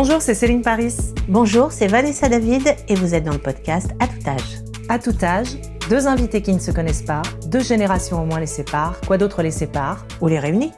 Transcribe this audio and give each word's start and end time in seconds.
Bonjour, 0.00 0.22
c'est 0.22 0.36
Céline 0.36 0.62
Paris. 0.62 0.94
Bonjour, 1.28 1.72
c'est 1.72 1.88
Vanessa 1.88 2.28
David 2.28 2.76
et 2.86 2.94
vous 2.94 3.16
êtes 3.16 3.24
dans 3.24 3.32
le 3.32 3.40
podcast 3.40 3.90
À 3.98 4.06
tout 4.06 4.28
âge. 4.28 4.62
À 4.88 5.00
tout 5.00 5.24
âge, 5.24 5.56
deux 5.90 6.06
invités 6.06 6.40
qui 6.40 6.52
ne 6.52 6.60
se 6.60 6.70
connaissent 6.70 7.02
pas, 7.02 7.22
deux 7.48 7.58
générations 7.58 8.22
au 8.22 8.24
moins 8.24 8.38
les 8.38 8.46
séparent, 8.46 9.00
quoi 9.08 9.18
d'autre 9.18 9.42
les 9.42 9.50
sépare 9.50 10.06
Ou 10.20 10.28
les 10.28 10.38
réunit? 10.38 10.70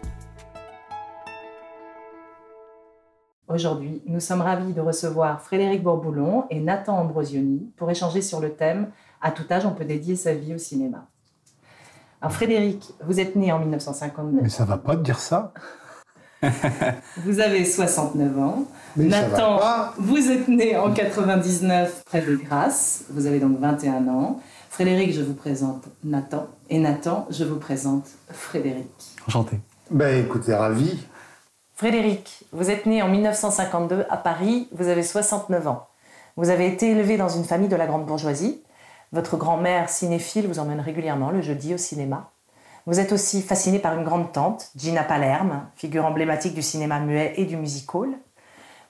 Aujourd'hui, 3.47 4.03
nous 4.07 4.21
sommes 4.21 4.41
ravis 4.41 4.73
de 4.73 4.81
recevoir 4.81 5.43
Frédéric 5.43 5.83
Bourboulon 5.83 6.47
et 6.49 6.59
Nathan 6.59 6.97
Ambrosioni 6.97 7.71
pour 7.77 7.91
échanger 7.91 8.23
sur 8.23 8.41
le 8.41 8.55
thème 8.55 8.89
À 9.21 9.33
tout 9.33 9.45
âge, 9.51 9.67
on 9.67 9.73
peut 9.73 9.85
dédier 9.85 10.17
sa 10.17 10.33
vie 10.33 10.55
au 10.55 10.59
cinéma. 10.59 11.09
Alors 12.23 12.33
Frédéric, 12.33 12.95
vous 13.05 13.21
êtes 13.21 13.37
né 13.37 13.53
en 13.53 13.59
1959. 13.59 14.41
Mais 14.43 14.49
ça 14.49 14.65
va 14.65 14.79
pas 14.79 14.97
de 14.97 15.03
dire 15.03 15.19
ça. 15.19 15.53
vous 17.25 17.41
avez 17.41 17.65
69 17.65 18.39
ans. 18.39 18.65
Nathan, 18.97 19.61
vous 19.99 20.31
êtes 20.31 20.49
né 20.49 20.77
en 20.77 20.93
99 20.93 22.05
près 22.05 22.23
de 22.23 22.37
Grasse. 22.37 23.05
Vous 23.11 23.27
avez 23.27 23.39
donc 23.39 23.59
21 23.59 24.09
ans. 24.09 24.41
Frédéric, 24.69 25.13
je 25.13 25.23
vous 25.23 25.35
présente 25.35 25.85
Nathan. 26.05 26.47
Et 26.71 26.79
Nathan, 26.79 27.27
je 27.31 27.45
vous 27.45 27.59
présente 27.59 28.07
Frédéric. 28.31 28.91
Enchanté. 29.29 29.59
Ben 29.91 30.25
écoutez, 30.25 30.55
ravi. 30.55 30.99
Frédéric, 31.75 32.45
vous 32.53 32.71
êtes 32.71 32.87
né 32.87 33.03
en 33.03 33.09
1952 33.09 34.07
à 34.09 34.17
Paris. 34.17 34.69
Vous 34.73 34.89
avez 34.89 35.03
69 35.03 35.67
ans. 35.69 35.89
Vous 36.37 36.51
avez 36.51 36.67
été 36.67 36.91
élevé 36.91 37.17
dans 37.17 37.29
une 37.29 37.45
famille 37.45 37.69
de 37.69 37.77
la 37.77 37.87
grande 37.87 38.07
bourgeoisie. 38.07 38.63
Votre 39.13 39.37
grand-mère 39.37 39.91
cinéphile 39.91 40.47
vous 40.47 40.59
emmène 40.59 40.81
régulièrement 40.81 41.31
le 41.31 41.43
jeudi 41.43 41.75
au 41.75 41.79
cinéma. 41.79 42.31
Vous 42.91 42.99
êtes 42.99 43.13
aussi 43.13 43.41
fasciné 43.41 43.79
par 43.79 43.97
une 43.97 44.03
grande 44.03 44.33
tante, 44.33 44.73
Gina 44.75 45.05
Palerme, 45.05 45.69
figure 45.77 46.05
emblématique 46.05 46.55
du 46.55 46.63
cinéma 46.63 46.99
muet 46.99 47.35
et 47.37 47.45
du 47.45 47.57
musical. 47.57 48.09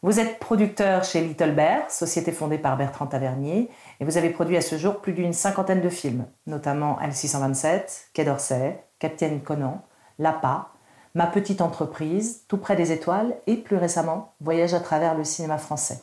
Vous 0.00 0.18
êtes 0.18 0.38
producteur 0.38 1.04
chez 1.04 1.20
Little 1.20 1.54
Bear, 1.54 1.90
société 1.90 2.32
fondée 2.32 2.56
par 2.56 2.78
Bertrand 2.78 3.06
Tavernier, 3.06 3.68
et 4.00 4.04
vous 4.06 4.16
avez 4.16 4.30
produit 4.30 4.56
à 4.56 4.62
ce 4.62 4.78
jour 4.78 5.02
plus 5.02 5.12
d'une 5.12 5.34
cinquantaine 5.34 5.82
de 5.82 5.90
films, 5.90 6.24
notamment 6.46 6.98
L627, 7.02 8.06
Quai 8.14 8.24
d'Orsay, 8.24 8.82
Capitaine 8.98 9.42
Conan, 9.42 9.82
L'APA, 10.18 10.70
Ma 11.14 11.26
petite 11.26 11.60
entreprise, 11.60 12.44
Tout 12.48 12.56
près 12.56 12.76
des 12.76 12.92
étoiles 12.92 13.36
et 13.46 13.56
plus 13.56 13.76
récemment 13.76 14.32
Voyage 14.40 14.72
à 14.72 14.80
travers 14.80 15.14
le 15.14 15.24
cinéma 15.24 15.58
français. 15.58 16.00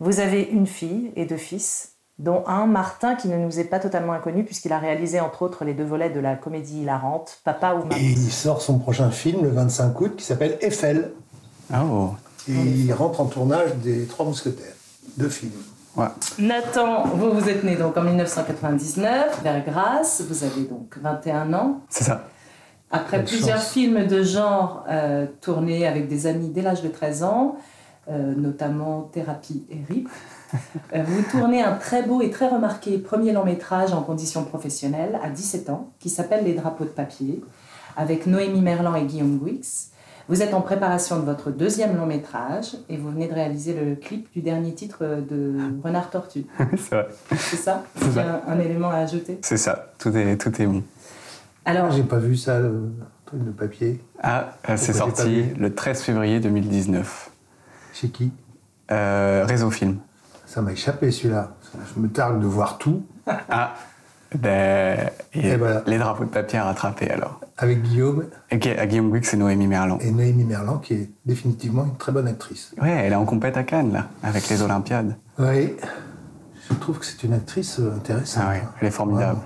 Vous 0.00 0.20
avez 0.20 0.44
une 0.44 0.66
fille 0.66 1.12
et 1.14 1.26
deux 1.26 1.36
fils, 1.36 1.91
dont 2.18 2.44
un, 2.46 2.66
Martin, 2.66 3.14
qui 3.14 3.28
ne 3.28 3.36
nous 3.36 3.58
est 3.58 3.64
pas 3.64 3.80
totalement 3.80 4.12
inconnu, 4.12 4.44
puisqu'il 4.44 4.72
a 4.72 4.78
réalisé 4.78 5.20
entre 5.20 5.42
autres 5.42 5.64
les 5.64 5.74
deux 5.74 5.84
volets 5.84 6.10
de 6.10 6.20
la 6.20 6.36
comédie 6.36 6.82
hilarante 6.82 7.38
Papa 7.44 7.74
ou 7.74 7.84
Maman. 7.84 7.96
Et 7.96 8.10
il 8.10 8.32
sort 8.32 8.62
son 8.62 8.78
prochain 8.78 9.10
film 9.10 9.42
le 9.42 9.50
25 9.50 10.00
août 10.00 10.16
qui 10.16 10.24
s'appelle 10.24 10.58
Eiffel. 10.60 11.12
Oh. 11.74 12.10
Et 12.48 12.52
il 12.52 12.92
rentre 12.92 13.20
en 13.20 13.26
tournage 13.26 13.74
des 13.76 14.06
Trois 14.06 14.26
Mousquetaires, 14.26 14.74
deux 15.16 15.28
films. 15.28 15.52
Ouais. 15.96 16.06
Nathan, 16.38 17.04
vous, 17.04 17.32
vous 17.32 17.48
êtes 17.48 17.64
né 17.64 17.76
donc 17.76 17.96
en 17.96 18.02
1999 18.02 19.42
vers 19.42 19.64
Grasse, 19.64 20.22
vous 20.26 20.42
avez 20.44 20.62
donc 20.62 20.96
21 21.00 21.52
ans. 21.52 21.80
C'est 21.88 22.04
ça. 22.04 22.24
Après 22.90 23.24
plusieurs 23.24 23.62
films 23.62 24.06
de 24.06 24.22
genre 24.22 24.84
euh, 24.88 25.26
tournés 25.40 25.86
avec 25.86 26.08
des 26.08 26.26
amis 26.26 26.48
dès 26.48 26.60
l'âge 26.60 26.82
de 26.82 26.88
13 26.88 27.22
ans, 27.24 27.56
euh, 28.10 28.34
notamment 28.34 29.02
Thérapie 29.12 29.64
et 29.70 29.92
RIP, 29.92 30.08
euh, 30.92 31.02
vous 31.06 31.22
tournez 31.30 31.62
un 31.62 31.74
très 31.74 32.02
beau 32.02 32.20
et 32.20 32.30
très 32.30 32.48
remarqué 32.48 32.98
premier 32.98 33.32
long 33.32 33.44
métrage 33.44 33.92
en 33.92 34.02
conditions 34.02 34.44
professionnelles 34.44 35.18
à 35.22 35.30
17 35.30 35.70
ans, 35.70 35.92
qui 36.00 36.10
s'appelle 36.10 36.44
Les 36.44 36.54
drapeaux 36.54 36.84
de 36.84 36.90
papier, 36.90 37.42
avec 37.96 38.26
Noémie 38.26 38.60
Merlan 38.60 38.96
et 38.96 39.04
Guillaume 39.04 39.38
Guix. 39.38 39.90
Vous 40.28 40.42
êtes 40.42 40.54
en 40.54 40.60
préparation 40.60 41.18
de 41.18 41.24
votre 41.24 41.50
deuxième 41.50 41.96
long 41.96 42.06
métrage 42.06 42.76
et 42.88 42.96
vous 42.96 43.10
venez 43.10 43.28
de 43.28 43.34
réaliser 43.34 43.74
le 43.74 43.96
clip 43.96 44.32
du 44.32 44.40
dernier 44.40 44.72
titre 44.72 45.04
de 45.28 45.56
Renard 45.82 46.10
Tortue. 46.10 46.46
c'est 46.76 46.94
vrai. 46.94 47.08
C'est 47.36 47.56
ça? 47.56 47.84
C'est 47.96 48.18
un, 48.18 48.58
élément 48.60 48.90
à 48.90 48.98
ajouter? 48.98 49.38
C'est 49.42 49.56
ça, 49.56 49.92
tout 49.98 50.16
est, 50.16 50.36
tout 50.36 50.62
est 50.62 50.66
bon. 50.66 50.82
Alors, 51.64 51.90
j'ai 51.92 52.02
pas 52.02 52.18
vu 52.18 52.36
ça, 52.36 52.58
le 52.58 52.92
truc 53.26 53.44
de 53.44 53.50
papier. 53.50 54.00
Ah, 54.22 54.56
euh, 54.68 54.76
c'est 54.76 54.92
sorti 54.92 55.44
le 55.58 55.74
13 55.74 56.02
février 56.02 56.40
2019. 56.40 57.31
Chez 57.92 58.08
qui 58.08 58.32
euh, 58.90 59.44
Réseau 59.46 59.70
Film. 59.70 59.98
Ça 60.46 60.60
m'a 60.60 60.72
échappé 60.72 61.10
celui-là. 61.10 61.52
Je 61.94 62.00
me 62.00 62.08
targue 62.08 62.40
de 62.40 62.46
voir 62.46 62.78
tout. 62.78 63.04
Ah, 63.26 63.74
ben, 64.34 65.10
et 65.34 65.56
les 65.86 65.98
drapeaux 65.98 66.24
de 66.24 66.30
papier 66.30 66.58
à 66.58 66.64
rattraper 66.64 67.10
alors. 67.10 67.40
Avec 67.58 67.82
Guillaume. 67.82 68.26
Et 68.50 68.58
Guillaume 68.58 69.12
Guix 69.12 69.28
et 69.32 69.36
Noémie 69.36 69.66
Merlan. 69.66 69.98
Et 70.00 70.10
Noémie 70.10 70.44
Merlan, 70.44 70.78
qui 70.78 70.94
est 70.94 71.10
définitivement 71.26 71.84
une 71.84 71.96
très 71.96 72.12
bonne 72.12 72.26
actrice. 72.26 72.74
Oui, 72.80 72.88
elle 72.88 73.12
est 73.12 73.16
en 73.16 73.24
compète 73.24 73.56
à 73.56 73.62
Cannes, 73.62 73.92
là, 73.92 74.08
avec 74.22 74.48
les 74.48 74.62
Olympiades. 74.62 75.16
Oui, 75.38 75.76
je 76.68 76.74
trouve 76.74 76.98
que 76.98 77.04
c'est 77.06 77.22
une 77.24 77.34
actrice 77.34 77.78
euh, 77.78 77.94
intéressante. 77.96 78.44
Ah 78.46 78.52
oui, 78.54 78.68
elle 78.80 78.88
est 78.88 78.92
formidable. 78.92 79.40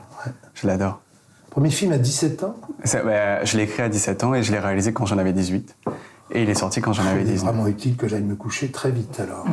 Je 0.54 0.66
l'adore. 0.66 1.00
Premier 1.50 1.70
film 1.70 1.92
à 1.92 1.98
17 1.98 2.44
ans? 2.44 2.56
Ben, 3.04 3.44
Je 3.44 3.56
l'ai 3.56 3.64
écrit 3.64 3.82
à 3.82 3.88
17 3.88 4.24
ans 4.24 4.34
et 4.34 4.42
je 4.42 4.52
l'ai 4.52 4.58
réalisé 4.58 4.92
quand 4.92 5.06
j'en 5.06 5.18
avais 5.18 5.32
18. 5.32 5.74
Et 6.30 6.42
il 6.42 6.50
est 6.50 6.54
sorti 6.54 6.80
quand 6.80 6.92
j'en 6.92 7.06
avais 7.06 7.22
19. 7.22 7.38
C'est 7.38 7.44
vraiment 7.44 7.66
utile 7.68 7.96
que 7.96 8.08
j'aille 8.08 8.22
me 8.22 8.34
coucher 8.34 8.70
très 8.70 8.90
vite 8.90 9.20
alors. 9.20 9.46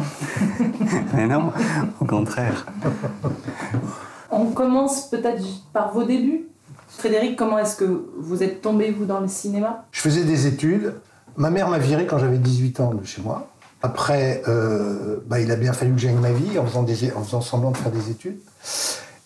Mais 1.14 1.28
non, 1.28 1.52
au 2.00 2.06
contraire. 2.06 2.66
On 4.32 4.48
commence 4.48 5.10
peut-être 5.10 5.44
par 5.72 5.94
vos 5.94 6.04
débuts. 6.04 6.48
Frédéric, 6.88 7.36
comment 7.36 7.58
est-ce 7.60 7.76
que 7.76 8.06
vous 8.18 8.44
êtes 8.44 8.62
tombé, 8.62 8.92
vous, 8.92 9.06
dans 9.06 9.20
le 9.20 9.28
cinéma? 9.28 9.86
Je 9.92 10.02
faisais 10.02 10.24
des 10.24 10.48
études. 10.48 10.96
Ma 11.38 11.50
mère 11.50 11.70
m'a 11.70 11.80
viré 11.80 12.06
quand 12.06 12.18
j'avais 12.18 12.38
18 12.38 12.80
ans 12.80 12.94
de 12.94 13.06
chez 13.06 13.22
moi. 13.22 13.48
Après, 13.82 14.42
euh, 14.48 15.18
bah, 15.28 15.40
il 15.40 15.52
a 15.52 15.56
bien 15.56 15.74
fallu 15.74 15.92
que 15.92 16.00
j'aille 16.00 16.14
ma 16.14 16.32
vie 16.32 16.58
en 16.58 16.66
faisant, 16.66 16.84
des, 16.84 17.12
en 17.14 17.24
faisant 17.24 17.42
semblant 17.42 17.72
de 17.72 17.78
faire 17.78 17.92
des 17.92 18.10
études. 18.10 18.38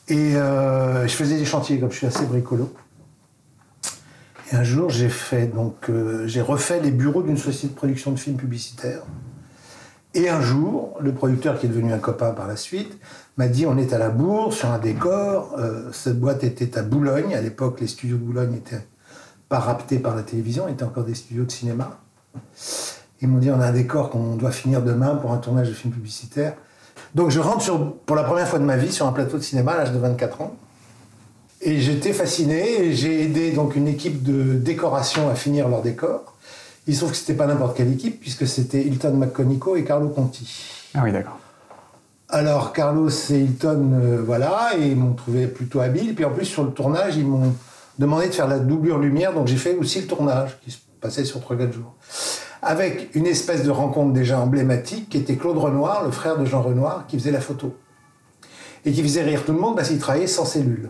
Et 0.10 0.36
euh, 0.36 1.08
je 1.08 1.14
faisais 1.14 1.38
des 1.38 1.46
chantiers, 1.46 1.80
comme 1.80 1.92
je 1.92 1.98
suis 1.98 2.08
assez 2.08 2.26
bricolo. 2.26 2.74
Et 4.52 4.56
un 4.56 4.64
jour, 4.64 4.90
j'ai 4.90 5.10
fait 5.10 5.48
donc 5.48 5.90
euh, 5.90 6.26
j'ai 6.28 6.42
refait 6.42 6.80
les 6.80 6.92
bureaux 6.92 7.22
d'une 7.22 7.38
société 7.38 7.68
de 7.68 7.74
production 7.74 8.12
de 8.12 8.20
films 8.20 8.38
publicitaires. 8.38 9.02
Et 10.14 10.30
un 10.30 10.42
jour, 10.42 10.98
le 11.02 11.14
producteur 11.14 11.60
qui 11.60 11.66
est 11.66 11.70
devenu 11.70 11.92
un 11.92 12.00
copain 12.00 12.32
par 12.32 12.48
la 12.48 12.56
suite 12.56 12.98
m'a 13.36 13.48
dit 13.48 13.66
on 13.66 13.78
est 13.78 13.94
à 13.94 13.98
la 13.98 14.10
bourre 14.10 14.54
sur 14.54 14.72
un 14.72 14.80
décor. 14.80 15.56
Euh, 15.60 15.92
cette 15.92 16.20
boîte 16.20 16.44
était 16.44 16.78
à 16.78 16.84
Boulogne. 16.84 17.36
À 17.36 17.42
l'époque, 17.42 17.82
les 17.82 17.88
studios 17.88 18.18
de 18.18 18.24
Boulogne 18.24 18.52
n'étaient 18.52 18.88
pas 19.50 19.60
raptés 19.60 20.00
par 20.00 20.16
la 20.16 20.24
télévision, 20.24 20.68
étaient 20.68 20.84
encore 20.84 21.04
des 21.04 21.16
studios 21.16 21.44
de 21.44 21.52
cinéma. 21.52 22.00
Ils 23.22 23.28
m'ont 23.28 23.40
dit 23.40 23.52
on 23.52 23.60
a 23.60 23.68
un 23.68 23.74
décor 23.74 24.10
qu'on 24.10 24.36
doit 24.36 24.52
finir 24.52 24.82
demain 24.82 25.16
pour 25.16 25.34
un 25.34 25.38
tournage 25.38 25.68
de 25.68 25.74
film 25.74 25.94
publicitaire. 25.94 26.54
Donc 27.16 27.32
je 27.32 27.40
rentre 27.40 27.66
pour 28.06 28.16
la 28.16 28.24
première 28.24 28.48
fois 28.48 28.60
de 28.60 28.66
ma 28.66 28.78
vie 28.78 28.92
sur 28.92 29.08
un 29.08 29.12
plateau 29.12 29.38
de 29.38 29.44
cinéma 29.44 29.74
à 29.74 29.78
l'âge 29.78 29.92
de 29.92 30.00
24 30.00 30.42
ans. 30.42 30.56
Et 31.62 31.80
j'étais 31.80 32.14
fasciné 32.14 32.94
j'ai 32.94 33.24
aidé 33.24 33.52
donc 33.52 33.76
une 33.76 33.88
équipe 33.88 34.24
de 34.24 34.54
décoration 34.54 35.30
à 35.30 35.36
finir 35.36 35.68
leur 35.70 35.82
décor. 35.82 36.36
Il 36.86 36.94
se 36.94 37.00
trouve 37.00 37.12
que 37.12 37.18
c'était 37.18 37.34
pas 37.34 37.48
n'importe 37.48 37.76
quelle 37.76 37.92
équipe 37.92 38.20
puisque 38.20 38.48
c'était 38.48 38.82
Hilton 38.82 39.14
McConico 39.14 39.76
et 39.76 39.84
Carlo 39.84 40.10
Conti. 40.10 40.48
Ah 40.94 41.02
oui, 41.04 41.12
d'accord. 41.12 41.40
Alors 42.30 42.74
Carlos 42.74 43.10
et 43.10 43.40
Hilton, 43.40 43.92
euh, 43.94 44.22
voilà, 44.26 44.72
et 44.78 44.88
ils 44.88 44.96
m'ont 44.96 45.14
trouvé 45.14 45.48
plutôt 45.48 45.80
habile. 45.80 46.14
Puis 46.14 46.26
en 46.26 46.32
plus 46.32 46.46
sur 46.46 46.64
le 46.64 46.72
tournage, 46.72 47.16
ils 47.16 47.26
m'ont 47.26 47.54
demandé 48.00 48.28
de 48.28 48.34
faire 48.34 48.48
la 48.48 48.60
doublure 48.60 49.00
lumière, 49.00 49.34
donc 49.34 49.48
j'ai 49.48 49.56
fait 49.56 49.76
aussi 49.76 50.02
le 50.02 50.08
tournage 50.08 50.58
qui 50.64 50.72
se 50.72 50.78
passait 51.02 51.26
sur 51.26 51.40
3-4 51.40 51.72
jours. 51.72 51.96
Avec 52.62 53.16
une 53.16 53.28
espèce 53.28 53.64
de 53.64 53.72
rencontre 53.72 54.14
déjà 54.14 54.40
emblématique 54.40 55.10
qui 55.10 55.18
était 55.18 55.36
Claude 55.36 55.58
Renoir, 55.58 56.04
le 56.04 56.12
frère 56.12 56.38
de 56.38 56.46
Jean 56.46 56.62
Renoir, 56.62 57.06
qui 57.08 57.18
faisait 57.18 57.32
la 57.32 57.42
photo. 57.42 57.76
Et 58.86 58.92
qui 58.92 59.04
faisait 59.04 59.24
rire 59.24 59.44
tout 59.46 59.54
le 59.54 59.60
monde 59.60 59.76
parce 59.76 59.90
qu'il 59.90 60.00
travaillait 60.00 60.28
sans 60.28 60.46
cellule. 60.46 60.90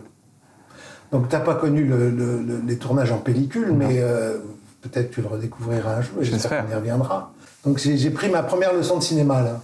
Donc, 1.12 1.28
tu 1.28 1.34
n'as 1.34 1.40
pas 1.40 1.54
connu 1.54 1.90
les 2.66 2.76
tournages 2.76 3.12
en 3.12 3.18
pellicule, 3.18 3.72
mais 3.72 3.98
euh, 3.98 4.38
peut-être 4.82 5.10
tu 5.10 5.22
le 5.22 5.28
redécouvriras 5.28 5.96
un 5.96 6.02
jour, 6.02 6.16
j'espère 6.20 6.64
qu'on 6.64 6.72
y 6.72 6.74
reviendra. 6.74 7.32
Donc, 7.64 7.78
j'ai 7.78 8.10
pris 8.10 8.28
ma 8.28 8.42
première 8.42 8.74
leçon 8.74 8.98
de 8.98 9.02
cinéma, 9.02 9.42
là. 9.42 9.60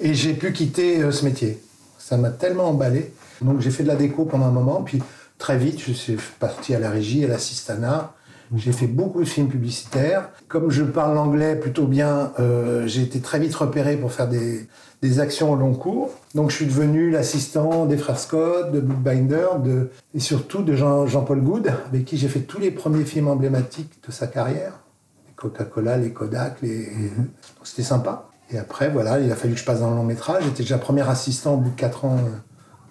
Et 0.00 0.14
j'ai 0.14 0.34
pu 0.34 0.52
quitter 0.52 1.02
euh, 1.02 1.10
ce 1.10 1.24
métier. 1.24 1.60
Ça 1.98 2.16
m'a 2.16 2.30
tellement 2.30 2.68
emballé. 2.68 3.12
Donc, 3.40 3.60
j'ai 3.60 3.70
fait 3.70 3.82
de 3.82 3.88
la 3.88 3.96
déco 3.96 4.24
pendant 4.24 4.46
un 4.46 4.52
moment, 4.52 4.82
puis 4.82 5.02
très 5.38 5.56
vite, 5.56 5.80
je 5.80 5.92
suis 5.92 6.18
parti 6.38 6.74
à 6.74 6.78
la 6.78 6.90
régie, 6.90 7.24
à 7.24 7.28
l'assistanat. 7.28 8.12
J'ai 8.56 8.72
fait 8.72 8.86
beaucoup 8.86 9.20
de 9.20 9.28
films 9.28 9.48
publicitaires. 9.48 10.30
Comme 10.48 10.70
je 10.70 10.82
parle 10.82 11.14
l'anglais 11.14 11.56
plutôt 11.56 11.86
bien, 11.86 12.32
euh, 12.40 12.86
j'ai 12.86 13.02
été 13.02 13.20
très 13.20 13.38
vite 13.38 13.54
repéré 13.54 13.96
pour 13.96 14.12
faire 14.12 14.28
des, 14.28 14.66
des 15.02 15.20
actions 15.20 15.52
au 15.52 15.56
long 15.56 15.74
cours. 15.74 16.10
Donc 16.34 16.50
je 16.50 16.56
suis 16.56 16.66
devenu 16.66 17.10
l'assistant 17.10 17.86
des 17.86 17.96
frères 17.96 18.18
Scott, 18.18 18.72
de 18.72 18.80
Bookbinder, 18.80 19.60
de, 19.62 19.90
et 20.14 20.20
surtout 20.20 20.62
de 20.62 20.74
Jean-Paul 20.74 21.40
Good, 21.40 21.72
avec 21.88 22.04
qui 22.04 22.16
j'ai 22.16 22.28
fait 22.28 22.40
tous 22.40 22.58
les 22.60 22.70
premiers 22.70 23.04
films 23.04 23.28
emblématiques 23.28 24.02
de 24.06 24.12
sa 24.12 24.26
carrière. 24.26 24.80
Les 25.26 25.34
Coca-Cola, 25.34 25.96
les 25.98 26.12
Kodak, 26.12 26.62
les... 26.62 26.90
Mhm. 26.90 27.28
c'était 27.62 27.82
sympa. 27.82 28.28
Et 28.50 28.58
après, 28.58 28.88
voilà, 28.88 29.20
il 29.20 29.30
a 29.30 29.36
fallu 29.36 29.54
que 29.54 29.60
je 29.60 29.64
passe 29.64 29.80
dans 29.80 29.90
le 29.90 29.96
long 29.96 30.04
métrage. 30.04 30.42
J'étais 30.44 30.62
déjà 30.62 30.78
premier 30.78 31.08
assistant 31.08 31.54
au 31.54 31.58
bout 31.58 31.70
de 31.70 31.76
4 31.76 32.04
ans 32.06 32.16
euh, 32.16 32.30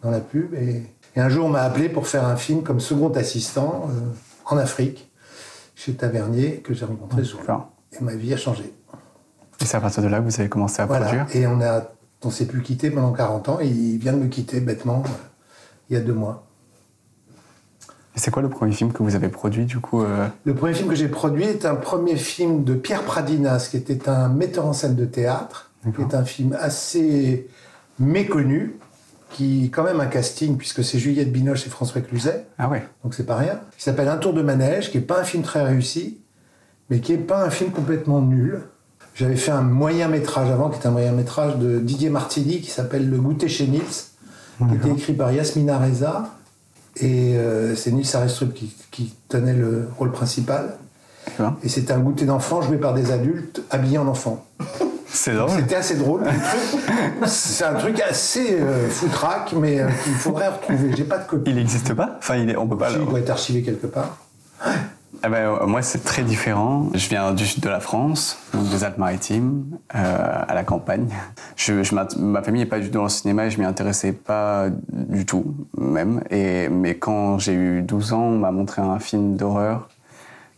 dans 0.04 0.12
la 0.12 0.20
pub. 0.20 0.54
Et, 0.54 0.84
un 1.16 1.30
jour, 1.30 1.48
on 1.48 1.50
m'a 1.50 1.64
appelé 1.64 1.90
pour 1.90 2.08
faire 2.08 2.26
un 2.28 2.36
film 2.36 2.62
comme 2.62 2.80
second 2.80 3.10
assistant 3.10 3.90
euh, 3.90 4.14
en 4.46 4.58
Afrique, 4.58 5.07
chez 5.78 5.94
Tavernier, 5.94 6.58
que 6.64 6.74
j'ai 6.74 6.86
rencontré 6.86 7.24
souvent. 7.24 7.70
Et 7.94 8.04
ma 8.04 8.16
vie 8.16 8.34
a 8.34 8.38
changé. 8.38 8.74
Et 9.62 9.66
c'est 9.66 9.78
à 9.78 9.80
partir 9.80 10.02
de 10.02 10.08
là 10.08 10.18
que 10.20 10.24
vous 10.24 10.40
avez 10.40 10.50
commencé 10.50 10.82
à 10.82 10.88
Voilà. 10.88 11.06
produire? 11.06 11.28
Et 11.36 11.46
on 11.46 11.62
a, 11.62 11.84
on 12.24 12.32
s'est 12.32 12.48
plus 12.48 12.64
quitté 12.64 12.90
pendant 12.90 13.14
40 13.14 13.50
ans 13.50 13.60
et 13.62 13.68
il 13.68 14.00
vient 14.00 14.14
de 14.14 14.18
me 14.18 14.28
quitter 14.28 14.60
bêtement 14.60 15.04
euh, 15.06 15.10
il 15.90 15.94
y 15.94 15.98
a 15.98 16.02
deux 16.02 16.14
mois. 16.16 16.46
Et 18.16 18.20
c'est 18.20 18.32
quoi 18.32 18.42
le 18.42 18.50
premier 18.50 18.72
film 18.72 18.92
que 18.92 19.04
vous 19.04 19.14
avez 19.16 19.30
produit 19.30 19.66
du 19.66 19.80
coup 19.80 20.02
euh, 20.02 20.28
Le 20.46 20.56
premier 20.56 20.74
film 20.74 20.90
que 20.90 20.96
j'ai 20.96 21.08
produit 21.08 21.44
est 21.44 21.66
un 21.68 21.76
premier 21.76 22.16
film 22.16 22.64
de 22.64 22.74
Pierre 22.74 23.04
Pradinas, 23.04 23.68
qui 23.70 23.78
était 23.78 24.10
un 24.10 24.30
metteur 24.30 24.66
en 24.66 24.74
scène 24.74 24.96
de 24.96 25.06
théâtre, 25.06 25.70
qui 25.96 26.02
est 26.02 26.16
un 26.16 26.26
film 26.26 26.58
assez 26.60 27.48
méconnu, 28.00 28.76
qui 29.30 29.70
quand 29.74 29.84
même 29.84 30.00
un 30.00 30.06
casting, 30.08 30.58
puisque 30.58 30.84
c'est 30.84 31.00
Juliette 31.00 31.32
Binoche 31.32 31.68
et 31.68 31.70
François 31.70 32.02
Cluzet, 32.02 32.46
Ah 32.58 32.70
ouais. 32.70 32.88
donc 33.04 33.14
c'est 33.14 33.26
pas 33.26 33.36
rien, 33.36 33.60
qui 33.78 33.84
s'appelle 33.84 34.08
Un 34.08 34.18
tour 34.18 34.34
de 34.34 34.42
manège, 34.42 34.92
qui 34.92 34.98
est 34.98 35.02
pas 35.02 35.20
un 35.20 35.24
film 35.24 35.44
très 35.44 35.64
réussi, 35.64 36.20
mais 36.90 37.00
qui 37.00 37.14
est 37.14 37.18
pas 37.18 37.44
un 37.44 37.50
film 37.50 37.72
complètement 37.72 38.22
nul. 38.22 38.62
J'avais 39.16 39.36
fait 39.36 39.52
un 39.52 39.62
moyen 39.62 40.08
métrage 40.08 40.50
avant, 40.50 40.70
qui 40.70 40.80
est 40.80 40.88
un 40.88 40.92
moyen 40.92 41.12
métrage 41.12 41.58
de 41.58 41.80
Didier 41.80 42.10
Martini, 42.10 42.62
qui 42.62 42.70
s'appelle 42.70 43.10
Le 43.10 43.18
goûter 43.18 43.48
chez 43.48 43.68
Nils, 43.68 43.82
qui 44.70 44.76
était 44.76 44.90
écrit 44.92 45.14
par 45.14 45.32
Yasmina 45.32 45.78
Reza, 45.80 46.30
et 46.98 47.36
euh, 47.36 47.76
c'est 47.76 47.92
Nils 47.92 48.08
Arestrup 48.16 48.54
qui, 48.54 48.76
qui 48.92 49.14
tenait 49.28 49.54
le 49.54 49.88
rôle 49.98 50.12
principal. 50.12 50.78
Et 51.64 51.70
c'était 51.70 51.92
un 51.94 52.00
goûter 52.00 52.26
d'enfant 52.26 52.62
joué 52.62 52.78
par 52.78 52.94
des 52.94 53.12
adultes 53.12 53.62
habillés 53.70 53.98
en 53.98 54.08
enfants. 54.08 54.46
C'est 55.18 55.34
drôle. 55.34 55.50
C'était 55.50 55.76
assez 55.76 55.96
drôle. 55.96 56.22
C'est 57.26 57.66
un 57.66 57.74
truc 57.74 58.00
assez 58.02 58.58
euh, 58.62 58.88
foutraque, 58.90 59.54
mais 59.54 59.80
euh, 59.80 59.88
qu'il 60.04 60.14
faudrait 60.14 60.48
retrouver. 60.50 60.92
J'ai 60.96 61.04
pas 61.04 61.18
de 61.18 61.26
copie. 61.28 61.50
Il 61.50 61.56
n'existe 61.56 61.94
pas? 61.94 62.18
Enfin, 62.20 62.36
il 62.36 62.50
est, 62.50 62.56
on 62.56 62.68
peut 62.68 62.78
pas. 62.78 62.92
Il 62.92 63.00
le- 63.00 63.06
doit 63.06 63.20
être 63.20 63.30
archivé 63.32 63.62
quelque 63.64 63.88
part. 63.88 64.18
Ah 65.24 65.30
ben, 65.30 65.38
euh, 65.62 65.66
moi, 65.66 65.82
c'est 65.82 66.04
très 66.04 66.22
différent. 66.22 66.90
Je 66.94 67.10
viens 67.10 67.34
du 67.34 67.46
sud 67.48 67.64
de 67.64 67.70
la 67.70 67.80
France, 67.80 68.38
donc 68.54 68.70
des 68.70 68.84
Alpes-Maritimes, 68.84 69.64
euh, 69.96 70.42
à 70.48 70.54
la 70.54 70.64
campagne. 70.64 71.08
Je, 71.56 71.82
je 71.82 71.96
m'int- 71.96 72.16
ma 72.18 72.44
famille 72.44 72.62
n'est 72.62 72.68
pas 72.70 72.80
du 72.80 72.88
tout 72.88 72.98
dans 73.00 73.04
le 73.04 73.10
cinéma 73.10 73.48
et 73.48 73.50
je 73.50 73.60
m'y 73.60 73.66
intéressais 73.66 74.12
pas 74.12 74.68
du 74.92 75.26
tout, 75.26 75.56
même. 75.76 76.22
Et, 76.30 76.70
mais 76.70 76.96
quand 76.96 77.40
j'ai 77.40 77.54
eu 77.54 77.82
12 77.82 78.14
ans, 78.14 78.22
on 78.22 78.38
m'a 78.38 78.52
montré 78.52 78.84
un 78.84 79.00
film 79.00 79.36
d'horreur 79.36 79.90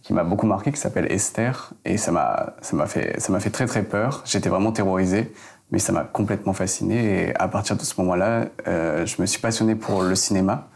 qui 0.10 0.14
m'a 0.16 0.24
beaucoup 0.24 0.48
marqué, 0.48 0.72
qui 0.72 0.80
s'appelle 0.80 1.06
Esther. 1.12 1.70
Et 1.86 1.98
ça 1.98 2.12
m'a 2.12 2.56
fait, 2.88 3.20
ça 3.20 3.32
m'a 3.32 3.40
fait 3.40 3.52
très 3.52 3.68
très 3.68 3.84
peur. 3.84 4.24
J'étais 4.26 4.50
vraiment 4.50 4.72
terrorisé, 4.72 5.32
mais 5.70 5.78
ça 5.78 5.92
m'a 5.92 6.04
complètement 6.04 6.54
fasciné. 6.54 7.28
Et 7.28 7.36
à 7.36 7.48
partir 7.48 7.76
de 7.76 7.84
ce 7.84 7.94
moment-là, 8.02 8.46
euh, 8.68 9.06
je 9.06 9.22
me 9.22 9.28
suis 9.28 9.40
passionné 9.40 9.76
pour 9.76 10.02
le 10.02 10.16
cinéma. 10.16 10.68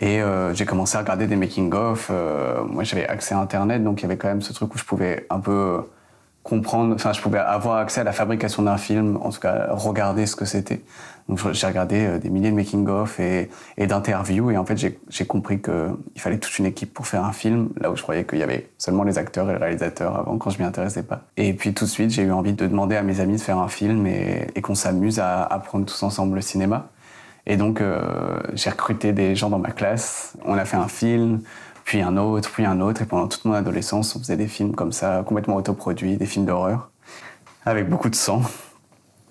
Et 0.00 0.20
euh, 0.20 0.52
j'ai 0.54 0.64
commencé 0.64 0.96
à 0.96 1.02
regarder 1.02 1.28
des 1.28 1.36
making-of. 1.36 2.08
Euh, 2.10 2.64
moi, 2.64 2.82
j'avais 2.82 3.06
accès 3.06 3.36
à 3.36 3.38
Internet, 3.38 3.84
donc 3.84 4.00
il 4.00 4.02
y 4.02 4.06
avait 4.06 4.16
quand 4.16 4.26
même 4.26 4.42
ce 4.42 4.52
truc 4.52 4.74
où 4.74 4.78
je 4.78 4.84
pouvais 4.84 5.24
un 5.30 5.38
peu 5.38 5.84
comprendre, 6.44 6.94
enfin, 6.94 7.12
je 7.14 7.22
pouvais 7.22 7.38
avoir 7.38 7.78
accès 7.78 8.02
à 8.02 8.04
la 8.04 8.12
fabrication 8.12 8.62
d'un 8.62 8.76
film, 8.76 9.18
en 9.22 9.30
tout 9.30 9.40
cas, 9.40 9.68
regarder 9.70 10.26
ce 10.26 10.36
que 10.36 10.44
c'était. 10.44 10.82
Donc, 11.28 11.40
j'ai 11.52 11.66
regardé 11.66 12.04
euh, 12.04 12.18
des 12.18 12.28
milliers 12.28 12.50
de 12.50 12.54
making-of 12.54 13.18
et, 13.18 13.50
et 13.78 13.86
d'interviews, 13.86 14.50
et 14.50 14.58
en 14.58 14.66
fait, 14.66 14.76
j'ai 14.76 15.26
compris 15.26 15.62
qu'il 15.62 16.20
fallait 16.20 16.38
toute 16.38 16.58
une 16.58 16.66
équipe 16.66 16.92
pour 16.92 17.06
faire 17.06 17.24
un 17.24 17.32
film, 17.32 17.70
là 17.80 17.90
où 17.90 17.96
je 17.96 18.02
croyais 18.02 18.24
qu'il 18.24 18.38
y 18.38 18.42
avait 18.42 18.68
seulement 18.76 19.04
les 19.04 19.16
acteurs 19.16 19.48
et 19.48 19.54
le 19.54 19.58
réalisateur 19.58 20.16
avant, 20.16 20.36
quand 20.36 20.50
je 20.50 20.58
m'y 20.58 20.66
intéressais 20.66 21.02
pas. 21.02 21.22
Et 21.38 21.54
puis, 21.54 21.72
tout 21.72 21.86
de 21.86 21.90
suite, 21.90 22.10
j'ai 22.10 22.22
eu 22.22 22.30
envie 22.30 22.52
de 22.52 22.66
demander 22.66 22.96
à 22.96 23.02
mes 23.02 23.20
amis 23.20 23.36
de 23.36 23.40
faire 23.40 23.58
un 23.58 23.68
film 23.68 24.06
et, 24.06 24.46
et 24.54 24.60
qu'on 24.60 24.74
s'amuse 24.74 25.18
à 25.18 25.42
apprendre 25.42 25.86
tous 25.86 26.02
ensemble 26.02 26.36
le 26.36 26.42
cinéma. 26.42 26.90
Et 27.46 27.56
donc, 27.56 27.80
euh, 27.80 28.38
j'ai 28.52 28.68
recruté 28.68 29.12
des 29.12 29.34
gens 29.34 29.48
dans 29.48 29.58
ma 29.58 29.70
classe. 29.70 30.36
On 30.44 30.58
a 30.58 30.66
fait 30.66 30.76
un 30.76 30.88
film, 30.88 31.40
puis 31.84 32.00
un 32.00 32.16
autre, 32.16 32.50
puis 32.50 32.64
un 32.64 32.80
autre. 32.80 33.02
Et 33.02 33.06
pendant 33.06 33.28
toute 33.28 33.44
mon 33.44 33.52
adolescence, 33.52 34.16
on 34.16 34.18
faisait 34.18 34.36
des 34.36 34.48
films 34.48 34.74
comme 34.74 34.92
ça, 34.92 35.22
complètement 35.26 35.56
autoproduits, 35.56 36.16
des 36.16 36.26
films 36.26 36.46
d'horreur, 36.46 36.90
avec 37.64 37.88
beaucoup 37.88 38.08
de 38.08 38.14
sang. 38.14 38.42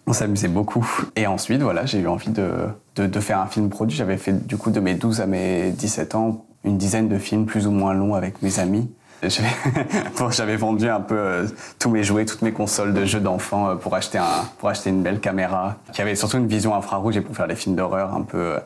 On 0.06 0.14
s'amusait 0.14 0.50
beaucoup. 0.50 0.86
Et 1.16 1.28
ensuite, 1.28 1.62
voilà, 1.62 1.86
j'ai 1.86 2.00
eu 2.00 2.08
envie 2.08 2.32
de, 2.32 2.52
de, 2.96 3.20
faire 3.20 3.40
un 3.40 3.48
film 3.48 3.70
produit. 3.70 3.96
J'avais 3.98 4.18
fait, 4.18 4.46
du 4.46 4.58
coup, 4.58 4.70
de 4.70 4.80
mes 4.80 4.96
12 4.96 5.22
à 5.22 5.26
mes 5.26 5.72
17 5.72 6.16
ans, 6.16 6.46
une 6.64 6.78
dizaine 6.78 7.08
de 7.08 7.18
films 7.18 7.46
plus 7.46 7.68
ou 7.68 7.72
moins 7.72 7.94
longs 7.94 8.14
avec 8.14 8.42
mes 8.42 8.60
amis. 8.60 8.90
J'avais 10.32 10.58
vendu 10.58 10.90
un 10.90 11.00
peu 11.00 11.16
euh, 11.16 11.48
tous 11.80 11.90
mes 11.90 12.04
jouets, 12.04 12.26
toutes 12.26 12.42
mes 12.42 12.52
consoles 12.52 12.94
de 12.94 13.06
jeux 13.06 13.22
d'enfants 13.22 13.70
euh, 13.70 13.76
pour, 13.76 13.96
acheter 13.96 14.20
pour 14.58 14.68
acheter 14.68 14.90
une 14.90 15.02
belle 15.02 15.22
caméra 15.22 15.78
qui 15.94 16.02
avait 16.02 16.16
surtout 16.16 16.38
une 16.38 16.48
vision 16.48 16.76
infrarouge 16.76 17.16
et 17.16 17.22
pour 17.22 17.34
faire 17.34 17.48
des 17.48 17.56
films 17.56 17.78
d'horreur 17.78 18.14
un 18.14 18.24
peu, 18.24 18.38
euh, 18.38 18.60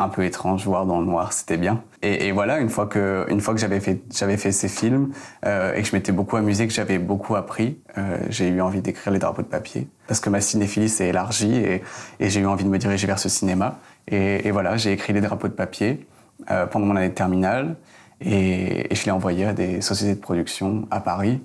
un 0.00 0.08
peu 0.08 0.24
étranges, 0.24 0.64
voir 0.64 0.86
dans 0.86 0.98
le 0.98 1.06
noir, 1.06 1.32
c'était 1.32 1.56
bien. 1.56 1.82
Et, 2.02 2.32
voilà, 2.32 2.58
une 2.58 2.70
fois 2.70 2.86
que, 2.86 3.26
une 3.28 3.40
fois 3.40 3.52
que 3.52 3.60
j'avais 3.60 3.80
fait, 3.80 4.02
j'avais 4.10 4.38
fait 4.38 4.52
ces 4.52 4.68
films 4.68 5.12
euh, 5.44 5.74
et 5.74 5.82
que 5.82 5.88
je 5.88 5.94
m'étais 5.94 6.12
beaucoup 6.12 6.36
amusé, 6.36 6.66
que 6.66 6.72
j'avais 6.72 6.98
beaucoup 6.98 7.36
appris, 7.36 7.78
euh, 7.98 8.18
j'ai 8.30 8.48
eu 8.48 8.60
envie 8.62 8.80
d'écrire 8.80 9.12
les 9.12 9.18
drapeaux 9.18 9.42
de 9.42 9.46
papier 9.46 9.86
parce 10.06 10.20
que 10.20 10.30
ma 10.30 10.40
cinéphilie 10.40 10.88
s'est 10.88 11.08
élargie 11.08 11.54
et, 11.54 11.82
j'ai 12.20 12.40
eu 12.40 12.46
envie 12.46 12.64
de 12.64 12.70
me 12.70 12.78
diriger 12.78 13.06
vers 13.06 13.18
ce 13.18 13.28
cinéma. 13.28 13.78
Et, 14.08 14.50
voilà, 14.50 14.76
j'ai 14.76 14.92
écrit 14.92 15.12
les 15.12 15.20
drapeaux 15.20 15.48
de 15.48 15.52
papier 15.52 16.06
euh, 16.50 16.66
pendant 16.66 16.86
mon 16.86 16.96
année 16.96 17.10
de 17.10 17.14
terminale 17.14 17.76
et, 18.22 18.90
et 18.90 18.94
je 18.94 19.04
l'ai 19.04 19.10
envoyé 19.10 19.44
à 19.44 19.52
des 19.52 19.82
sociétés 19.82 20.14
de 20.14 20.20
production 20.20 20.88
à 20.90 21.00
Paris 21.00 21.42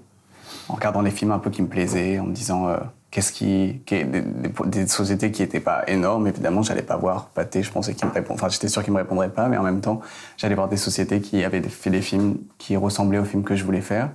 en 0.69 0.75
regardant 0.75 1.01
les 1.01 1.11
films 1.11 1.31
un 1.31 1.39
peu 1.39 1.49
qui 1.49 1.61
me 1.61 1.67
plaisaient, 1.67 2.17
en 2.19 2.25
me 2.25 2.33
disant 2.33 2.69
qu'est-ce 3.15 3.31
qui, 3.31 3.81
qui- 3.85 4.03
des, 4.03 4.19
des- 4.19 4.51
des 4.65 4.87
sociétés 4.87 5.31
qui 5.31 5.41
n'étaient 5.41 5.61
pas 5.61 5.83
énormes. 5.87 6.27
Évidemment, 6.27 6.61
j'allais 6.63 6.81
pas 6.81 6.97
voir 6.97 7.27
Pathé. 7.29 7.63
Je 7.63 7.71
pensais 7.71 7.93
qu'ils 7.93 8.09
me 8.09 8.13
répondent. 8.13 8.35
Enfin, 8.35 8.49
j'étais 8.49 8.67
sûr 8.67 8.83
qu'ils 8.83 8.91
me 8.91 8.97
répondraient 8.97 9.29
pas, 9.31 9.47
mais 9.47 9.55
en 9.55 9.63
même 9.63 9.79
temps, 9.79 10.01
j'allais 10.35 10.55
voir 10.55 10.67
des 10.67 10.75
sociétés 10.75 11.21
qui 11.21 11.41
avaient 11.45 11.61
fait 11.61 11.89
des 11.89 12.01
films 12.01 12.35
qui 12.57 12.75
ressemblaient 12.75 13.19
aux 13.19 13.23
films 13.23 13.43
que 13.43 13.55
je 13.55 13.63
voulais 13.63 13.79
faire. 13.79 14.09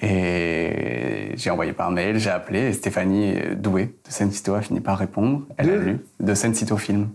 Et 0.00 1.32
j'ai 1.36 1.50
envoyé 1.50 1.72
par 1.72 1.92
mail, 1.92 2.18
j'ai 2.18 2.30
appelé, 2.30 2.60
et 2.70 2.72
Stéphanie 2.72 3.36
Doué 3.56 3.94
de 4.06 4.10
Seine-Cito 4.12 4.54
a 4.54 4.60
fini 4.60 4.80
par 4.80 4.98
répondre. 4.98 5.42
Elle 5.56 5.70
a 5.70 5.76
lu 5.76 6.00
de 6.18 6.34
Seine-Cito 6.34 6.76
Film. 6.76 7.10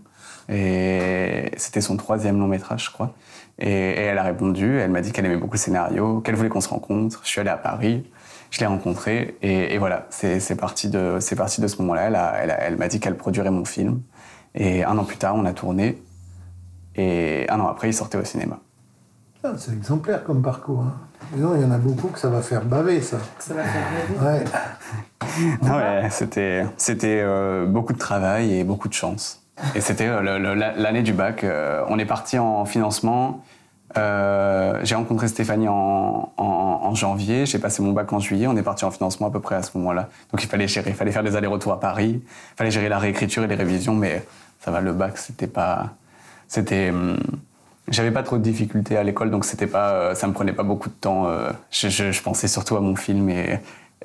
Et 0.48 1.52
c'était 1.58 1.82
son 1.82 1.98
troisième 1.98 2.40
long 2.40 2.48
métrage, 2.48 2.86
je 2.86 2.92
crois. 2.92 3.14
Et, 3.60 3.70
et 3.70 4.02
elle 4.04 4.18
a 4.18 4.24
répondu, 4.24 4.80
elle 4.80 4.92
m'a 4.92 5.02
dit 5.02 5.12
qu'elle 5.12 5.26
aimait 5.26 5.36
beaucoup 5.36 5.56
le 5.56 5.60
scénario, 5.60 6.22
qu'elle 6.22 6.36
voulait 6.36 6.48
qu'on 6.50 6.62
se 6.62 6.70
rencontre. 6.70 7.20
Je 7.26 7.30
suis 7.30 7.42
allé 7.42 7.50
à 7.50 7.58
Paris, 7.58 8.06
je 8.52 8.60
l'ai 8.60 8.66
rencontrée, 8.66 9.36
et, 9.42 9.74
et 9.74 9.78
voilà, 9.78 10.08
c'est 10.10 10.56
parti, 10.60 10.90
de- 10.90 11.18
c'est 11.20 11.36
parti 11.36 11.62
de 11.62 11.68
ce 11.68 11.78
moment-là. 11.82 12.34
Elle, 12.62 12.78
m'a 12.78 12.88
dit 12.88 13.00
qu'elle 13.00 13.18
produirait 13.18 13.52
mon 13.52 13.66
film. 13.66 14.02
Et 14.56 14.84
un 14.84 14.98
an 14.98 15.04
plus 15.04 15.18
tard, 15.18 15.36
on 15.36 15.46
a 15.46 15.54
tourné, 15.54 16.02
et 16.96 17.46
un 17.50 17.60
an 17.60 17.68
après, 17.68 17.90
il 17.90 17.94
sortait 17.94 18.18
au 18.18 18.24
cinéma. 18.24 18.60
Ah, 19.44 19.52
c'est 19.58 19.72
exemplaire 19.74 20.24
comme 20.24 20.42
parcours. 20.42 20.82
hein. 20.82 20.94
Non, 21.38 21.56
il 21.56 21.62
y 21.62 21.66
en 21.66 21.72
a 21.72 21.78
beaucoup 21.78 22.08
que 22.08 22.20
ça 22.20 22.30
va 22.30 22.42
faire 22.42 22.64
baver, 22.64 23.02
ça. 23.02 23.18
Ça 23.40 23.54
va 23.54 23.64
faire 23.64 23.84
rêver. 24.20 24.40
Ouais. 24.40 24.44
Non, 25.62 25.76
ouais, 25.76 26.08
c'était 26.10 26.66
c'était 26.78 27.22
euh, 27.24 27.66
beaucoup 27.68 27.94
de 27.94 27.98
travail 28.00 28.56
et 28.58 28.64
beaucoup 28.64 28.88
de 28.88 28.94
chance. 28.94 29.44
Et 29.76 29.82
c'était 29.82 30.08
euh, 30.08 30.22
l'année 30.76 31.04
du 31.04 31.14
bac. 31.14 31.44
euh, 31.44 31.84
on 31.90 32.00
est 32.00 32.06
parti 32.06 32.40
en 32.40 32.66
financement. 32.66 33.44
Euh, 33.96 34.80
j'ai 34.84 34.96
rencontré 34.96 35.28
Stéphanie 35.28 35.68
en, 35.70 36.94
janvier. 36.94 37.46
J'ai 37.46 37.60
passé 37.60 37.84
mon 37.84 37.92
bac 37.92 38.12
en 38.12 38.20
juillet. 38.20 38.48
On 38.48 38.58
est 38.58 38.64
parti 38.64 38.84
en 38.84 38.92
financement 38.92 39.28
à 39.28 39.32
peu 39.32 39.40
près 39.40 39.56
à 39.56 39.62
ce 39.62 39.78
moment-là. 39.78 40.10
Donc 40.32 40.44
il 40.44 40.48
fallait 40.48 40.68
gérer, 40.68 40.90
il 40.90 40.96
fallait 40.96 41.12
faire 41.12 41.24
des 41.24 41.36
allers-retours 41.36 41.74
à 41.74 41.80
Paris. 41.80 42.22
Il 42.24 42.58
fallait 42.58 42.72
gérer 42.72 42.90
la 42.90 42.98
réécriture 42.98 43.44
et 43.44 43.48
les 43.48 43.56
révisions. 43.56 43.94
Mais 43.94 44.26
ça 44.62 44.72
va, 44.72 44.82
le 44.82 44.94
bac, 44.94 45.18
c'était 45.18 45.48
pas, 45.48 45.92
c'était. 46.48 46.90
hum, 46.90 47.18
j'avais 47.88 48.12
pas 48.12 48.24
trop 48.24 48.38
de 48.38 48.44
difficultés 48.44 48.98
à 48.98 49.04
l'école, 49.04 49.32
donc 49.32 49.46
c'était 49.46 49.68
pas, 49.68 49.92
euh, 49.92 50.16
ça 50.16 50.28
me 50.28 50.34
prenait 50.34 50.54
pas 50.54 50.64
beaucoup 50.64 50.90
de 50.90 50.94
temps. 50.96 51.28
euh, 51.28 51.52
je, 51.72 52.22
pensais 52.22 52.48
surtout 52.48 52.76
à 52.76 52.82
mon 52.82 52.96
film 52.96 53.30
et 53.30 53.60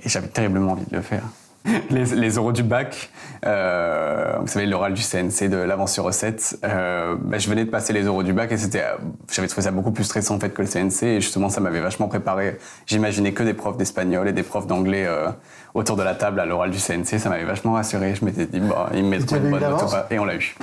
j'avais 0.04 0.28
terriblement 0.28 0.72
envie 0.72 0.86
de 0.86 0.96
le 0.96 1.02
faire. 1.02 1.24
Les, 1.90 2.04
les 2.06 2.38
oraux 2.38 2.52
du 2.52 2.62
bac, 2.64 3.10
euh, 3.46 4.34
vous 4.40 4.48
savez, 4.48 4.66
l'oral 4.66 4.94
du 4.94 5.02
CNC 5.02 5.48
de 5.48 5.56
l'avance 5.56 5.92
sur 5.92 6.04
recette, 6.04 6.58
euh, 6.64 7.14
bah, 7.20 7.38
je 7.38 7.48
venais 7.48 7.64
de 7.64 7.70
passer 7.70 7.92
les 7.92 8.06
oraux 8.08 8.24
du 8.24 8.32
bac 8.32 8.50
et 8.50 8.56
c'était, 8.56 8.82
euh, 8.82 8.96
j'avais 9.30 9.46
trouvé 9.46 9.62
ça 9.62 9.70
beaucoup 9.70 9.92
plus 9.92 10.04
stressant 10.04 10.34
en 10.34 10.40
fait 10.40 10.50
que 10.50 10.62
le 10.62 10.68
CNC 10.68 11.04
et 11.04 11.20
justement 11.20 11.48
ça 11.48 11.60
m'avait 11.60 11.80
vachement 11.80 12.08
préparé. 12.08 12.58
J'imaginais 12.86 13.32
que 13.32 13.44
des 13.44 13.54
profs 13.54 13.76
d'espagnol 13.76 14.26
et 14.28 14.32
des 14.32 14.42
profs 14.42 14.66
d'anglais 14.66 15.06
euh, 15.06 15.28
autour 15.74 15.96
de 15.96 16.02
la 16.02 16.14
table 16.14 16.40
à 16.40 16.46
l'oral 16.46 16.70
du 16.70 16.78
CNC, 16.78 17.20
ça 17.20 17.28
m'avait 17.28 17.44
vachement 17.44 17.74
rassuré. 17.74 18.14
Je 18.16 18.24
m'étais 18.24 18.46
dit, 18.46 18.58
bon, 18.58 18.74
ils 18.92 19.04
me 19.04 19.10
mettront 19.10 19.36
une 19.36 19.42
bonne 19.42 19.52
note 19.52 19.60
ou 19.60 19.64
l'avance? 19.64 19.92
pas. 19.92 20.06
Et 20.10 20.18
on 20.18 20.24
l'a 20.24 20.36
eu. 20.36 20.56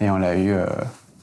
Et 0.00 0.10
on 0.10 0.18
l'a 0.18 0.36
eu. 0.36 0.54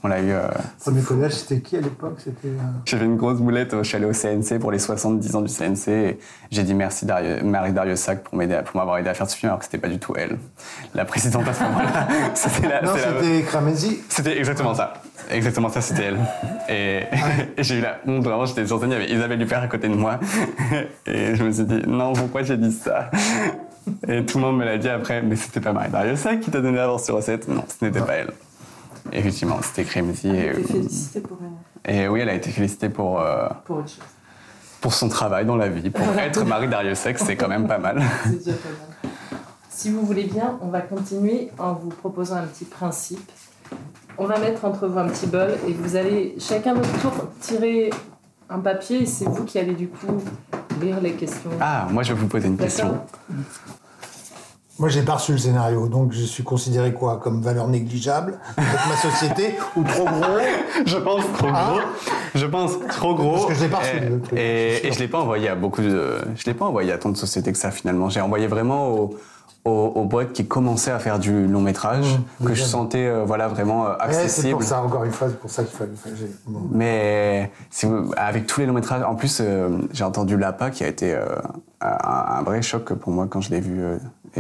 On 0.05 0.07
l'a 0.07 0.21
eu. 0.21 0.31
euh, 0.31 0.47
Premier 0.79 1.01
collège, 1.01 1.33
c'était 1.33 1.61
qui 1.61 1.77
à 1.77 1.81
l'époque? 1.81 2.15
C'était. 2.19 2.47
euh, 2.47 2.57
j'avais 2.85 3.05
une 3.05 3.17
grosse 3.17 3.39
boulette, 3.39 3.75
je 3.77 3.83
suis 3.83 3.97
allé 3.97 4.05
au 4.05 4.13
CNC 4.13 4.59
pour 4.59 4.71
les 4.71 4.79
70 4.79 5.35
ans 5.35 5.41
du 5.41 5.51
CNC 5.51 5.87
et 5.89 6.19
j'ai 6.51 6.63
dit 6.63 6.73
merci 6.75 7.05
Dario- 7.05 7.43
Marie 7.43 7.73
Dariosac 7.73 8.23
pour 8.23 8.35
m'aider, 8.37 8.59
pour 8.65 8.77
m'avoir 8.77 8.97
aidé 8.99 9.09
à 9.09 9.13
faire 9.13 9.29
ce 9.29 9.35
film 9.35 9.49
alors 9.49 9.59
que 9.59 9.65
c'était 9.65 9.77
pas 9.79 9.87
du 9.89 9.97
tout 9.99 10.13
elle. 10.15 10.37
La 10.93 11.05
présidente 11.05 11.47
à 11.47 11.53
ce 11.53 11.63
moment-là, 11.63 12.07
c'était 12.35 12.67
la, 12.67 12.81
Non, 12.83 12.91
c'est 12.95 13.05
la- 13.11 13.21
c'était 13.21 13.45
c'était 14.09 14.37
exactement 14.37 14.73
ça. 14.75 14.93
Exactement 15.31 15.69
ça, 15.69 15.81
c'était 15.81 16.03
elle. 16.03 16.19
Et, 16.69 17.03
et 17.57 17.63
j'ai 17.63 17.79
eu 17.79 17.81
la 17.81 17.97
honte, 18.05 18.23
vraiment, 18.23 18.45
j'étais 18.45 18.67
sur 18.67 18.79
scène, 18.79 18.91
il 18.91 18.93
y 18.93 18.95
avait 18.95 19.11
Isabelle 19.11 19.41
Huppert 19.41 19.63
à 19.63 19.67
côté 19.67 19.87
de 19.89 19.95
moi. 19.95 20.19
Et 21.07 21.35
je 21.35 21.43
me 21.43 21.51
suis 21.51 21.63
dit, 21.63 21.81
non, 21.87 22.13
pourquoi 22.13 22.43
j'ai 22.43 22.57
dit 22.57 22.71
ça? 22.71 23.09
Et 24.07 24.23
tout 24.25 24.37
le 24.37 24.43
monde 24.45 24.57
me 24.57 24.65
l'a 24.65 24.77
dit 24.77 24.89
après, 24.89 25.21
mais 25.21 25.35
c'était 25.35 25.59
pas 25.61 25.73
Marie 25.73 25.89
Dariosac 25.89 26.39
qui 26.41 26.51
t'a 26.51 26.59
donné 26.61 26.77
l'avance 26.77 27.05
sur 27.05 27.15
recette 27.15 27.47
Non, 27.47 27.63
ce 27.67 27.83
n'était 27.85 28.01
pas 28.01 28.13
elle. 28.13 28.31
Effectivement, 29.11 29.59
c'était 29.61 29.83
Crémzy. 29.83 30.29
Et, 30.29 30.51
T'es 30.53 30.63
félicité 30.63 31.19
pour, 31.21 31.37
euh, 31.41 31.91
et 31.91 32.07
oui, 32.07 32.21
elle 32.21 32.29
a 32.29 32.33
été 32.33 32.49
félicitée 32.49 32.89
pour, 32.89 33.21
euh, 33.21 33.47
pour 33.65 33.77
autre 33.77 33.89
chose. 33.89 33.99
pour 34.81 34.93
son 34.93 35.09
travail 35.09 35.45
dans 35.45 35.55
la 35.55 35.69
vie. 35.69 35.89
Pour 35.89 36.07
être 36.17 36.43
Marie 36.43 36.67
Dariosac, 36.67 37.19
c'est 37.19 37.35
quand 37.35 37.47
même 37.47 37.67
pas 37.67 37.77
mal. 37.77 38.01
C'est 38.23 38.37
déjà 38.37 38.51
pas 38.53 38.69
mal. 38.69 39.11
Si 39.69 39.91
vous 39.91 40.05
voulez 40.05 40.23
bien, 40.23 40.57
on 40.61 40.69
va 40.69 40.81
continuer 40.81 41.49
en 41.59 41.73
vous 41.73 41.89
proposant 41.89 42.37
un 42.37 42.45
petit 42.45 42.65
principe. 42.65 43.31
On 44.17 44.25
va 44.25 44.39
mettre 44.39 44.63
entre 44.63 44.87
vous 44.87 44.97
un 44.97 45.07
petit 45.09 45.27
bol 45.27 45.49
et 45.67 45.73
vous 45.73 45.97
allez 45.97 46.35
chacun 46.39 46.73
votre 46.73 47.01
tour 47.01 47.11
tirer 47.41 47.89
un 48.49 48.59
papier 48.59 49.01
et 49.01 49.05
c'est 49.05 49.25
vous 49.25 49.43
qui 49.43 49.59
allez 49.59 49.73
du 49.73 49.89
coup 49.89 50.23
lire 50.81 51.01
les 51.01 51.11
questions. 51.11 51.49
Ah, 51.59 51.87
moi 51.91 52.03
je 52.03 52.13
vais 52.13 52.19
vous 52.19 52.27
poser 52.27 52.47
une 52.47 52.57
question. 52.57 52.99
Moi, 54.77 54.89
j'ai 54.89 55.03
pas 55.03 55.13
reçu 55.13 55.31
le 55.31 55.37
scénario, 55.37 55.87
donc 55.87 56.11
je 56.11 56.23
suis 56.23 56.43
considéré 56.43 56.91
quoi 56.93 57.17
Comme 57.23 57.41
valeur 57.41 57.67
négligeable 57.69 58.37
avec 58.57 58.79
ma 58.89 58.97
société 58.97 59.55
ou 59.77 59.83
trop 59.83 60.03
gros 60.03 60.37
Je 60.85 60.97
pense 60.97 61.23
trop 61.37 61.47
gros. 61.51 61.79
Je 62.35 62.45
pense 62.45 62.71
trop 62.89 63.15
gros. 63.15 63.31
Parce 63.33 63.45
que 63.45 63.53
je 63.53 63.63
l'ai 63.63 63.69
pas 63.69 63.77
reçu, 63.77 63.95
Et, 63.95 63.99
le 64.01 64.19
truc, 64.19 64.37
et- 64.37 64.71
c'est 64.73 64.79
sûr. 64.81 64.89
et 64.89 64.91
je 64.93 64.99
l'ai 64.99 65.07
pas 65.07 65.19
envoyé 65.19 65.47
à 65.47 65.55
beaucoup 65.55 65.81
de. 65.81 66.17
Je 66.35 66.45
l'ai 66.45 66.53
pas 66.53 66.65
envoyé 66.65 66.91
à 66.91 66.97
tant 66.97 67.07
de 67.09 67.15
sociétés 67.17 67.53
que 67.53 67.57
ça 67.57 67.71
finalement. 67.71 68.09
J'ai 68.09 68.19
envoyé 68.19 68.47
vraiment 68.47 68.89
aux, 68.89 69.15
aux, 69.63 69.71
aux 69.95 70.03
boîtes 70.03 70.33
qui 70.33 70.45
commençaient 70.45 70.91
à 70.91 70.99
faire 70.99 71.19
du 71.19 71.47
long 71.47 71.61
métrage, 71.61 72.19
Mmh, 72.41 72.45
que 72.47 72.53
je 72.53 72.63
sentais 72.63 73.05
euh, 73.07 73.23
voilà 73.25 73.47
vraiment 73.47 73.85
euh, 73.87 73.91
Ouais, 73.91 73.95
C'est 74.11 74.17
accessible. 74.23 74.51
pour 74.55 74.63
ça, 74.63 74.81
encore 74.81 75.05
une 75.05 75.11
fois, 75.13 75.29
c'est 75.29 75.39
pour 75.39 75.49
ça 75.49 75.63
qu'il 75.63 75.77
fallait. 75.77 75.91
bon. 76.47 76.59
Mais 76.71 77.49
si 77.69 77.85
vous- 77.85 78.11
avec 78.17 78.45
tous 78.45 78.59
les 78.59 78.65
longs 78.65 78.73
métrages, 78.73 79.03
en 79.03 79.15
plus, 79.15 79.39
euh, 79.41 79.69
j'ai 79.93 80.03
entendu 80.03 80.35
Lapa 80.35 80.69
qui 80.69 80.83
a 80.83 80.87
été 80.89 81.13
euh, 81.15 81.23
un, 81.79 82.25
un 82.39 82.43
vrai 82.43 82.61
choc 82.61 82.93
pour 82.93 83.13
moi 83.13 83.27
quand 83.29 83.39
je 83.39 83.51
l'ai 83.51 83.61
vu. 83.61 83.81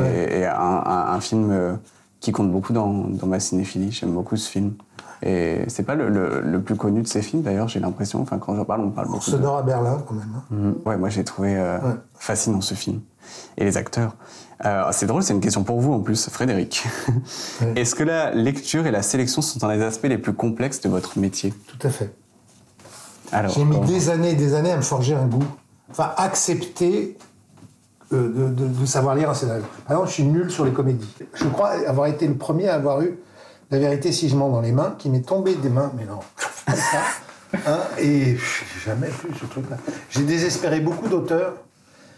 Et- 0.01 0.45
un, 0.45 0.53
un- 0.85 1.13
un 1.15 1.19
film 1.21 1.49
euh, 1.51 1.73
qui 2.19 2.31
compte 2.31 2.51
beaucoup 2.51 2.73
dans, 2.73 2.87
dans 3.07 3.27
ma 3.27 3.39
cinéphilie. 3.39 3.91
J'aime 3.91 4.11
beaucoup 4.13 4.35
ce 4.37 4.49
film. 4.49 4.73
Et 5.23 5.63
c'est 5.67 5.83
pas 5.83 5.95
le, 5.95 6.09
le- 6.09 6.41
le 6.41 6.61
plus 6.61 6.75
connu 6.75 7.01
de 7.01 7.07
ces 7.07 7.21
films 7.21 7.41
d'ailleurs, 7.41 7.67
j'ai 7.67 7.79
l'impression. 7.79 8.21
Enfin, 8.21 8.37
quand 8.37 8.55
j'en 8.55 8.65
parle, 8.65 8.81
on 8.81 8.89
parle 8.91 9.07
beaucoup. 9.07 9.19
de- 9.19 9.37
Sonore 9.37 9.57
à 9.57 9.63
Berlin, 9.63 10.03
quand 10.07 10.13
même. 10.15 10.29
hein. 10.35 10.43
Mhm. 10.51 10.75
Ouais, 10.85 10.97
moi 10.97 11.09
j'ai 11.09 11.23
trouvé 11.23 11.55
euh, 11.57 11.79
Ouais. 11.79 11.95
fascinant 12.15 12.61
ce 12.61 12.73
film. 12.73 12.99
Et 13.57 13.63
les 13.63 13.77
acteurs. 13.77 14.15
Euh, 14.65 14.83
c'est 14.91 15.05
drôle, 15.05 15.23
c'est 15.23 15.33
une 15.33 15.41
question 15.41 15.63
pour 15.63 15.81
vous 15.81 15.93
en 15.93 15.99
plus, 15.99 16.29
Frédéric. 16.29 16.85
Ouais. 17.61 17.73
Est-ce 17.81 17.95
que 17.95 18.03
la 18.03 18.31
lecture 18.33 18.85
et 18.87 18.91
la 18.91 19.01
sélection 19.01 19.41
sont 19.41 19.63
un 19.65 19.75
des 19.75 19.83
aspects 19.83 20.05
les 20.07 20.17
plus 20.17 20.33
complexes 20.33 20.79
de 20.81 20.89
votre 20.89 21.17
métier? 21.19 21.53
Tout 21.67 21.87
à 21.87 21.89
fait. 21.89 22.13
Alors, 23.31 23.51
J'ai 23.51 23.65
mis 23.65 23.79
des 23.81 24.09
années 24.09 24.31
et 24.31 24.35
des 24.35 24.53
années 24.53 24.71
à 24.71 24.77
me 24.77 24.81
forger 24.81 25.15
un 25.15 25.25
goût. 25.25 25.43
Enfin, 25.89 26.11
accepter 26.17 27.17
de, 28.11 28.27
de- 28.49 28.67
de 28.67 28.85
savoir 28.85 29.15
lire 29.15 29.29
un 29.29 29.33
scénario. 29.33 29.63
Par 29.85 29.93
exemple, 29.97 30.09
je 30.09 30.13
suis 30.13 30.23
nul 30.23 30.51
sur 30.51 30.65
les 30.65 30.71
comédies. 30.71 31.13
Je 31.33 31.45
crois 31.45 31.71
avoir 31.87 32.07
été 32.07 32.27
le 32.27 32.35
premier 32.35 32.69
à 32.69 32.75
avoir 32.75 33.01
eu 33.01 33.17
La 33.71 33.79
vérité 33.79 34.11
si 34.11 34.29
je 34.29 34.35
mens 34.35 34.49
dans 34.49 34.61
les 34.61 34.71
mains, 34.71 34.95
qui 34.97 35.09
m'est 35.09 35.25
tombé 35.25 35.55
des 35.55 35.69
mains, 35.69 35.91
mais 35.97 36.05
non, 36.05 36.19
comme 36.67 36.75
ça. 36.75 37.01
Hein, 37.67 37.79
et 37.99 38.37
jamais 38.85 39.07
vu 39.07 39.29
ce 39.39 39.45
truc-là. 39.45 39.77
J'ai 40.09 40.23
désespéré 40.23 40.81
beaucoup 40.81 41.07
d'auteurs. 41.07 41.53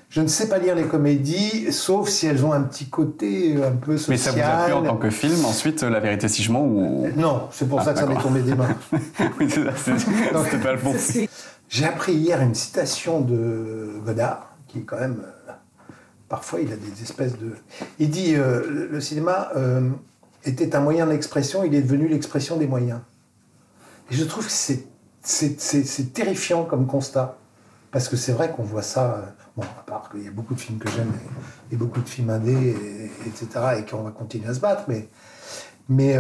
Je 0.09 0.21
ne 0.21 0.27
sais 0.27 0.47
pas 0.47 0.57
lire 0.57 0.73
les 0.73 0.85
comédies, 0.85 1.71
sauf 1.73 2.07
si 2.07 2.27
elles 2.27 2.45
ont 2.45 2.53
un 2.53 2.61
petit 2.61 2.87
côté 2.89 3.55
euh, 3.57 3.67
un 3.67 3.71
peu 3.73 3.97
social. 3.97 4.09
Mais 4.09 4.17
ça 4.17 4.31
vous 4.31 4.39
a 4.39 4.65
plu 4.65 4.73
en 4.73 4.83
tant 4.83 4.95
que 4.97 5.09
film, 5.09 5.43
ensuite, 5.45 5.83
euh, 5.83 5.89
La 5.89 5.99
vérité 5.99 6.27
si 6.29 6.43
je 6.43 6.51
mens 6.51 6.61
ou... 6.63 7.07
Non, 7.17 7.49
c'est 7.51 7.67
pour 7.67 7.81
Ah, 7.81 7.83
ça 7.83 7.93
que 7.93 7.99
ça 7.99 8.05
m'est 8.05 8.15
tombé 8.21 8.41
des 8.41 8.55
mains. 8.55 8.69
oui, 9.39 9.47
c'est 9.49 9.65
ça, 9.65 9.71
c'est- 9.75 9.99
c'était 10.45 10.63
pas 10.63 10.71
le 10.73 10.79
bon 10.79 10.93
film. 10.93 11.27
J'ai 11.69 11.85
appris 11.85 12.13
hier 12.13 12.41
une 12.41 12.55
citation 12.55 13.19
de 13.19 13.99
Godard, 14.05 14.47
qui 14.69 14.79
est 14.79 14.83
quand 14.83 14.99
même. 14.99 15.17
Parfois, 16.29 16.61
il 16.61 16.71
a 16.71 16.75
des 16.75 17.01
espèces 17.01 17.37
de. 17.37 17.55
Il 17.99 18.09
dit 18.09 18.35
euh, 18.35 18.87
le- 18.91 19.01
cinéma 19.01 19.49
euh, 19.55 19.89
était 20.43 20.75
un 20.75 20.79
moyen 20.81 21.07
d'expression, 21.07 21.63
il 21.63 21.73
est 21.75 21.81
devenu 21.81 22.07
l'expression 22.07 22.57
des 22.57 22.67
moyens. 22.67 22.99
Et 24.11 24.15
je 24.15 24.23
trouve 24.23 24.45
que 24.45 24.51
c'est, 24.51 24.85
c'est, 25.21 25.59
c'est- 25.59 25.83
c'est 25.83 26.13
terrifiant 26.13 26.63
comme 26.65 26.87
constat. 26.87 27.37
Parce 27.91 28.09
que 28.09 28.17
c'est 28.17 28.33
vrai 28.33 28.51
qu'on 28.51 28.63
voit 28.63 28.81
ça. 28.83 29.15
euh, 29.15 29.21
Bon, 29.55 29.63
à 29.63 29.83
part 29.87 30.09
qu'il 30.11 30.21
y 30.23 30.27
a 30.27 30.31
beaucoup 30.31 30.53
de 30.53 30.59
films 30.59 30.77
que 30.77 30.87
j'aime 30.91 31.11
et, 31.71 31.73
et 31.73 31.77
beaucoup 31.77 31.99
de 31.99 32.07
films 32.07 32.29
indés, 32.29 32.51
et- 32.53 33.11
etc., 33.27 33.47
et 33.79 33.85
qu'on 33.89 34.03
va 34.03 34.11
continuer 34.11 34.47
à 34.47 34.53
se 34.53 34.59
battre, 34.59 34.83
mais. 34.87 35.07
Mais 35.89 36.15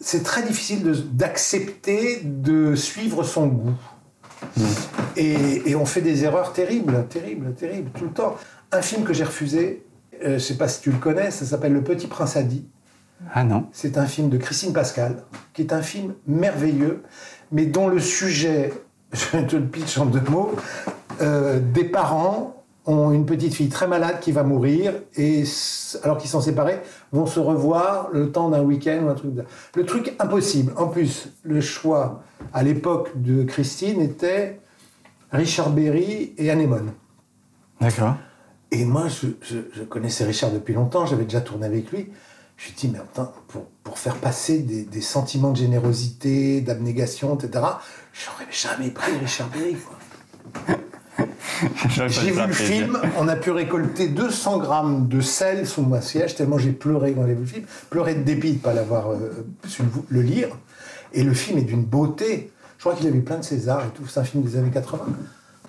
c'est 0.00 0.22
très 0.24 0.42
difficile 0.42 0.82
de- 0.82 0.92
d'accepter 0.92 2.20
de 2.24 2.74
suivre 2.74 3.22
son 3.22 3.46
goût. 3.46 3.74
Et, 5.16 5.70
et 5.70 5.76
on 5.76 5.86
fait 5.86 6.00
des 6.00 6.24
erreurs 6.24 6.52
terribles, 6.52 7.06
terribles, 7.08 7.54
terribles, 7.54 7.90
tout 7.96 8.04
le 8.06 8.10
temps. 8.10 8.36
Un 8.72 8.82
film 8.82 9.04
que 9.04 9.12
j'ai 9.12 9.24
refusé, 9.24 9.84
euh, 10.22 10.28
je 10.28 10.32
ne 10.34 10.38
sais 10.38 10.56
pas 10.56 10.68
si 10.68 10.80
tu 10.80 10.90
le 10.90 10.98
connais, 10.98 11.30
ça 11.30 11.44
s'appelle 11.44 11.72
Le 11.72 11.82
Petit 11.82 12.06
Prince 12.06 12.36
Adi. 12.36 12.66
Ah 13.34 13.44
non 13.44 13.66
C'est 13.72 13.98
un 13.98 14.06
film 14.06 14.30
de 14.30 14.38
Christine 14.38 14.72
Pascal, 14.72 15.22
qui 15.52 15.62
est 15.62 15.72
un 15.72 15.82
film 15.82 16.14
merveilleux, 16.26 17.02
mais 17.52 17.66
dont 17.66 17.88
le 17.88 18.00
sujet, 18.00 18.72
je 19.12 19.38
te 19.38 19.56
le 19.56 19.66
pitch 19.66 19.98
en 19.98 20.06
deux 20.06 20.22
mots, 20.30 20.52
euh, 21.20 21.60
des 21.60 21.84
parents 21.84 22.56
ont 22.84 23.12
une 23.12 23.26
petite 23.26 23.54
fille 23.54 23.68
très 23.68 23.86
malade 23.86 24.18
qui 24.20 24.32
va 24.32 24.42
mourir, 24.42 24.94
et 25.16 25.44
alors 26.02 26.18
qu'ils 26.18 26.30
sont 26.30 26.40
séparés, 26.40 26.80
vont 27.12 27.26
se 27.26 27.38
revoir 27.38 28.08
le 28.12 28.32
temps 28.32 28.48
d'un 28.48 28.62
week-end 28.62 29.02
ou 29.04 29.08
un 29.08 29.14
truc. 29.14 29.34
de- 29.34 29.44
Le 29.76 29.86
truc 29.86 30.14
impossible. 30.18 30.72
En 30.76 30.88
plus, 30.88 31.28
le 31.44 31.60
choix 31.60 32.24
à 32.52 32.64
l'époque 32.64 33.10
de 33.14 33.44
Christine 33.44 34.00
était 34.00 34.58
Richard 35.30 35.70
Berry 35.70 36.32
et 36.38 36.50
Anémone. 36.50 36.90
D'accord. 37.80 38.16
Et 38.72 38.84
moi, 38.84 39.06
je, 39.08 39.28
je- 39.42 39.58
je 39.78 39.82
connaissais 39.84 40.24
Richard 40.24 40.50
depuis 40.50 40.74
longtemps, 40.74 41.06
j'avais 41.06 41.24
déjà 41.24 41.40
tourné 41.42 41.66
avec 41.66 41.90
lui. 41.92 42.08
Je 42.56 42.70
me 42.70 42.76
suis 42.76 42.88
dit, 42.88 42.88
mais 42.92 42.98
attends, 43.00 43.32
pour, 43.48 43.66
pour 43.84 43.98
faire 43.98 44.16
passer 44.16 44.60
des, 44.60 44.84
des 44.84 45.00
sentiments 45.02 45.50
de 45.52 45.56
générosité, 45.58 46.60
d'abnégation, 46.62 47.36
etc., 47.36 47.64
j'aurais 48.12 48.50
jamais 48.50 48.90
pris 48.90 49.12
Richard 49.20 49.48
Berry. 49.50 49.76
J'ai 52.08 52.30
vu 52.30 52.46
le 52.46 52.52
film, 52.52 52.98
on 53.18 53.28
a 53.28 53.36
pu 53.36 53.50
récolter 53.50 54.08
200 54.08 54.58
grammes 54.58 55.06
de 55.08 55.20
sel 55.20 55.66
sous 55.66 55.82
ma 55.82 56.00
siège, 56.00 56.34
tellement 56.34 56.58
j'ai 56.58 56.72
pleuré 56.72 57.12
quand 57.12 57.26
j'ai 57.26 57.34
vu 57.34 57.40
le 57.40 57.46
film. 57.46 57.64
Pleuré 57.90 58.14
de 58.14 58.22
dépit 58.22 58.50
de 58.50 58.54
ne 58.54 58.58
pas 58.60 58.72
l'avoir 58.74 59.10
euh, 59.12 59.46
su 59.68 59.82
le, 60.08 60.22
lire. 60.22 60.48
Et 61.12 61.22
le 61.22 61.34
film 61.34 61.58
est 61.58 61.62
d'une 61.62 61.84
beauté. 61.84 62.50
Je 62.78 62.84
crois 62.84 62.94
qu'il 62.94 63.06
a 63.06 63.10
eu 63.10 63.20
plein 63.20 63.38
de 63.38 63.44
César 63.44 63.84
et 63.84 63.90
tout. 63.90 64.06
C'est 64.08 64.18
un 64.20 64.24
film 64.24 64.42
des 64.42 64.56
années 64.56 64.70
80. 64.72 65.04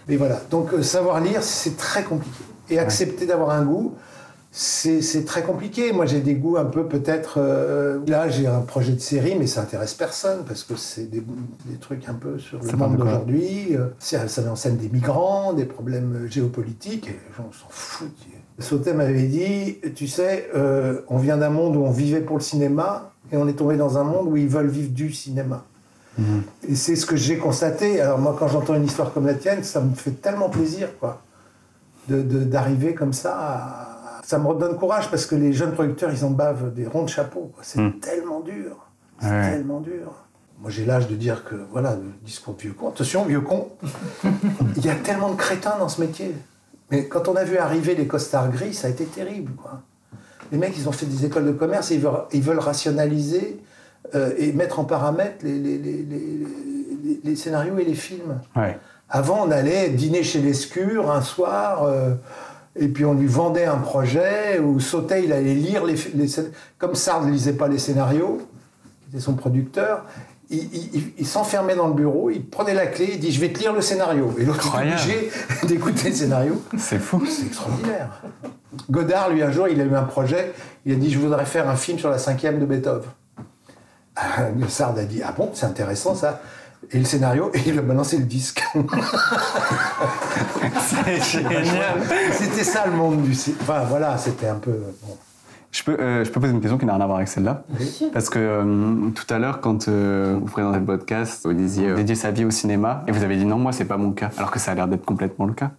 Mais 0.07 0.15
voilà. 0.15 0.41
Donc, 0.49 0.73
euh, 0.73 0.81
savoir 0.81 1.19
lire, 1.19 1.43
c'est 1.43 1.77
très 1.77 2.03
compliqué. 2.03 2.35
Et 2.73 2.79
accepter 2.79 3.25
d'avoir 3.25 3.51
un 3.51 3.63
goût, 3.63 3.95
c'est 4.51 5.25
très 5.25 5.41
compliqué. 5.43 5.91
Moi, 5.91 6.05
j'ai 6.05 6.19
des 6.21 6.35
goûts 6.35 6.57
un 6.57 6.65
peu 6.65 6.85
peut-être. 6.87 7.35
euh, 7.37 7.99
là, 8.07 8.29
j'ai 8.29 8.45
un 8.47 8.59
projet 8.61 8.93
de 8.93 8.99
série, 8.99 9.35
mais 9.39 9.47
ça 9.47 9.61
intéresse 9.61 9.93
personne 9.95 10.43
parce 10.47 10.63
que 10.63 10.75
c'est 10.75 11.09
des, 11.09 11.23
des 11.65 11.77
trucs 11.79 12.07
un 12.07 12.13
peu 12.13 12.37
sur 12.37 12.59
le 12.61 12.69
Ça 12.69 12.75
monde 12.75 12.97
d'aujourd'hui. 12.97 13.75
Euh, 13.75 13.87
Ça, 13.99 14.27
ça 14.27 14.41
met 14.43 14.49
en 14.49 14.55
scène 14.55 14.77
des 14.77 14.89
migrants, 14.89 15.53
des 15.53 15.65
problèmes 15.65 16.27
géopolitiques, 16.29 17.07
et 17.07 17.11
les 17.11 17.35
gens 17.35 17.49
s'en 17.51 17.67
foutent. 17.69 18.09
Sautet 18.59 18.93
m'avait 18.93 19.23
dit 19.23 19.77
Tu 19.95 20.07
sais, 20.07 20.49
euh, 20.55 21.01
on 21.09 21.17
vient 21.17 21.37
d'un 21.37 21.49
monde 21.49 21.75
où 21.75 21.81
on 21.83 21.91
vivait 21.91 22.21
pour 22.21 22.37
le 22.37 22.43
cinéma, 22.43 23.11
et 23.31 23.37
on 23.37 23.47
est 23.47 23.53
tombé 23.53 23.75
dans 23.77 23.97
un 23.97 24.03
monde 24.03 24.27
où 24.27 24.37
ils 24.37 24.47
veulent 24.47 24.67
vivre 24.69 24.91
du 24.91 25.11
cinéma. 25.11 25.65
Et 26.69 26.75
c'est 26.75 26.95
ce 26.95 27.07
que 27.07 27.15
j'ai 27.15 27.37
constaté. 27.37 27.99
Alors, 27.99 28.19
moi, 28.19 28.35
quand 28.37 28.47
j'entends 28.47 28.75
une 28.75 28.85
histoire 28.85 29.11
comme 29.13 29.25
la 29.25 29.33
tienne, 29.33 29.63
ça 29.63 29.81
me 29.81 29.95
fait 29.95 30.11
tellement 30.21 30.49
plaisir, 30.49 30.89
quoi 30.99 31.23
de- 32.07 32.21
de- 32.21 32.43
d'arriver 32.43 32.93
comme 32.93 33.13
ça. 33.13 33.35
à- 33.37 33.89
Ça 34.25 34.39
me 34.39 34.47
redonne 34.47 34.77
courage 34.77 35.09
parce 35.11 35.25
que 35.25 35.35
les 35.35 35.51
jeunes 35.51 35.73
producteurs, 35.73 36.09
ils 36.11 36.23
en 36.23 36.29
bavent 36.31 36.73
des 36.73 36.87
ronds 36.87 37.03
de 37.03 37.09
chapeau. 37.09 37.51
C'est 37.61 37.81
Mm. 37.81 37.99
tellement 37.99 38.39
dur. 38.39 38.77
C'est 39.19 39.29
Ouais. 39.29 39.51
tellement 39.51 39.81
dur. 39.81 40.13
Moi, 40.61 40.69
j'ai 40.71 40.85
l'âge 40.85 41.07
de 41.09 41.15
dire 41.15 41.43
que, 41.43 41.55
voilà, 41.71 41.95
le 41.95 42.09
discours 42.25 42.53
de 42.55 42.61
vieux 42.61 42.71
con. 42.73 42.89
Attention, 42.89 43.25
vieux 43.25 43.41
con. 43.41 43.67
Il 44.77 44.85
y 44.85 44.89
a 44.89 44.95
tellement 44.95 45.29
de 45.31 45.35
crétins 45.35 45.75
dans 45.77 45.89
ce 45.89 45.99
métier. 45.99 46.33
Mais 46.89 47.07
quand 47.07 47.27
on 47.27 47.35
a 47.35 47.43
vu 47.43 47.57
arriver 47.57 47.95
les 47.95 48.07
costards 48.07 48.49
gris, 48.49 48.73
ça 48.73 48.87
a 48.87 48.91
été 48.91 49.03
terrible, 49.05 49.51
quoi. 49.55 49.81
Les 50.51 50.57
mecs, 50.57 50.77
ils 50.77 50.87
ont 50.87 50.91
fait 50.93 51.05
des 51.05 51.25
écoles 51.25 51.45
de 51.45 51.51
commerce 51.51 51.91
et 51.91 51.95
ils 51.95 52.01
veulent, 52.01 52.23
ils 52.31 52.41
veulent 52.41 52.59
rationaliser 52.59 53.59
euh, 54.15 54.31
et 54.37 54.51
mettre 54.53 54.79
en 54.79 54.83
paramètre 54.85 55.43
les, 55.43 55.57
les- 55.59 55.77
les- 55.77 56.03
les- 56.03 56.47
les- 57.03 57.21
les 57.23 57.35
scénarios 57.35 57.77
et 57.79 57.85
les 57.85 57.93
films. 57.95 58.39
Ouais. 58.55 58.77
Avant, 59.15 59.45
on 59.47 59.51
allait 59.51 59.89
dîner 59.89 60.23
chez 60.23 60.39
Lescure 60.41 61.11
un 61.11 61.21
soir, 61.21 61.83
euh, 61.83 62.15
et 62.75 62.87
puis 62.87 63.05
on 63.05 63.13
lui 63.13 63.27
vendait 63.27 63.65
un 63.65 63.77
projet, 63.77 64.57
ou 64.57 64.79
Sautet, 64.79 65.23
il 65.23 65.31
allait 65.31 65.53
lire 65.53 65.85
les... 65.85 65.93
les 66.15 66.25
comme 66.79 66.95
Sard 66.95 67.23
ne 67.23 67.31
lisait 67.31 67.53
pas 67.53 67.67
les 67.67 67.77
scénarios, 67.77 68.41
qui 69.03 69.15
était 69.15 69.23
son 69.23 69.33
producteur, 69.35 70.05
il, 70.49 70.57
il- 70.73 70.89
il- 70.95 71.13
il 71.19 71.27
s'enfermait 71.27 71.75
dans 71.75 71.87
le 71.89 71.93
bureau, 71.93 72.31
il 72.31 72.43
prenait 72.43 72.73
la 72.73 72.87
clé, 72.87 73.11
il 73.13 73.19
dit 73.19 73.31
«je 73.33 73.39
vais 73.39 73.49
te 73.53 73.59
lire 73.59 73.71
le 73.71 73.81
scénario». 73.81 74.33
Et 74.39 74.45
l'autre 74.45 74.65
Incroyable. 74.65 74.99
obligé 74.99 75.29
d'écouter 75.67 76.09
le 76.09 76.15
scénario. 76.15 76.61
C'est 76.79 76.97
fou. 76.99 77.23
C'est 77.27 77.45
extraordinaire. 77.45 78.19
Godard, 78.89 79.29
lui, 79.29 79.43
un 79.43 79.51
jour, 79.51 79.67
il 79.67 79.79
a 79.79 79.83
eu 79.83 79.93
un 79.95 80.03
projet, 80.03 80.53
il 80.87 80.93
a 80.93 80.95
dit 80.95 81.11
«je 81.13 81.19
voudrais 81.19 81.45
faire 81.45 81.69
un 81.69 81.75
film 81.75 81.99
sur 81.99 82.09
la 82.09 82.17
cinquième 82.17 82.59
de 82.59 82.65
Beethoven». 82.65 83.03
Ah, 84.15 84.47
Sard 84.69 84.97
a 84.97 85.03
dit 85.03 85.21
«ah 85.25 85.33
bon, 85.37 85.51
c'est 85.53 85.67
intéressant 85.67 86.15
ça». 86.15 86.41
Et 86.91 86.99
le 86.99 87.05
scénario, 87.05 87.49
et 87.53 87.59
il 87.65 87.77
a 87.79 87.81
balancé 87.81 88.17
le 88.17 88.25
disque. 88.25 88.63
C'est 90.79 91.23
génial. 91.23 92.01
C'était 92.31 92.63
ça 92.63 92.85
le 92.85 92.93
monde 92.93 93.21
du 93.23 93.33
cinéma. 93.33 93.61
Enfin 93.63 93.83
voilà, 93.87 94.17
c'était 94.17 94.47
un 94.47 94.55
peu. 94.59 94.71
bon. 94.71 95.17
Je 95.71 95.83
peux, 95.83 95.97
euh, 95.99 96.23
je 96.23 96.29
peux 96.29 96.39
poser 96.39 96.53
une 96.53 96.61
question 96.61 96.77
qui 96.77 96.85
n'a 96.85 96.93
rien 96.93 97.01
à 97.01 97.05
voir 97.07 97.17
avec 97.17 97.27
celle-là 97.29 97.63
Parce 98.13 98.29
que 98.29 98.37
euh, 98.37 99.09
tout 99.15 99.25
à 99.33 99.39
l'heure, 99.39 99.59
quand 99.59 99.87
euh, 99.87 100.37
vous 100.39 100.45
présentez 100.45 100.77
le 100.77 100.85
podcast, 100.85 101.41
vous 101.45 101.53
disiez 101.53 101.89
euh, 101.89 101.95
dédier 101.95 102.13
sa 102.13 102.29
vie 102.29 102.45
au 102.45 102.51
cinéma, 102.51 103.03
et 103.07 103.11
vous 103.11 103.23
avez 103.23 103.37
dit 103.37 103.45
non, 103.45 103.57
moi, 103.57 103.71
c'est 103.71 103.85
pas 103.85 103.97
mon 103.97 104.11
cas. 104.11 104.29
Alors 104.37 104.51
que 104.51 104.59
ça 104.59 104.73
a 104.73 104.75
l'air 104.75 104.87
d'être 104.87 105.03
complètement 105.05 105.45
le 105.47 105.53
cas. 105.53 105.71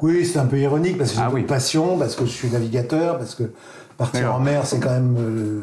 Oui, 0.00 0.24
c'est 0.24 0.38
un 0.38 0.46
peu 0.46 0.58
ironique 0.58 0.96
parce 0.96 1.10
que 1.10 1.16
j'ai 1.16 1.22
Ah 1.22 1.28
une 1.28 1.34
oui. 1.34 1.42
passion, 1.42 1.98
parce 1.98 2.16
que 2.16 2.24
je 2.24 2.30
suis 2.30 2.48
navigateur, 2.48 3.18
parce 3.18 3.34
que 3.34 3.44
Partir 3.98 4.34
en 4.34 4.40
mer, 4.40 4.66
c'est 4.66 4.80
quand 4.80 4.90
même 4.90 5.14
euh, 5.18 5.62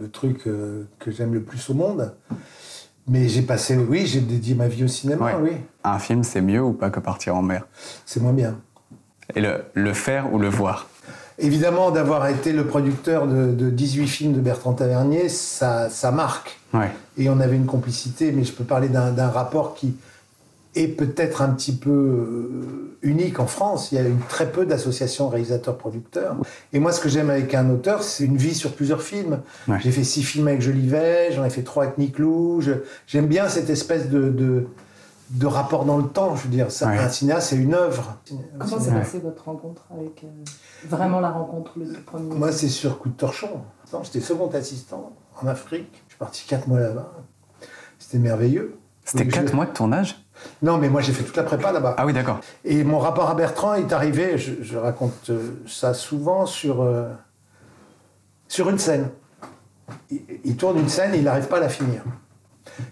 le 0.00 0.10
truc 0.10 0.42
euh, 0.48 0.82
que 0.98 1.10
j'aime 1.12 1.32
le 1.32 1.40
plus 1.42 1.70
au 1.70 1.74
monde. 1.74 2.12
Mais 3.08 3.28
j'ai 3.28 3.42
passé, 3.42 3.76
oui, 3.76 4.06
j'ai 4.06 4.20
dédié 4.20 4.54
ma 4.54 4.68
vie 4.68 4.84
au 4.84 4.88
cinéma, 4.88 5.24
Ouais. 5.24 5.34
oui. 5.40 5.50
Un 5.84 5.98
film, 5.98 6.22
c'est 6.22 6.40
mieux 6.42 6.62
ou 6.62 6.72
pas 6.72 6.90
que 6.90 7.00
partir 7.00 7.34
en 7.36 7.42
mer? 7.42 7.66
C'est 8.04 8.20
moins 8.20 8.32
bien. 8.34 8.58
Et 9.34 9.40
le, 9.40 9.64
le 9.74 9.92
faire 9.94 10.32
ou 10.32 10.38
le 10.38 10.48
voir? 10.48 10.88
Évidemment, 11.38 11.90
d'avoir 11.90 12.26
été 12.28 12.52
le 12.52 12.66
producteur 12.66 13.26
de, 13.26 13.52
de 13.52 13.70
18 13.70 14.06
films 14.08 14.32
de 14.32 14.40
Bertrand 14.40 14.72
Tavernier, 14.72 15.28
ça, 15.28 15.88
ça 15.88 16.10
marque. 16.10 16.58
Ouais. 16.74 16.90
Et 17.16 17.30
on 17.30 17.38
avait 17.40 17.56
une 17.56 17.66
complicité, 17.66 18.32
mais 18.32 18.44
je 18.44 18.52
peux 18.52 18.64
parler 18.64 18.88
d'un 18.88 19.12
d'un 19.12 19.28
rapport 19.28 19.74
qui 19.74 19.96
est 20.74 20.88
peut-être 20.88 21.42
un 21.42 21.48
petit 21.50 21.74
peu 21.74 21.90
euh, 21.90 22.98
unique 23.02 23.40
en 23.40 23.46
France. 23.46 23.90
Il 23.92 23.96
y 23.96 23.98
a 23.98 24.08
eu 24.08 24.14
très 24.28 24.50
peu 24.52 24.66
d'associations 24.66 25.28
réalisateurs-producteurs. 25.28 26.36
Et 26.72 26.78
moi, 26.78 26.92
ce 26.92 27.00
que 27.00 27.08
j'aime 27.08 27.30
avec 27.30 27.54
un 27.54 27.70
auteur, 27.70 28.02
c'est 28.02 28.24
une 28.24 28.36
vie 28.36 28.54
sur 28.54 28.72
plusieurs 28.74 29.02
films. 29.02 29.40
Ouais. 29.66 29.78
J'ai 29.80 29.90
fait 29.90 30.04
six 30.04 30.22
films 30.22 30.48
avec 30.48 30.60
Jolivet, 30.60 31.32
j'en 31.32 31.44
ai 31.44 31.50
fait 31.50 31.62
trois 31.62 31.84
avec 31.84 31.98
Niclou. 31.98 32.60
Je- 32.60 32.72
J'aime 33.06 33.26
bien 33.26 33.48
cette 33.48 33.70
espèce 33.70 34.08
de, 34.10 34.28
de, 34.30 34.66
de 35.30 35.46
rapport 35.46 35.84
dans 35.84 35.96
le 35.98 36.04
temps, 36.08 36.36
je 36.36 36.42
veux 36.44 36.48
dire. 36.50 36.70
Ça, 36.70 36.88
Ouais. 36.88 36.98
Un 36.98 37.08
cinéaste, 37.08 37.48
c'est 37.50 37.56
une 37.56 37.74
œuvre. 37.74 38.18
Comment 38.58 38.78
s'est 38.80 38.90
passée 38.92 39.18
votre 39.20 39.44
rencontre 39.44 39.86
avec. 39.90 40.22
euh, 40.24 40.28
vraiment 40.88 41.20
la 41.20 41.30
rencontre, 41.30 41.72
le 41.76 41.86
tout 41.92 42.02
premier 42.02 42.34
Moi, 42.34 42.52
c'est 42.52 42.68
sur 42.68 42.98
coup 42.98 43.08
de 43.08 43.14
torchon. 43.16 43.48
J'étais 44.04 44.20
second 44.20 44.48
assistant 44.48 45.12
en 45.42 45.46
Afrique. 45.46 46.02
Je 46.08 46.12
suis 46.12 46.18
parti 46.18 46.44
quatre 46.46 46.68
mois 46.68 46.80
là-bas. 46.80 47.12
C'était 47.98 48.18
merveilleux. 48.18 48.76
C'était 49.04 49.24
Donc, 49.24 49.34
je- 49.34 49.40
4 49.40 49.54
mois 49.54 49.64
de 49.66 49.72
tournage? 49.72 50.22
Non, 50.62 50.78
mais 50.78 50.88
moi, 50.88 51.00
j'ai 51.00 51.12
fait 51.12 51.22
toute 51.24 51.36
la 51.36 51.42
prépa 51.44 51.72
là-bas. 51.72 51.94
Ah 51.98 52.06
oui, 52.06 52.12
d'accord. 52.12 52.40
Et 52.64 52.82
mon 52.84 52.98
rapport 52.98 53.30
à 53.30 53.34
Bertrand 53.34 53.74
est 53.74 53.92
arrivé, 53.92 54.38
je, 54.38 54.52
je 54.62 54.76
raconte 54.76 55.30
euh, 55.30 55.40
ça 55.66 55.94
souvent, 55.94 56.46
sur, 56.46 56.82
euh, 56.82 57.08
sur 58.48 58.68
une 58.70 58.78
scène. 58.78 59.08
Il, 60.10 60.20
il 60.44 60.56
tourne 60.56 60.78
une 60.78 60.88
scène 60.88 61.14
et 61.14 61.18
il 61.18 61.24
n'arrive 61.24 61.46
pas 61.48 61.58
à 61.58 61.60
la 61.60 61.68
finir. 61.68 62.02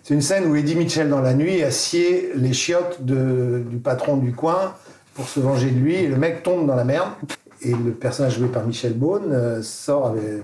C'est 0.03 0.15
une 0.15 0.23
scène 0.23 0.47
où 0.47 0.57
Eddie 0.57 0.75
Mitchell, 0.75 1.09
dans 1.09 1.21
la 1.21 1.35
nuit, 1.35 1.63
assied 1.63 2.31
les 2.35 2.53
chiottes 2.53 3.05
de- 3.05 3.63
du 3.69 3.77
patron 3.79 4.17
du 4.17 4.33
coin 4.33 4.75
pour 5.15 5.29
se 5.29 5.39
venger 5.41 5.71
de 5.71 5.79
lui. 5.79 5.95
Et 5.97 6.09
le 6.09 6.17
mec 6.17 6.43
tombe 6.43 6.67
dans 6.67 6.75
la 6.77 6.85
merde. 6.85 7.11
Et 7.63 7.73
le 7.73 7.93
personnage 7.93 8.37
joué 8.39 8.49
par 8.49 8.65
Michel 8.67 8.95
Beaune 8.95 9.33
euh, 9.33 9.63
sort 9.63 10.09
avec 10.09 10.43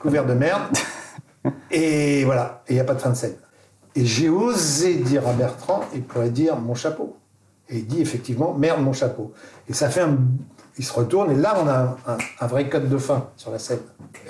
couvert 0.00 0.26
de 0.26 0.34
merde. 0.34 0.62
Et 1.70 2.24
voilà, 2.26 2.62
et 2.68 2.72
il 2.72 2.74
n'y 2.74 2.80
a 2.80 2.84
pas 2.84 2.92
de 2.94 3.00
fin 3.00 3.08
de 3.10 3.14
scène. 3.14 3.34
Et 3.94 4.04
j'ai 4.04 4.28
osé 4.28 4.94
dire 4.94 5.26
à 5.26 5.32
Bertrand, 5.32 5.80
il 5.94 6.02
pourrait 6.02 6.30
dire 6.30 6.56
mon 6.56 6.74
chapeau. 6.74 7.16
Et 7.68 7.78
il 7.78 7.86
dit 7.86 8.00
effectivement, 8.00 8.54
merde 8.54 8.82
mon 8.82 8.92
chapeau. 8.92 9.32
Et 9.68 9.72
ça 9.72 9.88
fait 9.88 10.00
un... 10.00 10.18
Il 10.78 10.84
se 10.84 10.92
retourne 10.92 11.30
et 11.30 11.34
là 11.34 11.56
on 11.62 11.68
a 11.68 11.96
un, 12.40 12.46
vrai 12.46 12.68
code 12.70 12.88
de 12.88 12.96
fin 12.96 13.28
sur 13.36 13.50
la 13.50 13.58
scène. 13.58 13.80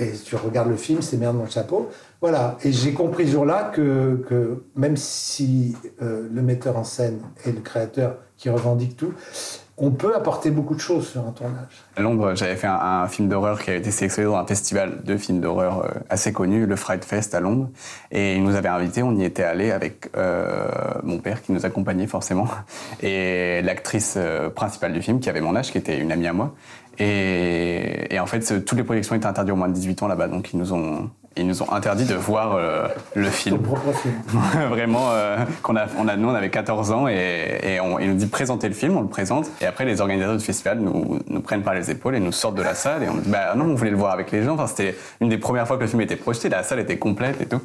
Et 0.00 0.12
tu 0.12 0.34
regardes 0.34 0.68
le 0.68 0.76
film, 0.76 1.00
c'est 1.00 1.16
merde 1.16 1.36
mon 1.36 1.46
chapeau. 1.46 1.90
Voilà. 2.20 2.56
Et 2.64 2.72
j'ai 2.72 2.92
compris 2.92 3.26
ce 3.26 3.32
jour-là 3.32 3.70
que, 3.72 4.64
même 4.74 4.96
si 4.96 5.76
euh, 6.02 6.26
le 6.32 6.42
metteur 6.42 6.76
en 6.76 6.84
scène 6.84 7.20
est 7.44 7.52
le 7.52 7.60
créateur 7.60 8.16
qui 8.36 8.50
revendique 8.50 8.96
tout, 8.96 9.12
on 9.80 9.90
peut 9.90 10.14
apporter 10.14 10.50
beaucoup 10.50 10.74
de 10.74 10.80
choses 10.80 11.08
sur 11.08 11.26
un 11.26 11.30
tournage. 11.30 11.84
À 11.96 12.02
Londres, 12.02 12.34
j'avais 12.34 12.56
fait 12.56 12.66
un, 12.66 13.08
film 13.08 13.28
d'horreur 13.28 13.60
qui 13.60 13.70
a 13.70 13.76
été 13.76 13.90
sélectionné 13.90 14.28
dans 14.28 14.36
un 14.36 14.46
festival 14.46 15.02
de 15.02 15.16
films 15.16 15.40
d'horreur 15.40 15.84
euh, 15.84 15.88
assez 16.10 16.32
connu, 16.32 16.66
le 16.66 16.76
Fright 16.76 17.04
Fest 17.04 17.34
à 17.34 17.40
Londres. 17.40 17.70
Et 18.10 18.36
ils 18.36 18.44
nous 18.44 18.54
avaient 18.54 18.68
invités, 18.68 19.02
on 19.02 19.14
y 19.16 19.24
était 19.24 19.42
allé 19.42 19.70
avec 19.70 20.10
euh, 20.16 20.68
mon 21.02 21.18
père 21.18 21.42
qui 21.42 21.52
nous 21.52 21.64
accompagnait 21.64 22.06
forcément, 22.06 22.46
et 23.02 23.62
l'actrice 23.62 24.14
euh, 24.18 24.50
principale 24.50 24.92
du 24.92 25.00
film 25.00 25.18
qui 25.18 25.30
avait 25.30 25.40
mon 25.40 25.56
âge, 25.56 25.72
qui 25.72 25.78
était 25.78 25.98
une 25.98 26.12
amie 26.12 26.26
à 26.26 26.34
moi. 26.34 26.54
Et, 27.00 28.14
et 28.14 28.20
en 28.20 28.26
fait, 28.26 28.64
toutes 28.64 28.78
les 28.78 28.84
projections 28.84 29.16
étaient 29.16 29.26
interdites 29.26 29.52
au 29.52 29.56
moins 29.56 29.68
de 29.68 29.74
18 29.74 30.02
ans 30.02 30.08
là-bas, 30.08 30.28
donc 30.28 30.52
ils 30.52 30.58
nous 30.58 30.72
ont, 30.74 31.08
ils 31.36 31.46
nous 31.46 31.62
ont 31.62 31.72
interdit 31.72 32.04
de 32.04 32.14
voir 32.14 32.54
euh, 32.54 32.88
le 33.14 33.30
film. 33.30 33.58
film. 33.94 34.18
Vraiment, 34.68 35.10
euh, 35.12 35.38
qu'on 35.62 35.76
a, 35.76 35.86
on 35.98 36.08
a, 36.08 36.16
nous, 36.16 36.28
on 36.28 36.34
avait 36.34 36.50
14 36.50 36.90
ans 36.90 37.08
et, 37.08 37.60
et 37.62 37.80
on, 37.80 37.98
ils 37.98 38.08
nous 38.08 38.16
dit 38.16 38.26
présenter 38.26 38.68
le 38.68 38.74
film, 38.74 38.96
on 38.96 39.00
le 39.00 39.08
présente. 39.08 39.46
Et 39.60 39.66
après, 39.66 39.84
les 39.84 40.00
organisateurs 40.00 40.36
du 40.36 40.44
festival 40.44 40.80
nous, 40.80 41.20
nous 41.28 41.40
prennent 41.40 41.62
par 41.62 41.74
les 41.74 41.90
épaules 41.90 42.16
et 42.16 42.20
nous 42.20 42.32
sortent 42.32 42.56
de 42.56 42.62
la 42.62 42.74
salle. 42.74 43.04
Et 43.04 43.08
on 43.08 43.14
dit, 43.14 43.28
bah 43.28 43.54
non, 43.56 43.66
on 43.66 43.74
voulait 43.74 43.92
le 43.92 43.96
voir 43.96 44.12
avec 44.12 44.32
les 44.32 44.42
gens. 44.42 44.54
Enfin, 44.54 44.66
c'était 44.66 44.96
une 45.20 45.28
des 45.28 45.38
premières 45.38 45.66
fois 45.66 45.76
que 45.76 45.82
le 45.82 45.88
film 45.88 46.02
était 46.02 46.16
projeté. 46.16 46.48
La 46.48 46.64
salle 46.64 46.80
était 46.80 46.98
complète 46.98 47.40
et 47.40 47.46
tout. 47.46 47.60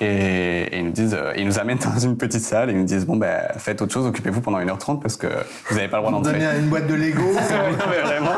Et, 0.00 0.62
et 0.72 0.78
ils 0.78 0.84
nous 0.84 0.92
disent, 0.92 1.16
euh, 1.18 1.32
ils 1.36 1.44
nous 1.44 1.58
amènent 1.58 1.78
dans 1.78 1.98
une 1.98 2.16
petite 2.16 2.42
salle 2.42 2.70
et 2.70 2.72
ils 2.72 2.78
nous 2.78 2.84
disent, 2.84 3.04
bon, 3.04 3.16
bah, 3.16 3.52
faites 3.58 3.82
autre 3.82 3.92
chose, 3.92 4.06
occupez-vous 4.06 4.40
pendant 4.40 4.60
1h30 4.60 5.00
parce 5.00 5.16
que 5.16 5.26
vous 5.68 5.74
n'avez 5.74 5.88
pas 5.88 5.96
le 5.96 6.04
droit 6.04 6.12
d'entrer. 6.12 6.34
donnait 6.34 6.58
une 6.58 6.68
boîte 6.68 6.86
de 6.86 6.94
Lego. 6.94 7.22
Non, 7.58 7.84
mais 7.90 8.00
vraiment. 8.00 8.30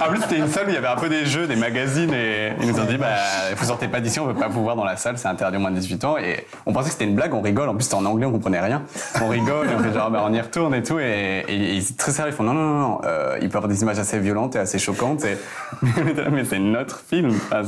En 0.00 0.08
plus, 0.08 0.20
c'était 0.22 0.38
une 0.38 0.48
salle 0.48 0.66
où 0.66 0.70
il 0.70 0.74
y 0.74 0.78
avait 0.78 0.86
un 0.88 0.96
peu 0.96 1.08
des 1.08 1.26
jeux, 1.26 1.46
des 1.46 1.56
magazines, 1.56 2.12
et 2.12 2.52
ils 2.60 2.68
nous 2.68 2.78
ont 2.78 2.84
dit, 2.84 2.96
bah, 2.96 3.16
vous 3.56 3.64
sortez 3.64 3.88
pas 3.88 4.00
d'ici, 4.00 4.20
on 4.20 4.26
peut 4.26 4.34
pas 4.34 4.48
vous 4.48 4.62
voir 4.62 4.76
dans 4.76 4.84
la 4.84 4.96
salle, 4.96 5.18
c'est 5.18 5.28
interdit 5.28 5.56
au 5.56 5.60
moins 5.60 5.70
de 5.70 5.78
18 5.78 6.04
ans. 6.04 6.16
Et 6.18 6.46
on 6.66 6.72
pensait 6.72 6.86
que 6.86 6.92
c'était 6.92 7.04
une 7.04 7.14
blague, 7.14 7.34
on 7.34 7.40
rigole. 7.40 7.68
En 7.68 7.74
plus, 7.74 7.84
c'était 7.84 7.96
en 7.96 8.04
anglais, 8.04 8.26
on 8.26 8.32
comprenait 8.32 8.60
rien. 8.60 8.82
On 9.22 9.28
rigole, 9.28 9.68
et 9.68 9.74
on 9.74 9.82
fait 9.82 9.92
genre, 9.92 10.10
bah, 10.10 10.22
on 10.24 10.32
y 10.32 10.40
retourne 10.40 10.74
et 10.74 10.82
tout. 10.82 10.98
Et, 10.98 11.44
ils 11.48 11.82
sont 11.82 11.94
très 11.96 12.12
sérieux, 12.12 12.32
ils 12.32 12.36
font, 12.36 12.44
non, 12.44 12.54
non, 12.54 12.62
non, 12.62 12.80
non, 12.80 13.00
euh, 13.04 13.38
il 13.40 13.48
peut 13.48 13.54
y 13.54 13.56
avoir 13.56 13.68
des 13.68 13.82
images 13.82 13.98
assez 13.98 14.18
violentes 14.18 14.56
et 14.56 14.58
assez 14.58 14.78
choquantes. 14.78 15.24
Et... 15.24 15.36
mais 16.32 16.44
c'est 16.44 16.58
notre 16.58 17.00
film. 17.00 17.32
Enfin, 17.50 17.62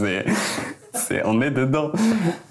c'est. 0.95 1.23
On 1.25 1.41
est 1.41 1.51
dedans. 1.51 1.91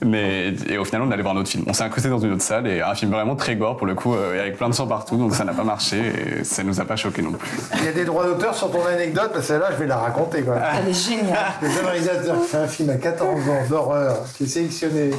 Mais, 0.04 0.54
et 0.68 0.78
au 0.78 0.86
final, 0.86 1.04
on 1.04 1.12
allait 1.12 1.22
voir 1.22 1.36
un 1.36 1.40
autre 1.40 1.50
film. 1.50 1.64
On 1.68 1.74
s'est 1.74 1.84
incrusté 1.84 2.10
dans 2.10 2.20
une 2.20 2.34
autre 2.34 2.42
salle 2.42 2.68
et 2.68 2.82
un 2.82 2.96
film 2.96 3.12
vraiment 3.12 3.36
très 3.36 3.56
gore 3.56 3.78
pour 3.78 3.88
le 3.88 3.96
coup, 3.96 4.14
euh, 4.16 4.36
et 4.36 4.40
avec 4.40 4.58
plein 4.58 4.70
de 4.70 4.74
sang 4.74 4.88
partout, 4.88 5.18
donc 5.18 5.36
ça 5.36 5.44
n'a 5.44 5.54
pas 5.54 5.64
marché 5.64 5.98
et 6.40 6.44
ça 6.44 6.64
nous 6.64 6.80
a 6.80 6.86
pas 6.86 6.96
choqué 6.96 7.22
non 7.22 7.32
plus. 7.32 7.50
Il 7.80 7.86
y 7.86 7.88
a 7.88 7.92
des 7.94 8.06
droits 8.06 8.26
d'auteur 8.26 8.56
sur 8.56 8.72
ton 8.72 8.86
anecdote, 8.86 9.32
parce 9.34 9.48
que 9.48 9.54
là, 9.54 9.70
je 9.72 9.78
vais 9.78 9.88
la 9.88 9.98
raconter. 9.98 10.42
Quoi. 10.42 10.56
Elle 10.80 10.90
est 10.90 10.94
géniale. 10.94 11.52
Le 11.62 11.70
jeune 11.70 11.86
réalisateur 11.86 12.42
qui 12.42 12.48
fait 12.48 12.58
un 12.58 12.68
film 12.68 12.90
à 12.90 12.96
14 12.96 13.50
ans 13.50 13.68
d'horreur, 13.70 14.18
qui 14.36 14.44
est 14.44 14.48
sélectionné, 14.48 15.12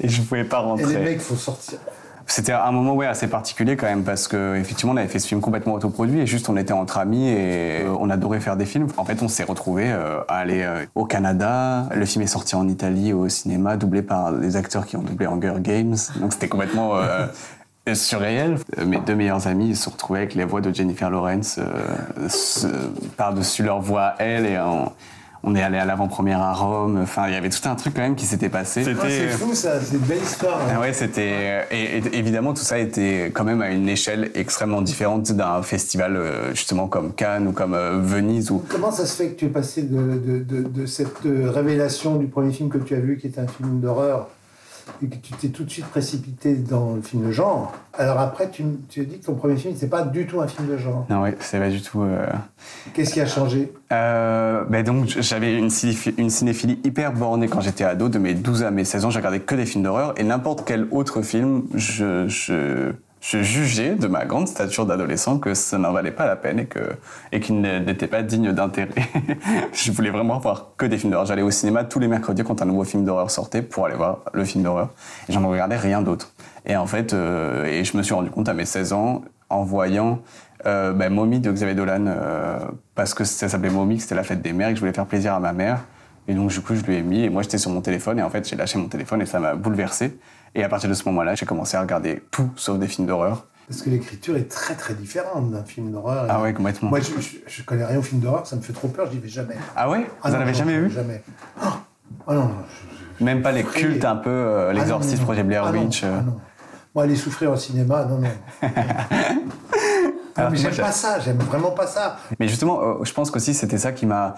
Et 0.00 0.08
je 0.08 0.22
pouvais 0.22 0.44
pas 0.44 0.60
et 0.60 0.64
rentrer. 0.64 0.86
les 0.94 0.98
mecs, 0.98 1.20
faut 1.20 1.36
sortir. 1.36 1.78
C'était 2.34 2.52
un 2.52 2.72
moment 2.72 2.94
ouais, 2.94 3.06
assez 3.06 3.28
particulier 3.28 3.76
quand 3.76 3.84
même 3.84 4.04
parce 4.04 4.26
que 4.26 4.56
effectivement 4.56 4.94
on 4.94 4.96
avait 4.96 5.06
fait 5.06 5.18
ce 5.18 5.28
film 5.28 5.42
complètement 5.42 5.74
autoproduit 5.74 6.20
et 6.20 6.26
juste 6.26 6.48
on 6.48 6.56
était 6.56 6.72
entre 6.72 6.96
amis 6.96 7.28
et 7.28 7.82
euh, 7.82 7.94
on 8.00 8.08
adorait 8.08 8.40
faire 8.40 8.56
des 8.56 8.64
films. 8.64 8.86
En 8.96 9.04
fait 9.04 9.20
on 9.20 9.28
s'est 9.28 9.44
retrouvés 9.44 9.92
euh, 9.92 10.20
à 10.28 10.38
aller 10.38 10.62
euh, 10.62 10.86
au 10.94 11.04
Canada. 11.04 11.90
Le 11.94 12.06
film 12.06 12.24
est 12.24 12.28
sorti 12.28 12.56
en 12.56 12.66
Italie 12.68 13.12
au 13.12 13.28
cinéma, 13.28 13.76
doublé 13.76 14.00
par 14.00 14.32
des 14.32 14.56
acteurs 14.56 14.86
qui 14.86 14.96
ont 14.96 15.02
doublé 15.02 15.26
Hunger 15.26 15.56
Games. 15.58 15.94
Donc 16.20 16.32
c'était 16.32 16.48
complètement 16.48 16.94
surréel. 17.92 18.56
Mes 18.82 18.96
deux 19.00 19.14
meilleurs 19.14 19.46
amis 19.46 19.76
se 19.76 19.90
retrouvés 19.90 20.20
avec 20.20 20.34
les 20.34 20.46
voix 20.46 20.62
de 20.62 20.74
Jennifer 20.74 21.10
Lawrence 21.10 21.60
par-dessus 23.18 23.62
leur 23.62 23.82
voix 23.82 24.14
elle 24.18 24.46
et 24.46 24.58
on, 24.58 24.90
on 25.44 25.54
est 25.54 25.62
allé 25.62 25.78
à 25.78 25.84
l'avant-première 25.84 26.40
à 26.40 26.52
Rome. 26.52 27.00
Enfin 27.02 27.24
il 27.28 27.34
y 27.34 27.36
avait 27.36 27.50
tout 27.50 27.66
un 27.68 27.74
truc 27.74 27.94
quand 27.94 28.02
même 28.02 28.14
qui 28.14 28.26
s'était 28.26 28.48
passé. 28.48 28.84
Ah, 28.86 29.04
c'est 29.08 29.28
fou, 29.28 29.54
ça, 29.54 29.80
c'est 29.80 29.94
une 29.96 30.02
belle 30.02 30.22
histoire. 30.22 30.60
hein. 30.60 30.72
Ah 30.76 30.80
ouais, 30.80 30.92
c'était 30.92 31.66
et, 31.70 31.98
et 31.98 32.16
évidemment 32.18 32.54
tout 32.54 32.62
ça 32.62 32.78
était 32.78 33.30
quand 33.34 33.44
même 33.44 33.60
à 33.62 33.70
une 33.70 33.88
échelle 33.88 34.30
extrêmement 34.34 34.82
différente 34.82 35.32
d'un 35.32 35.62
festival 35.62 36.16
euh, 36.16 36.54
justement 36.54 36.86
comme 36.88 37.12
Cannes 37.12 37.48
ou 37.48 37.52
comme 37.52 37.74
euh, 37.74 37.98
Venise 38.00 38.50
ou 38.50 38.62
Comment 38.68 38.92
ça 38.92 39.06
se 39.06 39.16
fait 39.16 39.28
que 39.30 39.38
tu 39.38 39.44
es 39.46 39.48
passé 39.48 39.82
de, 39.82 39.96
de- 40.18 40.38
de- 40.44 40.68
de 40.68 40.86
cette 40.86 41.26
euh, 41.26 41.50
révélation 41.50 42.16
du 42.16 42.26
premier 42.26 42.52
film 42.52 42.68
que 42.68 42.78
tu 42.78 42.94
as 42.94 43.00
vu, 43.00 43.18
qui 43.18 43.26
est 43.26 43.38
un 43.38 43.46
film 43.46 43.80
d'horreur, 43.80 44.28
et 45.02 45.06
que 45.08 45.16
tu 45.16 45.32
t'es 45.34 45.48
tout 45.48 45.64
de 45.64 45.70
suite 45.70 45.86
précipité 45.86 46.54
dans 46.54 46.94
le 46.94 47.02
film 47.02 47.26
de 47.26 47.30
genre 47.32 47.72
Alors 47.94 48.18
après, 48.18 48.50
tu, 48.50 48.64
tu 48.88 49.00
as 49.00 49.04
dit 49.04 49.18
que 49.18 49.26
ton 49.26 49.34
premier 49.34 49.56
film, 49.56 49.74
c'est 49.76 49.88
pas 49.88 50.02
du 50.02 50.26
tout 50.26 50.40
un 50.40 50.46
film 50.48 50.68
de 50.68 50.76
genre. 50.76 51.06
non 51.10 51.22
ouais, 51.22 51.36
c'est 51.40 51.58
pas 51.58 51.68
du 51.70 51.80
tout. 51.82 52.02
euh, 52.02 52.26
Qu'est-ce 52.94 53.12
qui 53.14 53.20
a 53.20 53.26
changé? 53.26 53.72
Euh, 53.92 54.64
ben 54.68 54.84
donc 54.84 55.06
j'avais 55.20 55.56
une, 55.56 55.68
cinéphi- 55.68 56.14
une 56.18 56.30
cinéphilie 56.30 56.80
hyper 56.84 57.12
bornée 57.12 57.48
quand 57.48 57.60
j'étais 57.60 57.84
ado, 57.84 58.08
de 58.08 58.18
mes 58.18 58.34
12 58.34 58.62
à 58.64 58.70
mes 58.70 58.84
16 58.84 59.04
ans, 59.04 59.10
j'ai 59.10 59.18
regardé 59.18 59.40
que 59.40 59.54
des 59.54 59.66
films 59.66 59.84
d'horreur 59.84 60.14
et 60.18 60.24
n'importe 60.24 60.64
quel 60.66 60.86
autre 60.90 61.22
film, 61.22 61.64
je, 61.74 62.26
je, 62.28 62.92
je 63.22 63.40
jugeais 63.40 63.94
de 63.94 64.08
ma 64.08 64.24
grande 64.24 64.48
stature 64.48 64.84
d'adolescent 64.84 65.38
que 65.38 65.54
ça 65.54 65.78
n'en 65.78 65.92
valait 65.92 66.10
pas 66.10 66.26
la 66.26 66.34
peine 66.34 66.58
et 66.58 66.66
que 66.66 66.80
et 67.30 67.38
qu'il 67.38 67.60
n'était 67.60 68.08
pas 68.08 68.22
digne 68.22 68.52
d'intérêt. 68.52 68.90
je 69.72 69.92
voulais 69.92 70.10
vraiment 70.10 70.38
voir 70.38 70.72
que 70.76 70.84
des 70.84 70.98
films 70.98 71.12
d'horreur. 71.12 71.26
J'allais 71.26 71.42
au 71.42 71.52
cinéma 71.52 71.84
tous 71.84 72.00
les 72.00 72.08
mercredis 72.08 72.42
quand 72.42 72.60
un 72.60 72.66
nouveau 72.66 72.82
film 72.82 73.04
d'horreur 73.04 73.30
sortait 73.30 73.62
pour 73.62 73.86
aller 73.86 73.94
voir 73.94 74.18
le 74.32 74.44
film 74.44 74.64
d'horreur 74.64 74.90
et 75.28 75.32
j'en 75.32 75.48
regardais 75.48 75.76
rien 75.76 76.02
d'autre. 76.02 76.32
Et 76.66 76.76
en 76.76 76.86
fait, 76.86 77.12
euh, 77.12 77.64
et 77.64 77.84
je 77.84 77.96
me 77.96 78.02
suis 78.02 78.12
rendu 78.12 78.30
compte 78.30 78.48
à 78.48 78.54
mes 78.54 78.64
16 78.64 78.92
ans 78.92 79.22
en 79.48 79.62
voyant 79.62 80.20
euh, 80.66 80.92
ben, 80.92 81.12
Mommy 81.12 81.38
de 81.38 81.52
Xavier 81.52 81.74
Dolan, 81.74 82.06
euh, 82.06 82.58
parce 82.94 83.14
que 83.14 83.24
ça 83.24 83.48
s'appelait 83.48 83.70
Mommy, 83.70 83.96
que 83.96 84.02
c'était 84.02 84.14
la 84.14 84.24
fête 84.24 84.42
des 84.42 84.52
mères 84.52 84.68
et 84.68 84.72
que 84.72 84.76
je 84.76 84.80
voulais 84.80 84.92
faire 84.92 85.06
plaisir 85.06 85.34
à 85.34 85.40
ma 85.40 85.52
mère. 85.52 85.84
Et 86.28 86.34
donc, 86.34 86.50
du 86.50 86.60
coup, 86.60 86.74
je 86.74 86.82
lui 86.82 86.96
ai 86.96 87.02
mis, 87.02 87.24
et 87.24 87.30
moi, 87.30 87.42
j'étais 87.42 87.58
sur 87.58 87.70
mon 87.70 87.80
téléphone, 87.80 88.20
et 88.20 88.22
en 88.22 88.30
fait, 88.30 88.48
j'ai 88.48 88.54
lâché 88.54 88.78
mon 88.78 88.86
téléphone, 88.86 89.22
et 89.22 89.26
ça 89.26 89.40
m'a 89.40 89.54
bouleversé. 89.54 90.16
Et 90.54 90.62
à 90.64 90.68
partir 90.68 90.88
de 90.88 90.94
ce 90.94 91.04
moment-là, 91.06 91.34
j'ai 91.34 91.46
commencé 91.46 91.76
à 91.76 91.80
regarder 91.80 92.22
tout 92.30 92.50
sauf 92.56 92.78
des 92.78 92.86
films 92.88 93.06
d'horreur. 93.06 93.46
Parce 93.68 93.80
que 93.82 93.90
l'écriture 93.90 94.36
est 94.36 94.50
très 94.50 94.74
très 94.74 94.92
différente 94.94 95.50
d'un 95.50 95.64
film 95.64 95.90
d'horreur. 95.92 96.26
Ah 96.28 96.42
ouais, 96.42 96.52
complètement. 96.52 96.90
Moi, 96.90 97.00
je, 97.00 97.12
je, 97.20 97.36
je 97.46 97.62
connais 97.62 97.84
rien 97.86 97.98
au 97.98 98.02
film 98.02 98.20
d'horreur, 98.20 98.46
ça 98.46 98.56
me 98.56 98.60
fait 98.60 98.72
trop 98.74 98.88
peur, 98.88 99.08
j'y 99.10 99.18
vais 99.18 99.28
jamais. 99.28 99.56
Ah 99.76 99.88
ouais? 99.88 100.06
Ah 100.22 100.28
Vous 100.28 100.34
en 100.34 100.38
non, 100.38 100.42
avez 100.42 100.54
jamais 100.54 100.78
vu 100.78 100.90
Jamais. 100.90 101.22
Ah 101.60 101.78
ah 102.26 102.34
non, 102.34 102.42
non. 102.48 102.54
je- 103.18 103.24
Même 103.24 103.40
pas 103.40 103.52
les 103.52 103.62
cultes 103.64 104.04
un 104.04 104.16
peu, 104.16 104.28
euh, 104.30 104.68
Ah 104.70 104.72
l'exorciste, 104.74 105.18
non, 105.20 105.24
projet 105.24 105.42
Blair 105.44 105.64
ah 105.64 105.72
non, 105.72 105.84
Witch. 105.84 106.02
euh. 106.04 106.16
ah 106.18 106.22
non. 106.22 106.36
Moi, 106.94 107.04
aller 107.04 107.16
souffrir 107.16 107.50
au 107.50 107.56
cinéma, 107.56 108.04
non, 108.04 108.18
non. 108.18 108.28
Alors 110.34 110.50
mais 110.50 110.56
j'aime 110.56 110.72
j'ai- 110.72 110.82
pas 110.82 110.92
ça, 110.92 111.18
j'aime 111.20 111.38
vraiment 111.38 111.70
pas 111.72 111.86
ça. 111.86 112.16
Mais 112.40 112.48
justement, 112.48 112.80
euh, 112.82 113.04
je 113.04 113.12
pense 113.12 113.30
qu'aussi 113.30 113.52
c'était 113.54 113.76
ça 113.78 113.92
qui 113.92 114.06
m'a 114.06 114.34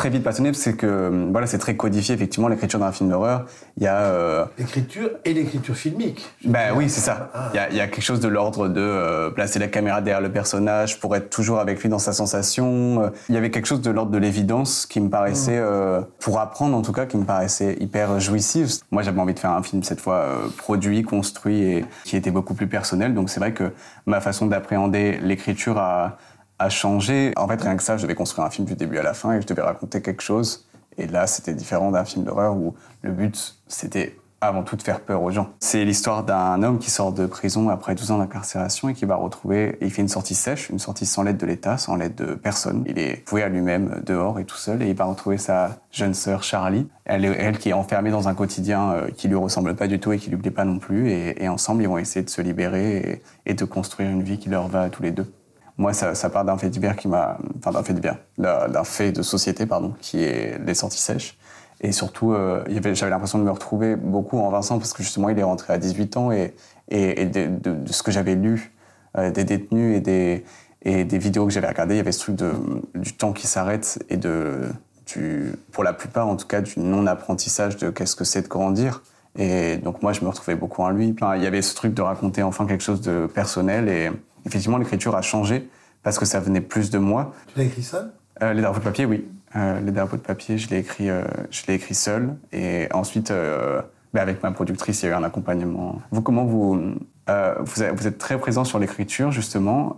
très 0.00 0.08
vite 0.08 0.24
passionné, 0.24 0.54
c'est 0.54 0.76
que 0.76 1.28
voilà, 1.30 1.46
c'est 1.46 1.58
très 1.58 1.76
codifié 1.76 2.14
effectivement 2.14 2.48
l'écriture 2.48 2.78
d'un 2.78 2.90
film 2.90 3.10
d'horreur. 3.10 3.44
Il 3.76 3.82
y 3.82 3.86
a 3.86 3.98
euh, 3.98 4.46
l'écriture 4.58 5.10
et 5.26 5.34
l'écriture 5.34 5.76
filmique. 5.76 6.26
Ben 6.42 6.72
oui, 6.74 6.88
c'est 6.88 7.02
ça. 7.02 7.30
Il 7.52 7.56
y, 7.56 7.58
a, 7.58 7.68
il 7.68 7.76
y, 7.76 7.80
a, 7.80 7.86
quelque 7.86 8.02
chose 8.02 8.20
de 8.20 8.28
l'ordre 8.28 8.68
de 8.68 8.80
euh, 8.80 9.28
placer 9.28 9.58
la 9.58 9.68
caméra 9.68 10.00
derrière 10.00 10.22
le 10.22 10.32
personnage 10.32 11.00
pour 11.00 11.14
être 11.16 11.28
toujours 11.28 11.58
avec 11.58 11.82
lui 11.82 11.90
dans 11.90 11.98
sa 11.98 12.14
sensation. 12.14 13.12
Il 13.28 13.34
y 13.34 13.36
avait 13.36 13.50
quelque 13.50 13.66
chose 13.66 13.82
de 13.82 13.90
l'ordre 13.90 14.10
de 14.10 14.16
l'évidence 14.16 14.86
qui 14.86 15.00
me 15.00 15.10
paraissait, 15.10 15.60
mm. 15.60 15.64
euh, 15.64 16.00
pour 16.18 16.40
apprendre 16.40 16.74
en 16.74 16.80
tout 16.80 16.92
cas, 16.92 17.04
qui 17.04 17.18
me 17.18 17.24
paraissait 17.24 17.76
hyper 17.78 18.20
jouissif. 18.20 18.78
Moi, 18.90 19.02
j'avais 19.02 19.20
envie 19.20 19.34
de 19.34 19.38
faire 19.38 19.52
un 19.52 19.62
film 19.62 19.82
cette 19.82 20.00
fois 20.00 20.24
produit, 20.56 21.02
construit 21.02 21.62
et 21.62 21.84
qui 22.06 22.16
était 22.16 22.30
beaucoup 22.30 22.54
plus 22.54 22.68
personnel. 22.68 23.12
Donc 23.12 23.28
c'est 23.28 23.40
vrai 23.40 23.52
que 23.52 23.70
ma 24.06 24.22
façon 24.22 24.46
d'appréhender 24.46 25.18
l'écriture 25.22 25.76
a 25.76 26.16
a 26.60 26.68
changé. 26.68 27.32
En 27.36 27.48
fait, 27.48 27.60
rien 27.60 27.76
que 27.76 27.82
ça, 27.82 27.96
je 27.96 28.02
devais 28.02 28.14
construire 28.14 28.46
un 28.46 28.50
film 28.50 28.66
du 28.66 28.76
début 28.76 28.98
à 28.98 29.02
la 29.02 29.14
fin 29.14 29.32
et 29.32 29.40
je 29.40 29.46
devais 29.46 29.62
raconter 29.62 30.02
quelque 30.02 30.22
chose. 30.22 30.66
Et 30.98 31.06
là, 31.06 31.26
c'était 31.26 31.54
différent 31.54 31.90
d'un 31.90 32.04
film 32.04 32.24
d'horreur 32.24 32.54
où 32.54 32.74
le 33.02 33.12
but, 33.12 33.56
c'était 33.66 34.16
avant 34.42 34.62
tout 34.62 34.76
de 34.76 34.82
faire 34.82 35.00
peur 35.00 35.22
aux 35.22 35.30
gens. 35.30 35.50
C'est 35.60 35.84
l'histoire 35.84 36.24
d'un 36.24 36.62
homme 36.62 36.78
qui 36.78 36.90
sort 36.90 37.12
de 37.12 37.26
prison 37.26 37.68
après 37.68 37.94
12 37.94 38.10
ans 38.10 38.18
d'incarcération 38.18 38.88
et 38.88 38.94
qui 38.94 39.04
va 39.04 39.16
retrouver, 39.16 39.76
il 39.82 39.90
fait 39.90 40.00
une 40.00 40.08
sortie 40.08 40.34
sèche, 40.34 40.70
une 40.70 40.78
sortie 40.78 41.04
sans 41.04 41.22
l'aide 41.22 41.36
de 41.36 41.44
l'État, 41.44 41.76
sans 41.76 41.96
l'aide 41.96 42.14
de 42.14 42.34
personne. 42.34 42.84
Il 42.86 42.98
est 42.98 43.22
voué 43.28 43.42
à 43.42 43.48
lui-même 43.48 44.02
dehors 44.04 44.38
et 44.38 44.44
tout 44.44 44.56
seul 44.56 44.82
et 44.82 44.88
il 44.88 44.96
va 44.96 45.04
retrouver 45.04 45.36
sa 45.36 45.78
jeune 45.92 46.14
sœur 46.14 46.42
Charlie, 46.42 46.88
elle, 47.04 47.24
elle 47.24 47.58
qui 47.58 47.68
est 47.68 47.74
enfermée 47.74 48.10
dans 48.10 48.28
un 48.28 48.34
quotidien 48.34 48.92
euh, 48.92 49.10
qui 49.10 49.28
lui 49.28 49.36
ressemble 49.36 49.74
pas 49.76 49.88
du 49.88 50.00
tout 50.00 50.12
et 50.12 50.18
qui 50.18 50.30
lui 50.30 50.38
plaît 50.38 50.50
pas 50.50 50.64
non 50.64 50.78
plus 50.78 51.10
et, 51.10 51.48
ensemble 51.48 51.82
ils 51.82 51.88
vont 51.88 51.98
essayer 51.98 52.24
de 52.24 52.30
se 52.30 52.40
libérer 52.40 52.96
et, 52.96 53.50
et 53.50 53.54
de 53.54 53.64
construire 53.64 54.08
une 54.08 54.22
vie 54.22 54.38
qui 54.38 54.48
leur 54.48 54.68
va 54.68 54.82
à 54.82 54.90
tous 54.90 55.02
les 55.02 55.10
deux. 55.10 55.26
Moi, 55.80 55.94
ça, 55.94 56.14
ça 56.14 56.28
part 56.28 56.44
d'un 56.44 56.58
fait 56.58 56.68
divers 56.68 56.94
qui 56.94 57.08
m'a, 57.08 57.38
enfin 57.56 57.70
d'un 57.70 57.82
fait 57.82 57.94
divers, 57.94 58.18
d'un 58.36 58.84
fait 58.84 59.12
de 59.12 59.22
société, 59.22 59.64
pardon, 59.64 59.94
qui 59.98 60.22
est 60.22 60.60
les 60.62 60.74
sorties 60.74 60.98
sèches. 60.98 61.38
Et 61.80 61.90
surtout, 61.90 62.34
euh, 62.34 62.62
j'avais 62.92 63.08
l'impression 63.08 63.38
de 63.38 63.44
me 63.44 63.50
retrouver 63.50 63.96
beaucoup 63.96 64.38
en 64.38 64.50
Vincent 64.50 64.78
parce 64.78 64.92
que 64.92 65.02
justement, 65.02 65.30
il 65.30 65.38
est 65.38 65.42
rentré 65.42 65.72
à 65.72 65.78
18 65.78 66.18
ans 66.18 66.32
et, 66.32 66.52
de, 66.90 67.90
ce 67.90 68.02
que 68.02 68.10
j'avais 68.10 68.34
lu 68.34 68.72
euh, 69.16 69.30
des 69.30 69.44
détenus 69.44 69.96
et 69.96 70.00
des, 70.02 71.18
vidéos 71.18 71.46
que 71.46 71.52
j'avais 71.52 71.68
regardées, 71.68 71.94
il 71.94 71.96
y 71.96 72.00
avait 72.00 72.12
ce 72.12 72.20
truc 72.20 72.36
de, 72.36 72.52
du 72.94 73.14
temps 73.14 73.32
qui 73.32 73.46
s'arrête 73.46 74.04
et 74.10 74.18
de, 74.18 74.68
pour 75.72 75.82
la 75.82 75.94
plupart 75.94 76.28
en 76.28 76.36
tout 76.36 76.46
cas, 76.46 76.60
du 76.60 76.78
non-apprentissage 76.78 77.78
de 77.78 77.88
qu'est-ce 77.88 78.16
que 78.16 78.24
c'est 78.24 78.42
de 78.42 78.48
grandir. 78.48 79.02
Et 79.38 79.78
donc 79.78 80.02
moi, 80.02 80.12
je 80.12 80.20
me 80.20 80.28
retrouvais 80.28 80.56
beaucoup 80.56 80.82
en 80.82 80.90
lui. 80.90 81.16
Il 81.36 81.42
y 81.42 81.46
avait 81.46 81.62
ce 81.62 81.74
truc 81.74 81.94
de 81.94 82.02
raconter 82.02 82.42
enfin 82.42 82.66
quelque 82.66 82.84
chose 82.84 83.00
de 83.00 83.26
personnel 83.32 83.88
et 83.88 84.10
effectivement, 84.46 84.78
l'écriture 84.78 85.16
a 85.16 85.22
changé 85.22 85.68
parce 86.02 86.18
que 86.18 86.24
ça 86.24 86.40
venait 86.40 86.60
plus 86.60 86.90
de 86.90 86.98
moi. 86.98 87.32
Tu 87.52 87.58
l'as 87.58 87.64
écrit 87.64 87.82
seul? 87.82 88.10
Euh, 88.42 88.52
Les 88.52 88.62
drapeaux 88.62 88.78
de 88.78 88.84
papier, 88.84 89.04
oui. 89.04 89.26
Euh, 89.56 89.80
les 89.80 89.92
drapeaux 89.92 90.16
de 90.16 90.22
papier, 90.22 90.58
je 90.58 90.70
l'ai 90.70 90.78
écrit, 90.78 91.10
euh, 91.10 91.24
je 91.50 91.62
l'ai 91.66 91.74
écrit 91.74 91.94
seul. 91.94 92.36
Et 92.52 92.88
ensuite, 92.92 93.32
ben 93.32 94.20
avec 94.22 94.42
ma 94.42 94.50
productrice, 94.52 95.02
il 95.02 95.06
y 95.06 95.08
a 95.08 95.12
eu 95.12 95.14
un 95.14 95.24
accompagnement. 95.24 96.00
Vous, 96.10 96.22
comment 96.22 96.44
vous 96.44 96.94
vous, 97.28 97.84
vous, 97.94 98.06
êtes 98.08 98.18
très 98.18 98.38
présent 98.38 98.64
sur 98.64 98.80
l'écriture, 98.80 99.30
justement, 99.30 99.96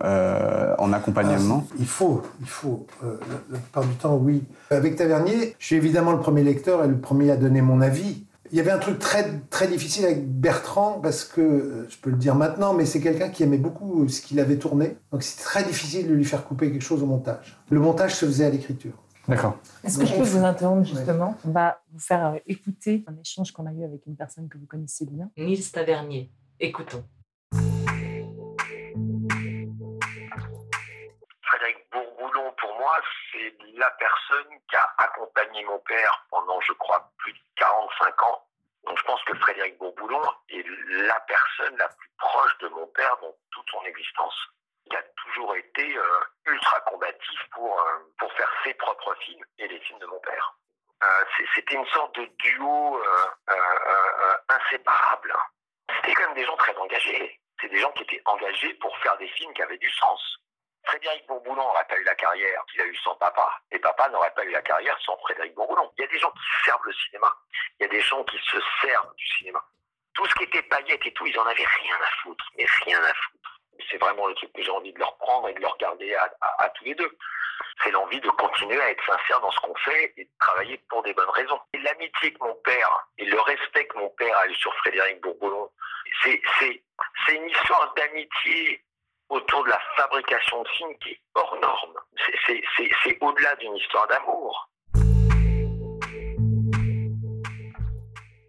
en 0.79 0.93
accompagnement? 0.93 1.65
Ah, 1.71 1.75
Il 1.79 1.87
faut, 1.87 2.23
il 2.41 2.49
faut. 2.49 2.87
la 3.51 3.59
plupart 3.59 3.85
du 3.85 3.95
temps, 3.95 4.17
oui. 4.17 4.43
Avec 4.71 4.97
Tavernier, 4.97 5.55
je 5.59 5.67
suis 5.67 5.77
évidemment 5.77 6.13
le 6.13 6.19
premier 6.19 6.43
lecteur 6.43 6.85
et 6.85 6.89
le 6.89 6.99
premier 6.99 7.31
à 7.31 7.37
donner 7.37 7.63
mon 7.63 7.81
avis. 7.81 8.25
Il 8.53 8.59
y 8.59 8.61
avait 8.61 8.71
un 8.71 8.79
truc 8.79 8.99
très, 8.99 9.41
très 9.49 9.67
difficile 9.67 10.05
avec 10.05 10.29
Bertrand, 10.31 11.01
parce 11.01 11.25
que, 11.25 11.41
euh, 11.41 11.89
je 11.89 11.97
peux 11.97 12.11
le 12.11 12.19
dire 12.19 12.35
maintenant, 12.35 12.75
mais 12.75 12.85
c'est 12.85 13.01
quelqu'un 13.01 13.31
qui 13.31 13.43
aimait 13.43 13.57
beaucoup 13.57 14.07
ce 14.09 14.21
qu'il 14.21 14.39
avait 14.41 14.59
tourné. 14.59 14.99
Donc 15.11 15.23
c'était 15.23 15.43
très 15.43 15.65
difficile 15.65 16.07
de 16.07 16.13
lui 16.13 16.27
faire 16.27 16.45
couper 16.45 16.71
quelque 16.71 16.83
chose 16.83 17.03
au 17.03 17.07
montage. 17.07 17.59
Le 17.71 17.81
montage 17.81 18.15
se 18.15 18.27
faisait 18.27 18.45
à 18.45 18.51
l'écriture. 18.51 18.93
D'accord. 19.27 19.57
Est-ce 19.83 19.99
que 19.99 20.05
je 20.05 20.15
peux 20.15 20.23
vous 20.23 20.45
interrompre 20.45 20.87
justement? 20.87 21.35
On 21.47 21.51
va 21.51 21.81
vous 21.93 21.99
faire 21.99 22.27
euh, 22.27 22.39
écouter 22.47 23.05
un 23.07 23.17
échange 23.19 23.53
qu'on 23.53 23.65
a 23.65 23.73
eu 23.73 23.85
avec 23.85 24.05
une 24.07 24.17
personne 24.17 24.51
que 24.51 24.59
vous 24.59 24.67
connaissez 24.67 25.07
bien. 25.07 25.31
Nils 25.39 25.73
Tavernier. 25.73 26.31
Écoutons. 26.61 27.05
Frédéric 31.41 31.79
Bourboulon, 31.91 32.53
pour 32.61 32.71
moi, 32.79 32.93
c'est 33.33 33.57
la 33.75 33.91
personne 33.93 34.59
qui 34.69 34.77
a 34.77 34.95
accompagné 34.99 35.65
mon 35.65 35.79
père 35.81 36.27
pendant, 36.31 36.61
je 36.61 36.73
crois, 36.75 37.11
plus 37.19 37.33
de 37.33 37.39
45 37.57 38.23
ans. 38.23 38.47
Donc 38.85 38.99
je 38.99 39.05
pense 39.05 39.23
que 39.25 39.37
Frédéric 39.39 39.79
Bourboulon 39.79 40.23
est 40.49 40.65
la 40.89 41.21
personne 41.21 41.77
la 41.77 41.89
plus 41.89 42.11
proche 42.19 42.59
de 42.59 42.69
mon 42.69 42.87
père 42.89 43.17
dans 43.19 43.35
toute 43.51 43.71
son 43.71 43.83
existence. 43.85 44.35
Il 44.87 44.97
a 44.97 45.03
toujours 45.25 45.55
été 45.57 45.97
euh, 45.97 46.21
ultra 46.47 46.81
combatif 46.81 47.41
pour, 47.53 47.81
euh, 47.81 47.99
pour 48.19 48.33
faire 48.33 48.51
ses 48.65 48.75
propres 48.75 49.15
films 49.21 49.45
et 49.59 49.69
les 49.69 49.79
films 49.81 50.01
de 50.01 50.07
mon 50.07 50.19
père. 50.21 50.55
Euh, 51.05 51.25
C'était 51.55 51.75
une 51.75 51.87
sorte 51.87 52.15
de 52.19 52.25
duo 52.39 53.03
inséparable. 54.49 55.35
C'était 55.97 56.15
quand 56.15 56.27
même 56.27 56.35
des 56.35 56.45
gens 56.45 56.57
très 56.57 56.77
engagés. 56.77 57.41
C'est 57.61 57.69
des 57.69 57.79
gens 57.79 57.93
qui 57.93 58.03
étaient 58.03 58.23
engagés 58.25 58.75
pour 58.75 58.97
faire 58.99 59.17
des 59.19 59.29
films 59.29 59.53
qui 59.55 59.63
avaient 59.63 59.79
du 59.79 59.91
sens. 59.91 60.39
Frédéric 60.85 61.27
Bourboulon 61.27 61.63
n'aurait 61.63 61.87
pas 61.89 61.97
eu 61.97 62.05
la 62.05 62.15
carrière 62.15 62.65
qu'il 62.71 62.81
a 62.81 62.85
eu 62.85 62.97
sans 62.97 63.15
papa, 63.17 63.61
et 63.71 63.79
papa 63.79 64.09
n'aurait 64.09 64.33
pas 64.35 64.45
eu 64.45 64.51
la 64.51 64.63
carrière 64.63 64.99
sans 65.01 65.17
Frédéric 65.19 65.55
Bourboulon. 65.55 65.93
Il 65.97 66.03
y 66.03 66.05
a 66.05 66.09
des 66.09 66.19
gens 66.19 66.31
qui 66.31 66.65
servent 66.65 66.85
le 66.85 66.93
cinéma, 66.93 67.35
il 67.79 67.85
y 67.85 67.87
a 67.87 67.89
des 67.89 68.01
gens 68.01 68.25
qui 68.25 68.39
se 68.39 68.59
servent 68.81 69.15
du 69.15 69.27
cinéma. 69.39 69.65
Tout 70.15 70.27
ce 70.27 70.35
qui 70.35 70.45
était 70.45 70.63
paillettes 70.63 71.07
et 71.07 71.13
tout, 71.13 71.27
ils 71.27 71.39
en 71.39 71.47
avaient 71.47 71.65
rien 71.65 71.97
à 71.97 72.11
foutre, 72.23 72.45
mais 72.59 72.67
rien 72.85 73.03
à 73.03 73.15
foutre. 73.15 73.61
C'est 73.91 73.99
vraiment 73.99 74.27
le 74.27 74.35
truc 74.35 74.53
que 74.53 74.63
j'ai 74.63 74.71
envie 74.71 74.93
de 74.93 74.99
leur 74.99 75.17
prendre 75.17 75.49
et 75.49 75.55
de 75.55 75.61
leur 75.61 75.77
garder 75.79 76.15
à, 76.15 76.69
tous 76.71 76.85
les 76.85 76.95
deux. 76.95 77.19
C'est 77.83 77.91
l'envie 77.91 78.21
de 78.21 78.29
continuer 78.31 78.81
à 78.81 78.91
être 78.91 79.05
sincère 79.05 79.41
dans 79.41 79.51
ce 79.51 79.61
qu'on 79.61 79.75
fait 79.77 80.13
et 80.17 80.25
de 80.25 80.31
travailler 80.39 80.79
pour 80.89 81.03
des 81.03 81.15
bonnes 81.15 81.31
raisons. 81.31 81.61
Et 81.73 81.79
l'amitié 81.79 82.33
que 82.35 82.45
mon 82.45 82.55
père 82.57 83.07
et 83.19 83.25
le 83.25 83.41
respect 83.41 83.87
que 83.87 83.99
mon 83.99 84.11
père 84.11 84.37
a 84.39 84.47
eu 84.47 84.55
sur 84.55 84.75
Frédéric 84.77 85.21
Bourboulon, 85.21 85.71
c'est 86.23 86.43
une 87.35 87.49
histoire 87.49 87.93
d'amitié 87.95 88.85
autour 89.33 89.65
de 89.65 89.71
la 89.71 89.79
fabrication 89.97 90.63
de 90.63 90.69
films 90.77 90.95
qui 91.03 91.11
est 91.11 91.21
hors 91.35 91.57
norme. 91.61 91.95
C'est 92.45 93.19
au-delà 93.21 93.57
d'une 93.57 93.75
histoire 93.77 94.07
d'amour. 94.09 94.69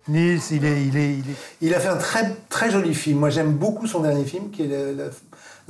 Nils, 0.10 0.42
il, 0.52 0.66
est, 0.66 0.86
il, 0.86 0.98
est, 0.98 1.16
il, 1.62 1.74
a 1.74 1.80
fait 1.80 1.88
un 1.88 1.98
très, 1.98 2.36
très 2.50 2.70
joli 2.70 2.94
film. 2.94 3.20
Moi, 3.20 3.30
j'aime 3.30 3.54
beaucoup 3.54 3.88
son 3.88 4.02
dernier 4.02 4.26
film, 4.26 4.52
qui 4.52 4.64
est 4.64 4.96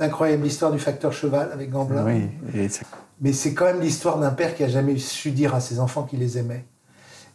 l'incroyable 0.00 0.44
histoire 0.44 0.72
du 0.72 0.80
facteur 0.80 1.12
cheval 1.12 1.52
avec 1.52 1.70
Gamblin. 1.70 2.04
Oui, 2.04 2.68
Mais 3.20 3.32
c'est 3.32 3.54
quand 3.54 3.66
même 3.66 3.80
l'histoire 3.80 4.18
d'un 4.18 4.32
père 4.32 4.56
qui 4.56 4.64
a 4.64 4.68
jamais 4.68 4.98
su 4.98 5.30
dire 5.30 5.54
à 5.54 5.60
ses 5.60 5.78
enfants 5.78 6.02
qu'il 6.02 6.18
les 6.18 6.36
aimait. 6.36 6.64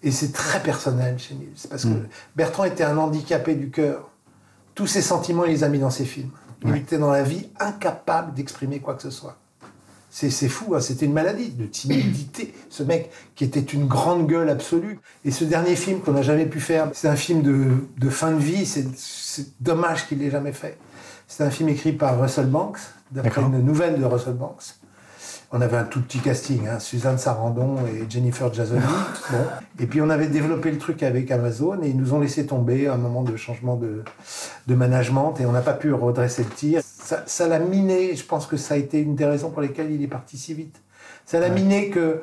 Et 0.04 0.12
c'est 0.12 0.34
très 0.34 0.62
personnel 0.62 1.18
chez 1.18 1.36
Nils, 1.36 1.68
parce 1.70 1.84
que 1.84 1.90
mm. 1.90 2.10
Bertrand 2.36 2.66
était 2.66 2.84
un 2.84 2.98
handicapé 2.98 3.56
du 3.56 3.70
cœur. 3.70 4.10
Tous 4.76 4.88
ses 4.88 5.02
sentiments, 5.02 5.46
il 5.46 5.52
les 5.52 5.64
a 5.64 5.70
mis 5.70 5.80
dans 5.80 5.90
ses 5.90 6.06
films. 6.06 6.32
Il 6.66 6.76
était 6.76 6.98
dans 6.98 7.12
la 7.12 7.24
vie 7.24 7.48
incapable 7.60 8.34
d'exprimer 8.34 8.80
quoi 8.80 8.96
que 8.96 9.02
ce 9.02 9.10
soit. 9.10 9.38
C'est 10.12 10.50
fou, 10.50 10.74
hein. 10.74 10.82
c'était 10.82 11.06
une 11.06 11.14
maladie 11.14 11.52
de 11.52 11.66
timidité. 11.66 12.54
Ce 12.70 12.82
mec 12.82 13.12
qui 13.36 13.44
était 13.44 13.60
une 13.60 13.88
grande 13.88 14.28
gueule 14.28 14.50
absolue. 14.50 15.00
Et 15.24 15.32
ce 15.32 15.44
dernier 15.44 15.76
film 15.76 16.02
qu'on 16.02 16.14
n'a 16.14 16.24
jamais 16.24 16.48
pu 16.48 16.60
faire, 16.60 16.90
c'est 16.94 17.08
un 17.08 17.16
film 17.16 17.42
de, 17.44 18.10
fin 18.10 18.32
de 18.32 18.40
vie. 18.40 18.66
C'est 18.66 19.62
dommage 19.62 20.08
qu'il 20.08 20.20
l'ait 20.20 20.32
jamais 20.32 20.54
fait. 20.54 20.78
C'est 21.28 21.44
un 21.44 21.52
film 21.52 21.70
écrit 21.70 21.94
par 21.94 22.20
Russell 22.20 22.48
Banks, 22.48 22.80
d'après 23.12 23.42
une 23.42 23.64
nouvelle 23.64 24.00
de 24.00 24.06
Russell 24.06 24.34
Banks 24.34 24.79
on 25.52 25.62
avait 25.62 25.78
un 25.78 25.84
tout 25.84 26.02
petit 26.02 26.20
casting, 26.20 26.68
hein, 26.68 26.80
Suzanne 26.80 27.18
Sarandon 27.18 27.78
et 27.88 28.06
Jennifer 28.10 28.54
Jason 28.54 28.78
Et 29.80 29.88
puis 29.88 30.02
on 30.02 30.10
avait 30.10 30.28
développé 30.28 30.70
le 30.70 30.78
truc 30.78 31.02
avec 31.02 31.32
Amazon 31.32 31.82
et 31.82 31.90
ils 31.90 31.98
nous 31.98 32.14
ont 32.14 32.20
laissé 32.20 32.46
tomber 32.46 32.88
à 32.88 32.94
un 32.94 32.98
moment 32.98 33.24
de 33.24 33.36
changement 33.36 33.76
de, 33.76 34.04
management 34.68 35.36
et 35.40 35.46
on 35.46 35.52
n'a 35.52 35.62
pas 35.62 35.74
pu 35.74 35.92
redresser 35.92 36.44
le 36.44 36.50
tir. 36.50 36.82
Ça 36.84 37.48
l'a 37.48 37.60
miné, 37.60 38.16
je 38.16 38.24
pense 38.24 38.46
que 38.46 38.58
ça 38.58 38.76
a 38.76 38.78
été 38.78 39.00
une 39.00 39.16
des 39.16 39.26
raisons 39.26 39.50
pour 39.50 39.62
lesquelles 39.62 39.92
il 39.92 40.04
est 40.04 40.08
parti 40.08 40.38
si 40.38 40.54
vite. 40.54 40.82
Ça 41.26 41.40
l'a 41.40 41.50
miné 41.50 41.90
que 41.90 42.22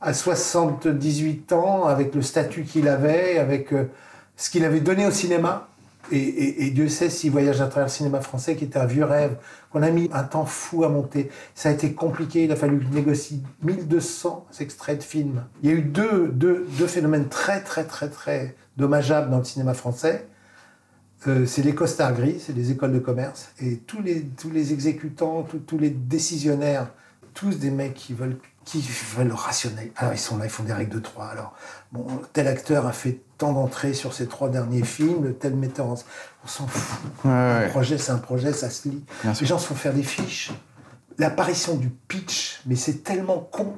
à 0.00 0.14
78 0.14 1.52
ans, 1.52 1.86
avec 1.86 2.14
le 2.14 2.22
statut 2.22 2.62
qu'il 2.62 2.88
avait, 2.88 3.38
avec 3.38 3.72
euh, 3.72 3.90
ce 4.36 4.48
qu'il 4.50 4.64
avait 4.64 4.80
donné 4.80 5.06
au 5.06 5.10
cinéma, 5.10 5.67
et, 6.10 6.70
Dieu 6.70 6.88
sait 6.88 7.10
s'il 7.10 7.30
voyage 7.30 7.60
à 7.60 7.66
travers 7.66 7.86
le 7.86 7.92
cinéma 7.92 8.20
français, 8.20 8.56
qui 8.56 8.64
était 8.64 8.78
un 8.78 8.86
vieux 8.86 9.04
rêve, 9.04 9.36
qu'on 9.70 9.82
a 9.82 9.90
mis 9.90 10.08
un 10.12 10.24
temps 10.24 10.46
fou 10.46 10.84
à 10.84 10.88
monter. 10.88 11.30
Ça 11.54 11.68
a 11.68 11.72
été 11.72 11.92
compliqué, 11.92 12.44
il 12.44 12.52
a 12.52 12.56
fallu 12.56 12.84
négocier 12.92 13.38
1200 13.62 14.46
extraits 14.60 14.98
de 14.98 15.02
films. 15.02 15.44
Il 15.62 15.70
y 15.70 15.72
a 15.72 15.76
eu 15.76 15.82
deux, 15.82 16.28
deux, 16.28 16.66
deux 16.78 16.86
phénomènes 16.86 17.28
très, 17.28 17.62
très, 17.62 17.84
très, 17.84 18.08
très 18.08 18.54
dommageables 18.76 19.30
dans 19.30 19.38
le 19.38 19.44
cinéma 19.44 19.74
français. 19.74 20.26
Euh, 21.26 21.46
c'est 21.46 21.62
les 21.62 21.74
costards 21.74 22.14
gris, 22.14 22.36
c'est 22.38 22.54
les 22.54 22.70
écoles 22.70 22.92
de 22.92 23.00
commerce, 23.00 23.50
et 23.60 23.78
tous 23.78 24.00
les, 24.00 24.22
tous 24.22 24.50
les 24.50 24.72
exécutants, 24.72 25.46
tous 25.66 25.78
les 25.78 25.90
décisionnaires, 25.90 26.90
tous 27.34 27.58
des 27.58 27.70
mecs 27.70 27.94
qui 27.94 28.14
veulent 28.14 28.38
qui 28.68 28.86
veulent 29.16 29.32
rationner. 29.32 29.92
Alors 29.96 30.12
ils 30.12 30.18
sont 30.18 30.36
là, 30.36 30.44
ils 30.44 30.50
font 30.50 30.62
des 30.62 30.72
règles 30.72 30.94
de 30.94 31.00
trois. 31.00 31.26
Alors, 31.26 31.54
bon, 31.92 32.06
tel 32.32 32.46
acteur 32.46 32.86
a 32.86 32.92
fait 32.92 33.20
tant 33.38 33.52
d'entrées 33.52 33.94
sur 33.94 34.12
ses 34.12 34.26
trois 34.26 34.50
derniers 34.50 34.84
films, 34.84 35.34
tel 35.34 35.54
metteur 35.56 35.86
en... 35.86 35.94
On 36.44 36.48
s'en 36.48 36.66
fout. 36.66 37.08
un 37.24 37.68
projet, 37.68 37.98
c'est 37.98 38.12
un 38.12 38.18
projet, 38.18 38.52
ça 38.52 38.70
se 38.70 38.88
lit. 38.88 39.04
Les 39.40 39.46
gens 39.46 39.58
se 39.58 39.66
font 39.66 39.74
faire 39.74 39.94
des 39.94 40.02
fiches. 40.02 40.50
L'apparition 41.18 41.76
du 41.76 41.88
pitch, 41.88 42.60
mais 42.66 42.76
c'est 42.76 43.02
tellement 43.02 43.38
con. 43.38 43.76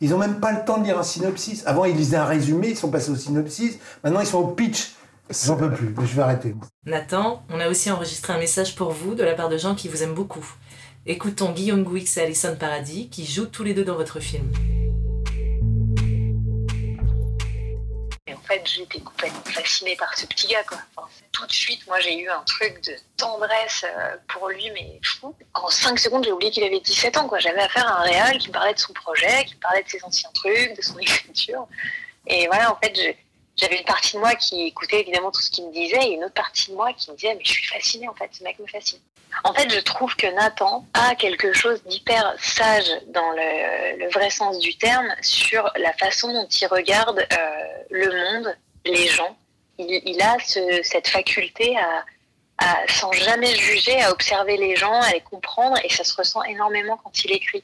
Ils 0.00 0.14
ont 0.14 0.18
même 0.18 0.40
pas 0.40 0.52
le 0.52 0.64
temps 0.64 0.78
de 0.78 0.84
lire 0.84 0.98
un 0.98 1.02
synopsis. 1.02 1.62
Avant, 1.66 1.84
ils 1.84 1.96
lisaient 1.96 2.16
un 2.16 2.24
résumé, 2.24 2.70
ils 2.70 2.76
sont 2.76 2.90
passés 2.90 3.10
au 3.10 3.16
synopsis. 3.16 3.78
Maintenant, 4.04 4.20
ils 4.20 4.26
sont 4.26 4.38
au 4.38 4.48
pitch. 4.48 4.94
J'en 5.44 5.56
peux 5.56 5.70
plus, 5.70 5.94
mais 5.96 6.06
je 6.06 6.16
vais 6.16 6.22
arrêter. 6.22 6.56
Nathan, 6.86 7.42
on 7.50 7.60
a 7.60 7.68
aussi 7.68 7.90
enregistré 7.90 8.32
un 8.32 8.38
message 8.38 8.74
pour 8.76 8.90
vous 8.90 9.14
de 9.14 9.22
la 9.22 9.34
part 9.34 9.48
de 9.48 9.58
gens 9.58 9.74
qui 9.74 9.88
vous 9.88 10.02
aiment 10.02 10.14
beaucoup. 10.14 10.44
Écoutons 11.06 11.52
Guillaume 11.52 11.82
Gouix 11.82 12.04
et 12.18 12.20
Alison 12.20 12.54
Paradis 12.56 13.08
qui 13.08 13.24
jouent 13.24 13.46
tous 13.46 13.64
les 13.64 13.72
deux 13.72 13.84
dans 13.84 13.94
votre 13.94 14.20
film. 14.20 14.52
En 18.28 18.42
fait, 18.42 18.62
j'étais 18.66 19.00
complètement 19.00 19.44
fascinée 19.44 19.96
par 19.96 20.14
ce 20.18 20.26
petit 20.26 20.48
gars, 20.48 20.62
tout 21.32 21.46
de 21.46 21.52
suite, 21.52 21.86
moi, 21.86 22.00
j'ai 22.00 22.18
eu 22.18 22.28
un 22.28 22.42
truc 22.42 22.84
de 22.84 22.92
tendresse 23.16 23.84
euh, 23.84 24.16
pour 24.28 24.50
lui, 24.50 24.70
mais 24.74 25.00
fou. 25.02 25.34
En 25.54 25.68
5 25.68 25.98
secondes, 25.98 26.24
j'ai 26.24 26.32
oublié 26.32 26.50
qu'il 26.50 26.64
avait 26.64 26.80
17 26.80 27.16
ans. 27.16 27.30
J'avais 27.38 27.60
affaire 27.60 27.86
à 27.86 28.00
un 28.00 28.02
réal 28.02 28.38
qui 28.38 28.48
me 28.48 28.52
parlait 28.52 28.74
de 28.74 28.78
son 28.78 28.92
projet, 28.92 29.44
qui 29.46 29.54
me 29.54 29.60
parlait 29.60 29.82
de 29.82 29.88
ses 29.88 30.04
anciens 30.04 30.30
trucs, 30.34 30.76
de 30.76 30.82
son 30.82 30.98
écriture. 30.98 31.66
Et 32.26 32.46
voilà, 32.48 32.72
en 32.72 32.76
fait, 32.76 33.16
j'avais 33.60 33.78
une 33.78 33.84
partie 33.84 34.14
de 34.14 34.20
moi 34.20 34.34
qui 34.34 34.66
écoutait 34.66 35.00
évidemment 35.00 35.30
tout 35.30 35.40
ce 35.42 35.50
qu'il 35.50 35.66
me 35.66 35.72
disait, 35.72 36.02
et 36.02 36.12
une 36.14 36.24
autre 36.24 36.34
partie 36.34 36.70
de 36.70 36.76
moi 36.76 36.92
qui 36.94 37.10
me 37.10 37.16
disait, 37.16 37.34
mais 37.34 37.44
je 37.44 37.50
suis 37.52 37.66
fascinée, 37.66 38.08
en 38.08 38.14
fait, 38.14 38.30
ce 38.32 38.42
mec 38.42 38.58
me 38.58 38.66
fascine. 38.66 38.98
En 39.44 39.54
fait, 39.54 39.70
je 39.72 39.78
trouve 39.80 40.16
que 40.16 40.26
Nathan 40.26 40.84
a 40.94 41.14
quelque 41.14 41.52
chose 41.52 41.82
d'hyper 41.84 42.34
sage 42.40 42.90
dans 43.08 43.30
le, 43.30 44.10
vrai 44.10 44.28
sens 44.30 44.58
du 44.58 44.76
terme 44.76 45.06
sur 45.22 45.70
la 45.76 45.92
façon 45.92 46.32
dont 46.32 46.48
il 46.48 46.66
regarde 46.66 47.18
euh, 47.32 47.66
le 47.90 48.08
monde, 48.08 48.56
les 48.84 49.06
gens. 49.06 49.36
Il, 49.78 50.20
a 50.20 50.36
ce- 50.44 50.80
cette 50.82 51.08
faculté 51.08 51.76
à, 52.58 52.86
sans 52.88 53.12
jamais 53.12 53.54
juger, 53.54 54.02
à 54.02 54.10
observer 54.10 54.56
les 54.56 54.76
gens, 54.76 55.00
à 55.00 55.12
les 55.12 55.20
comprendre, 55.22 55.78
et 55.84 55.88
ça 55.88 56.04
se 56.04 56.14
ressent 56.16 56.42
énormément 56.42 56.98
quand 57.02 57.24
il 57.24 57.32
écrit. 57.32 57.62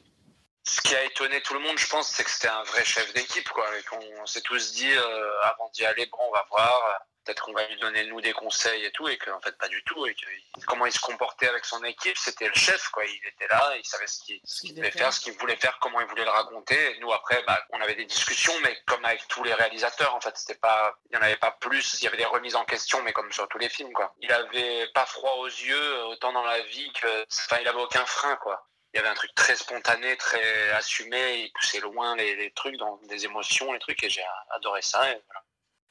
Ce 0.68 0.80
qui 0.80 0.96
a 0.96 1.04
étonné 1.04 1.40
tout 1.42 1.54
le 1.54 1.60
monde, 1.60 1.78
je 1.78 1.86
pense, 1.86 2.08
c'est 2.08 2.24
que 2.24 2.30
c'était 2.30 2.48
un 2.48 2.64
vrai 2.64 2.84
chef 2.84 3.12
d'équipe, 3.12 3.48
quoi. 3.50 3.66
Et 3.78 3.82
qu'on 3.84 4.00
on 4.20 4.26
s'est 4.26 4.40
tous 4.40 4.72
dit, 4.72 4.92
euh, 4.92 5.42
avant 5.42 5.68
d'y 5.70 5.84
aller, 5.86 6.06
bon, 6.06 6.18
on 6.28 6.32
va 6.32 6.44
voir, 6.50 7.00
peut-être 7.24 7.44
qu'on 7.44 7.52
va 7.52 7.66
lui 7.66 7.76
donner, 7.76 8.04
nous, 8.06 8.20
des 8.20 8.32
conseils 8.32 8.84
et 8.84 8.90
tout, 8.90 9.06
et 9.08 9.16
qu'en 9.16 9.40
fait, 9.40 9.56
pas 9.58 9.68
du 9.68 9.82
tout. 9.84 10.06
Et 10.06 10.14
que 10.14 10.26
comment 10.66 10.86
il 10.86 10.92
se 10.92 10.98
comportait 10.98 11.48
avec 11.48 11.64
son 11.64 11.82
équipe, 11.84 12.16
c'était 12.18 12.48
le 12.48 12.54
chef, 12.54 12.88
quoi. 12.88 13.04
Il 13.04 13.28
était 13.28 13.46
là, 13.48 13.74
il 13.76 13.84
savait 13.84 14.08
ce 14.08 14.20
qu'il 14.24 14.40
ce 14.44 14.60
qu'il 14.62 14.74
devait 14.74 14.90
faire, 14.90 15.12
ce 15.12 15.20
qu'il 15.20 15.34
voulait 15.34 15.56
faire, 15.56 15.78
comment 15.80 16.00
il 16.00 16.06
voulait 16.06 16.24
le 16.24 16.30
raconter. 16.30 16.96
Et 16.96 16.98
nous, 16.98 17.12
après, 17.12 17.42
bah, 17.46 17.62
on 17.70 17.80
avait 17.80 17.94
des 17.94 18.04
discussions, 18.06 18.54
mais 18.62 18.76
comme 18.86 19.04
avec 19.04 19.26
tous 19.28 19.44
les 19.44 19.54
réalisateurs, 19.54 20.14
en 20.16 20.20
fait, 20.20 20.36
c'était 20.36 20.58
pas, 20.58 20.98
il 21.10 21.16
n'y 21.16 21.22
en 21.22 21.26
avait 21.26 21.36
pas 21.36 21.52
plus. 21.52 22.00
Il 22.00 22.04
y 22.04 22.08
avait 22.08 22.16
des 22.16 22.24
remises 22.24 22.56
en 22.56 22.64
question, 22.64 23.02
mais 23.02 23.12
comme 23.12 23.30
sur 23.32 23.46
tous 23.48 23.58
les 23.58 23.68
films, 23.68 23.92
quoi. 23.92 24.14
Il 24.20 24.32
avait 24.32 24.88
pas 24.94 25.06
froid 25.06 25.34
aux 25.38 25.46
yeux, 25.46 26.04
autant 26.06 26.32
dans 26.32 26.44
la 26.44 26.60
vie 26.62 26.92
que, 26.92 27.26
enfin, 27.46 27.58
il 27.60 27.68
avait 27.68 27.82
aucun 27.82 28.04
frein, 28.04 28.36
quoi 28.36 28.66
il 28.96 29.00
y 29.00 29.00
avait 29.00 29.10
un 29.10 29.14
truc 29.14 29.34
très 29.34 29.54
spontané, 29.56 30.16
très 30.16 30.70
assumé, 30.70 31.40
il 31.40 31.52
poussait 31.52 31.80
loin 31.80 32.16
les, 32.16 32.34
les 32.34 32.50
trucs 32.52 32.78
dans 32.78 32.96
des 33.02 33.26
émotions, 33.26 33.70
les 33.74 33.78
trucs, 33.78 34.02
et 34.02 34.08
j'ai 34.08 34.24
adoré 34.52 34.80
ça. 34.80 35.10
Et 35.10 35.20
voilà. 35.26 35.42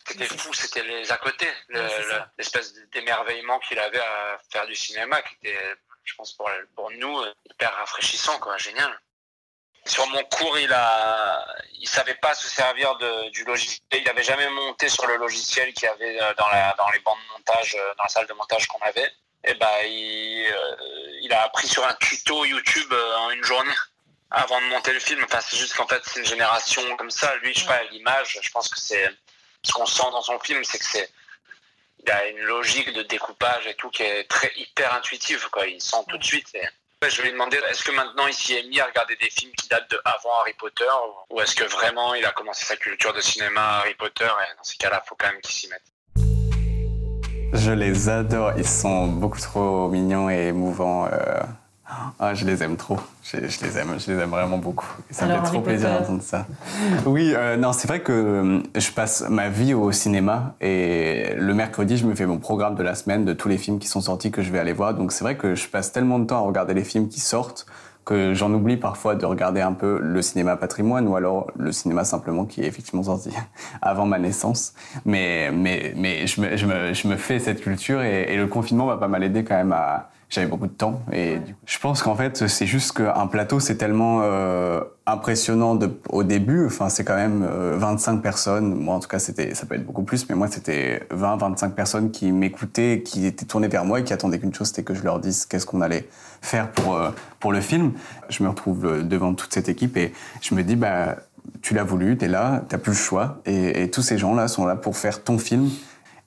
C'était 0.08 0.26
fou, 0.26 0.52
c'était 0.56 0.82
les 0.82 1.12
à 1.12 1.18
côté, 1.18 1.48
le- 1.68 1.82
le- 1.82 2.24
l'espèce 2.40 2.74
d'émerveillement 2.92 3.60
qu'il 3.60 3.78
avait 3.78 4.00
à 4.00 4.40
faire 4.52 4.66
du 4.66 4.74
cinéma, 4.74 5.22
qui 5.22 5.36
était, 5.36 5.76
je 6.04 6.16
pense, 6.16 6.34
pour, 6.34 6.50
pour 6.76 6.90
nous, 6.92 7.24
hyper 7.48 7.72
rafraîchissant, 7.76 8.40
quoi, 8.40 8.58
génial. 8.58 9.00
Sur 9.86 10.08
mon 10.08 10.24
cours, 10.24 10.58
il 10.58 10.74
a, 10.74 11.46
il 11.74 11.88
savait 11.88 12.16
pas 12.16 12.34
se 12.34 12.48
servir 12.48 12.96
de, 12.98 13.30
du 13.30 13.44
logiciel. 13.44 13.82
Il 13.92 14.10
avait 14.10 14.24
jamais 14.24 14.50
monté 14.50 14.90
sur 14.90 15.06
le 15.06 15.18
logiciel 15.18 15.72
qu'il 15.76 15.84
y 15.84 15.92
avait 15.92 16.20
euh, 16.24 16.34
dans, 16.34 16.48
la, 16.50 16.74
dans 16.76 16.90
les 16.90 17.00
bancs 17.02 17.20
de 17.24 17.34
montage, 17.34 17.76
euh, 17.76 17.94
dans 17.96 18.04
la 18.04 18.10
salle 18.10 18.26
de 18.26 18.34
montage 18.34 18.66
qu'on 18.66 18.80
avait. 18.80 19.12
Et 19.46 19.54
ben, 19.56 19.68
il, 19.86 20.48
euh, 20.52 21.20
il 21.22 21.32
a 21.34 21.44
appris 21.44 21.68
sur 21.68 21.86
un 21.88 21.94
tuto 21.96 22.46
YouTube 22.46 22.92
euh, 22.92 23.16
en 23.18 23.30
une 23.32 23.44
journée 23.44 23.74
avant 24.32 24.60
de 24.60 24.66
monter 24.68 24.92
le 24.92 25.00
film. 25.00 25.24
Enfin, 25.24 25.40
c'est 25.42 25.58
juste 25.58 25.76
qu'en 25.76 25.88
fait, 25.88 26.02
c'est 26.06 26.20
une 26.20 26.26
génération 26.26 26.82
comme 26.98 27.12
ça. 27.12 27.36
Lui, 27.38 27.54
je 27.54 27.60
sais 27.60 27.66
pas, 27.68 27.84
l'image, 27.92 28.40
je 28.42 28.50
pense 28.50 28.68
que 28.70 28.80
c'est 28.80 29.08
ce 29.64 29.72
qu'on 29.72 29.86
sent 29.86 30.04
dans 30.12 30.22
son 30.22 30.40
film, 30.40 30.64
c'est 30.64 30.80
que 30.80 30.86
c'est 30.86 31.10
il 32.04 32.12
a 32.12 32.28
une 32.28 32.40
logique 32.42 32.92
de 32.94 33.02
découpage 33.04 33.66
et 33.66 33.74
tout 33.76 33.90
qui 33.90 34.04
est 34.04 34.26
très 34.30 34.52
hyper 34.56 34.94
intuitive, 34.94 35.48
quoi. 35.52 35.66
Il 35.68 35.82
sent 35.82 35.98
tout 36.08 36.18
de 36.18 36.24
suite. 36.24 36.48
et- 36.54 36.68
Je 37.08 37.22
lui 37.22 37.30
ai 37.30 37.32
demandé, 37.32 37.58
est-ce 37.70 37.84
que 37.84 37.92
maintenant 37.92 38.26
il 38.28 38.34
s'y 38.34 38.56
est 38.56 38.64
mis 38.64 38.80
à 38.80 38.86
regarder 38.86 39.16
des 39.18 39.30
films 39.30 39.52
qui 39.54 39.68
datent 39.68 39.90
de 39.92 40.02
avant 40.06 40.40
Harry 40.40 40.54
Potter 40.54 40.90
ou- 41.30 41.40
est-ce 41.42 41.56
que 41.56 41.64
vraiment 41.64 42.14
il 42.16 42.26
a 42.26 42.32
commencé 42.32 42.66
sa 42.66 42.78
culture 42.78 43.14
de 43.14 43.22
cinéma 43.22 43.80
Harry 43.80 43.94
Potter 43.96 44.26
et 44.26 44.56
dans 44.58 44.64
ces 44.64 44.78
cas-là, 44.78 45.04
faut 45.08 45.16
quand 45.16 45.28
même 45.28 45.42
qu'il 45.42 45.54
s'y 45.54 45.68
mette? 45.68 45.84
Je 47.56 47.72
les 47.72 48.10
adore, 48.10 48.52
ils 48.58 48.68
sont 48.68 49.08
beaucoup 49.08 49.40
trop 49.40 49.90
mignons 49.90 50.30
et 50.30 50.48
émouvants. 50.48 51.06
euh. 51.06 51.40
Ah, 52.20 52.34
je 52.34 52.46
les 52.46 52.64
aime 52.64 52.78
trop, 52.78 52.98
je, 53.24 53.38
je 53.48 53.64
les 53.64 53.78
aime, 53.78 53.96
je 54.00 54.12
les 54.12 54.20
aime 54.20 54.30
vraiment 54.32 54.58
beaucoup. 54.58 54.88
Et 55.10 55.14
ça 55.14 55.26
Alors, 55.26 55.38
me 55.42 55.46
fait 55.46 55.52
trop 55.52 55.62
plaisir 55.62 55.90
d'entendre 55.92 56.22
ça. 56.24 56.48
Oui, 57.06 57.32
euh, 57.36 57.58
non, 57.58 57.74
c'est 57.74 57.88
vrai 57.88 58.02
que 58.02 58.12
euh, 58.12 58.60
je 58.76 58.92
passe 58.92 59.24
ma 59.30 59.50
vie 59.50 59.74
au 59.76 59.92
cinéma 59.92 60.56
et 60.62 61.36
le 61.38 61.54
mercredi, 61.54 61.96
je 61.98 62.06
me 62.08 62.16
fais 62.16 62.26
mon 62.26 62.40
programme 62.40 62.76
de 62.76 62.82
la 62.84 62.96
semaine 62.96 63.24
de 63.24 63.34
tous 63.34 63.48
les 63.50 63.58
films 63.60 63.78
qui 63.78 63.88
sont 63.88 64.02
sortis 64.02 64.32
que 64.32 64.42
je 64.42 64.52
vais 64.52 64.60
aller 64.60 64.74
voir. 64.74 64.96
Donc 64.96 65.12
c'est 65.12 65.24
vrai 65.24 65.38
que 65.38 65.54
je 65.54 65.68
passe 65.68 65.92
tellement 65.92 66.18
de 66.20 66.26
temps 66.26 66.38
à 66.38 66.48
regarder 66.48 66.74
les 66.74 66.84
films 66.84 67.08
qui 67.08 67.20
sortent 67.20 67.68
que 68.06 68.36
j'en 68.36 68.54
oublie 68.54 68.78
parfois 68.78 69.16
de 69.16 69.26
regarder 69.26 69.62
un 69.62 69.74
peu 69.74 70.00
le 70.00 70.22
cinéma 70.22 70.56
patrimoine 70.56 71.08
ou 71.08 71.16
alors 71.16 71.52
le 71.58 71.72
cinéma 71.72 72.04
simplement 72.04 72.46
qui 72.46 72.62
est 72.62 72.68
effectivement 72.68 73.04
sorti 73.04 73.32
avant 73.82 74.06
ma 74.06 74.20
naissance. 74.20 74.74
Mais, 75.06 75.52
mais, 75.52 75.94
mais 75.96 76.28
je, 76.28 76.40
me, 76.40 76.56
je, 76.56 76.66
me, 76.68 76.94
je 76.94 77.08
me 77.08 77.18
fais 77.18 77.40
cette 77.40 77.62
culture 77.62 78.02
et, 78.02 78.38
le 78.38 78.48
confinement 78.48 78.86
m'a 78.86 78.98
pas 78.98 79.08
mal 79.08 79.24
aidé 79.24 79.44
quand 79.44 79.56
même 79.56 79.72
à... 79.72 80.12
J'avais 80.30 80.48
beaucoup 80.48 80.66
de 80.66 80.72
temps 80.74 81.02
et 81.12 81.38
du 81.38 81.54
coup, 81.54 81.60
je 81.68 81.78
pense 81.78 82.02
qu'en 82.02 82.16
fait 82.16 82.48
c'est 82.48 82.66
juste 82.66 82.94
qu'un 82.94 83.28
plateau 83.28 83.60
c'est 83.60 83.76
tellement 83.76 84.22
euh, 84.24 84.82
impressionnant 85.06 85.76
de, 85.76 85.90
au 86.10 86.24
début. 86.24 86.66
Enfin 86.66 86.90
c'est 86.90 87.04
quand 87.04 87.16
même 87.16 87.48
euh, 87.48 87.78
25 87.78 88.22
personnes. 88.22 88.74
Moi 88.74 88.96
en 88.96 89.00
tout 89.00 89.08
cas 89.08 89.20
c'était 89.20 89.54
ça 89.54 89.68
peut 89.68 89.76
être 89.76 89.86
beaucoup 89.86 90.02
plus, 90.02 90.28
mais 90.28 90.36
moi 90.36 90.48
c'était 90.48 91.04
20-25 91.12 91.72
personnes 91.72 92.12
qui 92.12 92.32
m'écoutaient, 92.32 93.04
qui 93.06 93.28
étaient 93.28 93.46
tournées 93.46 93.68
vers 93.68 93.86
moi 93.86 94.00
et 94.00 94.04
qui 94.04 94.14
attendaient 94.14 94.40
qu'une 94.40 94.54
chose, 94.54 94.68
c'était 94.68 94.84
que 94.84 94.96
je 94.96 95.04
leur 95.04 95.20
dise 95.20 95.46
qu'est-ce 95.46 95.68
qu'on 95.68 95.82
allait 95.82 96.08
faire 96.42 96.72
pour 96.72 96.96
euh, 96.96 97.12
pour 97.40 97.52
le 97.52 97.62
film. 97.62 97.94
Je 98.30 98.44
me 98.44 98.50
retrouve 98.50 98.86
euh, 98.86 99.04
devant 99.04 99.36
toute 99.36 99.54
cette 99.54 99.70
équipe 99.70 99.96
et 99.96 100.12
je 100.42 100.56
me 100.56 100.64
dis 100.64 100.76
bah 100.76 101.18
tu 101.62 101.76
l'as 101.76 101.84
voulu, 101.84 102.18
t'es 102.18 102.28
là, 102.28 102.64
t'as 102.68 102.80
plus 102.80 102.94
le 102.94 102.98
choix 102.98 103.42
et, 103.46 103.84
et 103.84 103.92
tous 103.92 104.02
ces 104.02 104.18
gens 104.18 104.34
là 104.34 104.48
sont 104.48 104.66
là 104.66 104.76
pour 104.76 104.98
faire 104.98 105.24
ton 105.24 105.38
film 105.38 105.70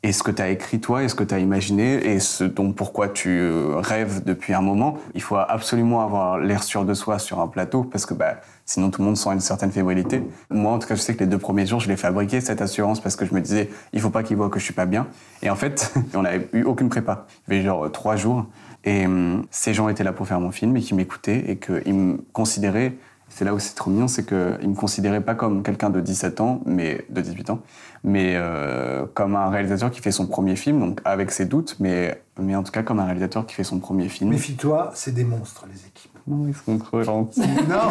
et 0.04 0.12
ce 0.12 0.22
que 0.22 0.30
tu 0.30 0.40
as 0.40 0.48
écrit 0.50 0.80
toi, 0.80 1.02
et 1.02 1.08
ce 1.08 1.14
que 1.14 1.24
tu 1.24 1.34
as 1.34 1.40
imaginé, 1.40 2.12
et 2.12 2.20
ce 2.20 2.44
dont 2.44 2.72
pourquoi 2.72 3.08
tu 3.08 3.40
euh, 3.40 3.76
rêves 3.78 4.22
depuis 4.24 4.54
un 4.54 4.60
moment. 4.60 4.96
Il 5.14 5.22
faut 5.22 5.36
absolument 5.36 6.02
avoir 6.02 6.38
l'air 6.38 6.62
sûr 6.62 6.84
de 6.84 6.94
soi 6.94 7.18
sur 7.18 7.40
un 7.40 7.48
plateau, 7.48 7.82
parce 7.82 8.06
que 8.06 8.14
bah, 8.14 8.36
sinon 8.64 8.90
tout 8.90 9.00
le 9.00 9.06
monde 9.06 9.16
sent 9.16 9.30
une 9.30 9.40
certaine 9.40 9.72
fébrilité. 9.72 10.22
Moi, 10.50 10.70
en 10.70 10.78
tout 10.78 10.86
cas, 10.86 10.94
je 10.94 11.00
sais 11.00 11.14
que 11.14 11.20
les 11.20 11.26
deux 11.26 11.38
premiers 11.38 11.66
jours, 11.66 11.80
je 11.80 11.88
l'ai 11.88 11.96
fabriqué, 11.96 12.40
cette 12.40 12.62
assurance, 12.62 13.00
parce 13.00 13.16
que 13.16 13.26
je 13.26 13.34
me 13.34 13.40
disais, 13.40 13.70
il 13.92 14.00
faut 14.00 14.10
pas 14.10 14.22
qu'ils 14.22 14.36
voient 14.36 14.50
que 14.50 14.60
je 14.60 14.64
suis 14.64 14.74
pas 14.74 14.86
bien. 14.86 15.08
Et 15.42 15.50
en 15.50 15.56
fait, 15.56 15.92
on 16.14 16.22
n'avait 16.22 16.48
eu 16.52 16.62
aucune 16.62 16.88
prépa. 16.88 17.26
Il 17.48 17.54
y 17.54 17.56
avait 17.56 17.66
genre 17.66 17.86
euh, 17.86 17.88
trois 17.88 18.14
jours, 18.14 18.46
et 18.84 19.04
hum, 19.04 19.46
ces 19.50 19.74
gens 19.74 19.88
étaient 19.88 20.04
là 20.04 20.12
pour 20.12 20.28
faire 20.28 20.38
mon 20.38 20.52
film, 20.52 20.76
et 20.76 20.80
qui 20.80 20.94
m'écoutaient, 20.94 21.50
et 21.50 21.56
qu'ils 21.56 21.94
me 21.94 22.18
considéraient 22.32 22.94
c'est 23.28 23.44
là 23.44 23.54
où 23.54 23.58
c'est 23.58 23.74
trop 23.74 23.90
mignon, 23.90 24.08
c'est 24.08 24.26
qu'ils 24.26 24.68
me 24.68 24.74
considéraient 24.74 25.20
pas 25.20 25.34
comme 25.34 25.62
quelqu'un 25.62 25.90
de 25.90 26.00
17 26.00 26.40
ans, 26.40 26.60
mais 26.66 27.04
de 27.10 27.20
18 27.20 27.50
ans, 27.50 27.60
mais 28.02 28.34
euh, 28.36 29.06
comme 29.14 29.36
un 29.36 29.50
réalisateur 29.50 29.90
qui 29.90 30.00
fait 30.00 30.10
son 30.10 30.26
premier 30.26 30.56
film, 30.56 30.80
donc 30.80 31.00
avec 31.04 31.30
ses 31.30 31.44
doutes, 31.44 31.76
mais, 31.78 32.22
mais 32.40 32.56
en 32.56 32.62
tout 32.62 32.72
cas 32.72 32.82
comme 32.82 33.00
un 33.00 33.04
réalisateur 33.04 33.46
qui 33.46 33.54
fait 33.54 33.64
son 33.64 33.78
premier 33.78 34.08
film. 34.08 34.30
Méfie-toi, 34.30 34.90
c'est 34.94 35.14
des 35.14 35.24
monstres, 35.24 35.66
les 35.72 35.86
équipes. 35.86 36.18
Non, 36.26 36.46
ils 36.48 36.54
sont 36.54 36.78
trop 36.78 37.02
gentils. 37.02 37.42
Non, 37.68 37.90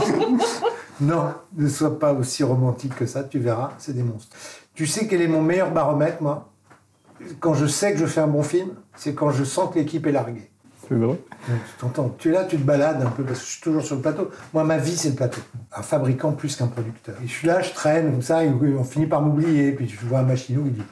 non, 1.02 1.34
ne 1.56 1.67
sois 1.67 2.00
pas 2.00 2.13
aussi 2.13 2.43
romantique 2.43 2.95
que 2.95 3.06
ça, 3.06 3.23
tu 3.23 3.39
verras, 3.39 3.71
c'est 3.78 3.93
des 3.93 4.04
monstres. 4.04 4.36
Tu 4.73 4.86
sais 4.86 5.08
quel 5.08 5.21
est 5.21 5.28
mon 5.28 5.41
meilleur 5.41 5.71
baromètre, 5.71 6.21
moi? 6.21 6.50
Quand 7.39 7.54
je 7.54 7.65
sais 7.65 7.93
que 7.93 8.00
je 8.00 8.06
fais 8.06 8.21
un 8.21 8.28
bon 8.28 8.43
film, 8.43 8.69
c'est 8.95 9.15
quand 9.15 9.32
je 9.32 9.43
sens 9.43 9.71
que 9.71 9.80
l'équipe 9.80 10.06
est 10.06 10.12
larguée. 10.12 10.52
Tu 10.88 11.52
t'entends. 11.80 12.10
Tu 12.17 12.30
es 12.30 12.32
là, 12.32 12.45
tu 12.45 12.58
te 12.58 12.63
balades 12.63 13.02
un 13.02 13.10
peu 13.10 13.23
parce 13.23 13.39
que 13.39 13.45
je 13.45 13.52
suis 13.52 13.62
toujours 13.62 13.84
sur 13.84 13.95
le 13.95 14.02
plateau. 14.02 14.32
Moi, 14.54 14.63
ma 14.63 14.78
vie, 14.78 14.95
c'est 14.95 15.10
le 15.10 15.15
plateau. 15.15 15.41
Un 15.76 15.82
fabricant 15.82 16.32
plus 16.32 16.56
qu'un 16.56 16.67
producteur. 16.67 17.15
Je 17.21 17.28
suis 17.28 17.47
là, 17.47 17.62
je 17.62 17.73
traîne 17.73 18.12
comme 18.12 18.21
ça, 18.21 18.39
on 18.39 18.84
finit 18.84 19.08
par 19.08 19.21
m'oublier. 19.21 19.71
Puis 19.73 19.89
je 19.89 20.06
vois 20.06 20.19
un 20.19 20.23
machinot 20.23 20.63
qui 20.63 20.71
dit 20.71 20.84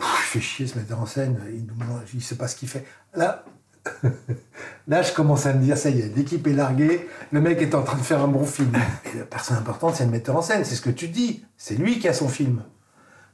Il 0.00 0.04
fait 0.04 0.40
chier 0.40 0.66
ce 0.66 0.78
metteur 0.78 1.00
en 1.00 1.06
scène, 1.06 1.38
il 1.48 2.16
ne 2.16 2.22
sait 2.22 2.36
pas 2.36 2.48
ce 2.48 2.56
qu'il 2.56 2.68
fait. 2.68 2.84
Là, 3.14 3.44
là, 4.88 5.02
je 5.02 5.12
commence 5.12 5.46
à 5.46 5.54
me 5.54 5.62
dire 5.62 5.78
Ça 5.78 5.90
y 5.90 6.00
est, 6.00 6.16
l'équipe 6.16 6.46
est 6.46 6.52
larguée, 6.52 7.08
le 7.30 7.40
mec 7.40 7.60
est 7.62 7.74
en 7.74 7.82
train 7.82 7.98
de 7.98 8.02
faire 8.02 8.20
un 8.20 8.28
bon 8.28 8.44
film. 8.44 8.72
Et 9.12 9.18
la 9.18 9.24
personne 9.24 9.56
importante, 9.56 9.94
c'est 9.96 10.04
le 10.04 10.10
metteur 10.10 10.36
en 10.36 10.42
scène, 10.42 10.64
c'est 10.64 10.74
ce 10.74 10.82
que 10.82 10.90
tu 10.90 11.08
dis. 11.08 11.44
C'est 11.56 11.76
lui 11.76 11.98
qui 11.98 12.08
a 12.08 12.12
son 12.12 12.28
film. 12.28 12.62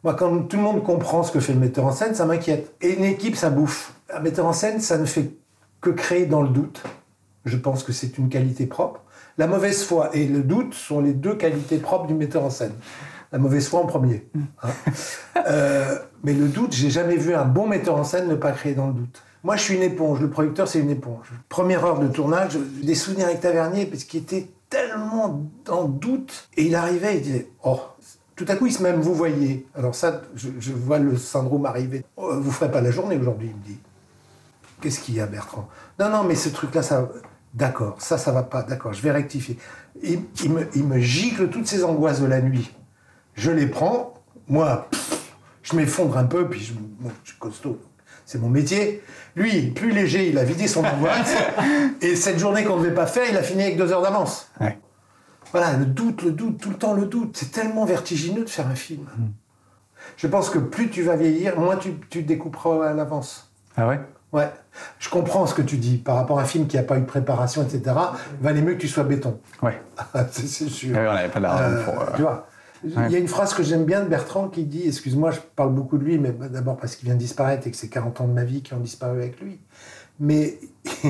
Moi, 0.04 0.14
quand 0.14 0.36
tout 0.42 0.56
le 0.56 0.62
monde 0.62 0.82
comprend 0.82 1.22
ce 1.22 1.30
que 1.30 1.38
fait 1.38 1.52
le 1.52 1.60
metteur 1.60 1.84
en 1.84 1.92
scène, 1.92 2.14
ça 2.14 2.26
m'inquiète. 2.26 2.74
Et 2.80 2.96
une 2.96 3.04
équipe, 3.04 3.36
ça 3.36 3.50
bouffe. 3.50 3.94
Un 4.12 4.20
metteur 4.20 4.46
en 4.46 4.52
scène, 4.52 4.80
ça 4.80 4.98
ne 4.98 5.04
fait 5.04 5.30
que 5.82 5.90
créer 5.90 6.24
dans 6.24 6.40
le 6.40 6.48
doute. 6.48 6.82
Je 7.44 7.56
pense 7.58 7.82
que 7.82 7.92
c'est 7.92 8.16
une 8.16 8.30
qualité 8.30 8.66
propre. 8.66 9.02
La 9.36 9.46
mauvaise 9.46 9.82
foi 9.84 10.14
et 10.14 10.26
le 10.26 10.42
doute 10.42 10.72
sont 10.74 11.00
les 11.00 11.12
deux 11.12 11.34
qualités 11.34 11.78
propres 11.78 12.06
du 12.06 12.14
metteur 12.14 12.44
en 12.44 12.50
scène. 12.50 12.72
La 13.32 13.38
mauvaise 13.38 13.66
foi 13.68 13.80
en 13.80 13.86
premier. 13.86 14.26
hein. 14.62 14.68
Euh, 15.48 15.98
mais 16.22 16.34
le 16.34 16.46
doute, 16.48 16.72
j'ai 16.72 16.90
jamais 16.90 17.16
vu 17.16 17.34
un 17.34 17.44
bon 17.44 17.66
metteur 17.66 17.96
en 17.96 18.04
scène 18.04 18.28
ne 18.28 18.34
pas 18.36 18.52
créer 18.52 18.74
dans 18.74 18.86
le 18.86 18.92
doute. 18.92 19.22
Moi, 19.42 19.56
je 19.56 19.62
suis 19.62 19.74
une 19.74 19.82
éponge. 19.82 20.20
Le 20.20 20.30
producteur, 20.30 20.68
c'est 20.68 20.78
une 20.78 20.90
éponge. 20.90 21.32
Première 21.48 21.84
heure 21.84 21.98
de 21.98 22.06
tournage, 22.06 22.56
des 22.82 22.94
souvenirs 22.94 23.26
avec 23.26 23.40
Tavernier, 23.40 23.86
parce 23.86 24.04
qu'il 24.04 24.20
était 24.20 24.48
tellement 24.70 25.42
en 25.68 25.84
doute. 25.84 26.48
Et 26.56 26.64
il 26.66 26.76
arrivait, 26.76 27.16
il 27.16 27.22
disait 27.22 27.48
Oh, 27.64 27.80
tout 28.36 28.44
à 28.48 28.54
coup, 28.54 28.66
il 28.66 28.72
se 28.72 28.82
même 28.82 29.00
vous 29.00 29.14
voyez. 29.14 29.66
Alors, 29.74 29.96
ça, 29.96 30.22
je, 30.36 30.50
je 30.60 30.72
vois 30.72 30.98
le 30.98 31.16
syndrome 31.16 31.66
arriver. 31.66 32.04
Oh, 32.16 32.30
vous 32.38 32.52
ferez 32.52 32.70
pas 32.70 32.80
la 32.82 32.92
journée 32.92 33.16
aujourd'hui, 33.16 33.48
il 33.50 33.56
me 33.56 33.64
dit. 33.64 33.80
Qu'est-ce 34.82 35.00
qu'il 35.00 35.14
y 35.14 35.20
a, 35.20 35.26
Bertrand? 35.26 35.68
Non, 36.00 36.10
non, 36.10 36.24
mais 36.24 36.34
ce 36.34 36.48
truc-là, 36.48 36.82
ça. 36.82 37.08
D'accord, 37.54 37.96
ça, 37.98 38.16
ça 38.18 38.32
va 38.32 38.42
pas, 38.42 38.62
d'accord, 38.62 38.94
je 38.94 39.02
vais 39.02 39.10
rectifier. 39.10 39.58
Il, 40.02 40.22
il 40.42 40.52
me, 40.52 40.68
il 40.74 40.84
me 40.84 40.98
gicle 40.98 41.50
toutes 41.50 41.66
ces 41.66 41.84
angoisses 41.84 42.20
de 42.20 42.26
la 42.26 42.40
nuit. 42.40 42.74
Je 43.34 43.50
les 43.50 43.66
prends, 43.66 44.14
moi, 44.48 44.88
pff, 44.90 45.34
je 45.62 45.76
m'effondre 45.76 46.16
un 46.16 46.24
peu, 46.24 46.48
puis 46.48 46.60
je, 46.60 46.72
bon, 46.72 47.10
je 47.24 47.30
suis 47.30 47.38
costaud. 47.38 47.78
C'est 48.24 48.38
mon 48.38 48.48
métier. 48.48 49.02
Lui, 49.36 49.70
plus 49.70 49.92
léger, 49.92 50.30
il 50.30 50.38
a 50.38 50.44
vidé 50.44 50.66
son 50.66 50.82
angoisse. 50.82 51.34
et 52.00 52.16
cette 52.16 52.38
journée 52.38 52.64
qu'on 52.64 52.78
ne 52.78 52.84
devait 52.84 52.94
pas 52.94 53.06
faire, 53.06 53.24
il 53.30 53.36
a 53.36 53.42
fini 53.42 53.62
avec 53.62 53.76
deux 53.76 53.92
heures 53.92 54.02
d'avance. 54.02 54.50
Ouais. 54.58 54.78
Voilà, 55.52 55.76
le 55.76 55.84
doute, 55.84 56.22
le 56.22 56.32
doute, 56.32 56.58
tout 56.58 56.70
le 56.70 56.76
temps 56.76 56.94
le 56.94 57.04
doute. 57.04 57.36
C'est 57.36 57.52
tellement 57.52 57.84
vertigineux 57.84 58.44
de 58.44 58.50
faire 58.50 58.66
un 58.66 58.74
film. 58.74 59.06
Je 60.16 60.26
pense 60.26 60.48
que 60.48 60.58
plus 60.58 60.88
tu 60.88 61.02
vas 61.02 61.16
vieillir, 61.16 61.58
moins 61.60 61.76
tu, 61.76 61.94
tu 62.08 62.22
découperas 62.22 62.88
à 62.88 62.94
l'avance. 62.94 63.52
Ah 63.76 63.86
ouais? 63.86 64.00
Ouais, 64.32 64.50
je 64.98 65.10
comprends 65.10 65.46
ce 65.46 65.54
que 65.54 65.60
tu 65.62 65.76
dis 65.76 65.98
par 65.98 66.16
rapport 66.16 66.38
à 66.38 66.42
un 66.42 66.46
film 66.46 66.66
qui 66.66 66.76
n'a 66.76 66.82
pas 66.82 66.96
eu 66.96 67.02
de 67.02 67.06
préparation, 67.06 67.62
etc. 67.62 67.94
Valait 68.40 68.62
mieux 68.62 68.74
que 68.74 68.80
tu 68.80 68.88
sois 68.88 69.04
béton. 69.04 69.38
Ouais. 69.62 69.80
c'est 70.30 70.46
sûr. 70.46 70.96
Ouais, 70.96 71.06
on 71.06 71.12
n'avait 71.12 71.28
pas 71.28 71.40
d'argent 71.40 71.64
Euh, 71.64 71.84
pour. 71.84 72.00
euh, 72.00 72.06
Tu 72.16 72.22
vois, 72.22 72.46
il 72.84 73.10
y 73.12 73.14
a 73.14 73.18
une 73.18 73.28
phrase 73.28 73.52
que 73.54 73.62
j'aime 73.62 73.84
bien 73.84 74.00
de 74.02 74.08
Bertrand 74.08 74.48
qui 74.48 74.64
dit, 74.64 74.88
excuse-moi, 74.88 75.30
je 75.32 75.40
parle 75.54 75.72
beaucoup 75.74 75.98
de 75.98 76.04
lui, 76.04 76.18
mais 76.18 76.32
d'abord 76.32 76.76
parce 76.78 76.96
qu'il 76.96 77.06
vient 77.06 77.14
de 77.14 77.20
disparaître 77.20 77.66
et 77.66 77.70
que 77.70 77.76
c'est 77.76 77.88
40 77.88 78.22
ans 78.22 78.26
de 78.26 78.32
ma 78.32 78.44
vie 78.44 78.62
qui 78.62 78.72
ont 78.74 78.80
disparu 78.80 79.18
avec 79.18 79.38
lui. 79.40 79.60
Mais 80.18 80.58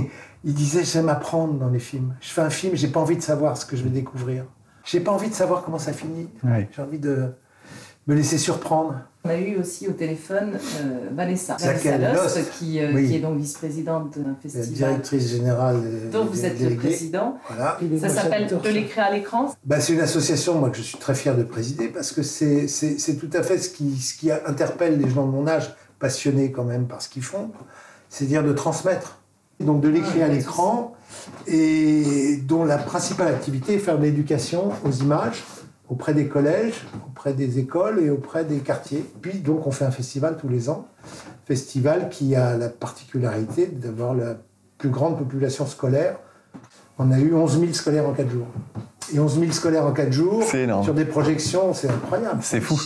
il 0.44 0.54
disait, 0.54 0.84
j'aime 0.84 1.08
apprendre 1.08 1.54
dans 1.54 1.68
les 1.68 1.78
films. 1.78 2.14
Je 2.20 2.28
fais 2.28 2.42
un 2.42 2.50
film, 2.50 2.74
j'ai 2.76 2.88
pas 2.88 3.00
envie 3.00 3.16
de 3.16 3.22
savoir 3.22 3.56
ce 3.56 3.64
que 3.64 3.76
je 3.76 3.84
vais 3.84 3.90
découvrir. 3.90 4.44
J'ai 4.84 5.00
pas 5.00 5.12
envie 5.12 5.28
de 5.30 5.34
savoir 5.34 5.62
comment 5.62 5.78
ça 5.78 5.92
finit. 5.92 6.28
Ouais. 6.42 6.68
J'ai 6.74 6.82
envie 6.82 6.98
de 6.98 7.28
me 8.08 8.14
laisser 8.16 8.36
surprendre. 8.36 8.96
On 9.24 9.28
a 9.28 9.36
eu 9.36 9.56
aussi 9.56 9.86
au 9.86 9.92
téléphone 9.92 10.54
euh, 10.80 11.08
Vanessa, 11.14 11.56
Vanessa 11.60 11.96
Lost, 11.96 12.36
Lost. 12.36 12.50
qui, 12.58 12.80
euh, 12.80 12.90
Oui. 12.92 13.06
qui 13.08 13.14
est 13.16 13.20
donc 13.20 13.38
vice-présidente 13.38 14.18
d'un 14.18 14.30
La 14.30 14.34
festival 14.50 14.74
directrice 14.90 15.28
générale. 15.30 15.80
dont 16.10 16.24
vous 16.24 16.44
êtes 16.44 16.58
le 16.60 16.74
président. 16.74 17.38
Voilà. 17.48 17.78
Ça 18.00 18.08
s'appelle 18.08 18.48
De 18.48 18.68
l'écrire 18.68 19.04
à 19.04 19.10
l'écran. 19.12 19.54
Bah, 19.64 19.78
c'est 19.80 19.92
une 19.92 20.00
association, 20.00 20.54
moi, 20.56 20.70
que 20.70 20.76
je 20.78 20.82
suis 20.82 20.98
très 20.98 21.14
fier 21.14 21.36
de 21.36 21.44
présider, 21.44 21.86
parce 21.88 22.10
que 22.10 22.22
c'est 22.22 22.66
tout 23.20 23.30
à 23.32 23.44
fait 23.44 23.58
ce 23.58 23.68
qui, 23.70 23.96
ce 24.00 24.14
qui 24.14 24.32
interpelle 24.32 24.98
les 24.98 25.08
gens 25.08 25.24
de 25.26 25.30
mon 25.30 25.46
âge, 25.46 25.72
passionnés 26.00 26.50
quand 26.50 26.64
même 26.64 26.86
par 26.86 27.00
ce 27.00 27.08
qu'ils 27.08 27.22
font, 27.22 27.50
c'est 28.08 28.24
dire 28.24 28.42
de 28.42 28.52
transmettre. 28.52 29.18
Donc 29.60 29.80
de 29.80 29.88
l'écrire 29.88 30.22
Ah, 30.22 30.24
à 30.24 30.28
de 30.30 30.34
l'écran, 30.34 30.96
et 31.46 32.38
dont 32.48 32.64
la 32.64 32.78
principale 32.78 33.28
activité 33.28 33.74
est 33.74 33.78
faire 33.78 33.98
de 33.98 34.02
l'éducation 34.02 34.72
aux 34.84 34.90
images 34.90 35.44
auprès 35.88 36.14
des 36.14 36.26
collèges, 36.26 36.86
auprès 37.06 37.32
des 37.34 37.58
écoles 37.58 38.00
et 38.00 38.10
auprès 38.10 38.44
des 38.44 38.58
quartiers. 38.58 39.04
Puis 39.20 39.38
donc 39.40 39.66
on 39.66 39.70
fait 39.70 39.84
un 39.84 39.90
festival 39.90 40.36
tous 40.40 40.48
les 40.48 40.68
ans, 40.70 40.86
festival 41.46 42.08
qui 42.08 42.34
a 42.36 42.56
la 42.56 42.68
particularité 42.68 43.66
d'avoir 43.66 44.14
la 44.14 44.36
plus 44.78 44.90
grande 44.90 45.18
population 45.18 45.66
scolaire. 45.66 46.16
On 46.98 47.10
a 47.10 47.18
eu 47.18 47.34
11 47.34 47.60
000 47.60 47.72
scolaires 47.72 48.06
en 48.08 48.12
4 48.12 48.28
jours. 48.30 48.46
Et 49.14 49.18
11 49.18 49.40
000 49.40 49.52
scolaires 49.52 49.84
en 49.86 49.92
4 49.92 50.12
jours, 50.12 50.42
C'est 50.48 50.60
énorme. 50.62 50.84
sur 50.84 50.94
des 50.94 51.04
projections, 51.04 51.74
c'est 51.74 51.88
incroyable. 51.88 52.38
C'est 52.42 52.60
fou. 52.60 52.78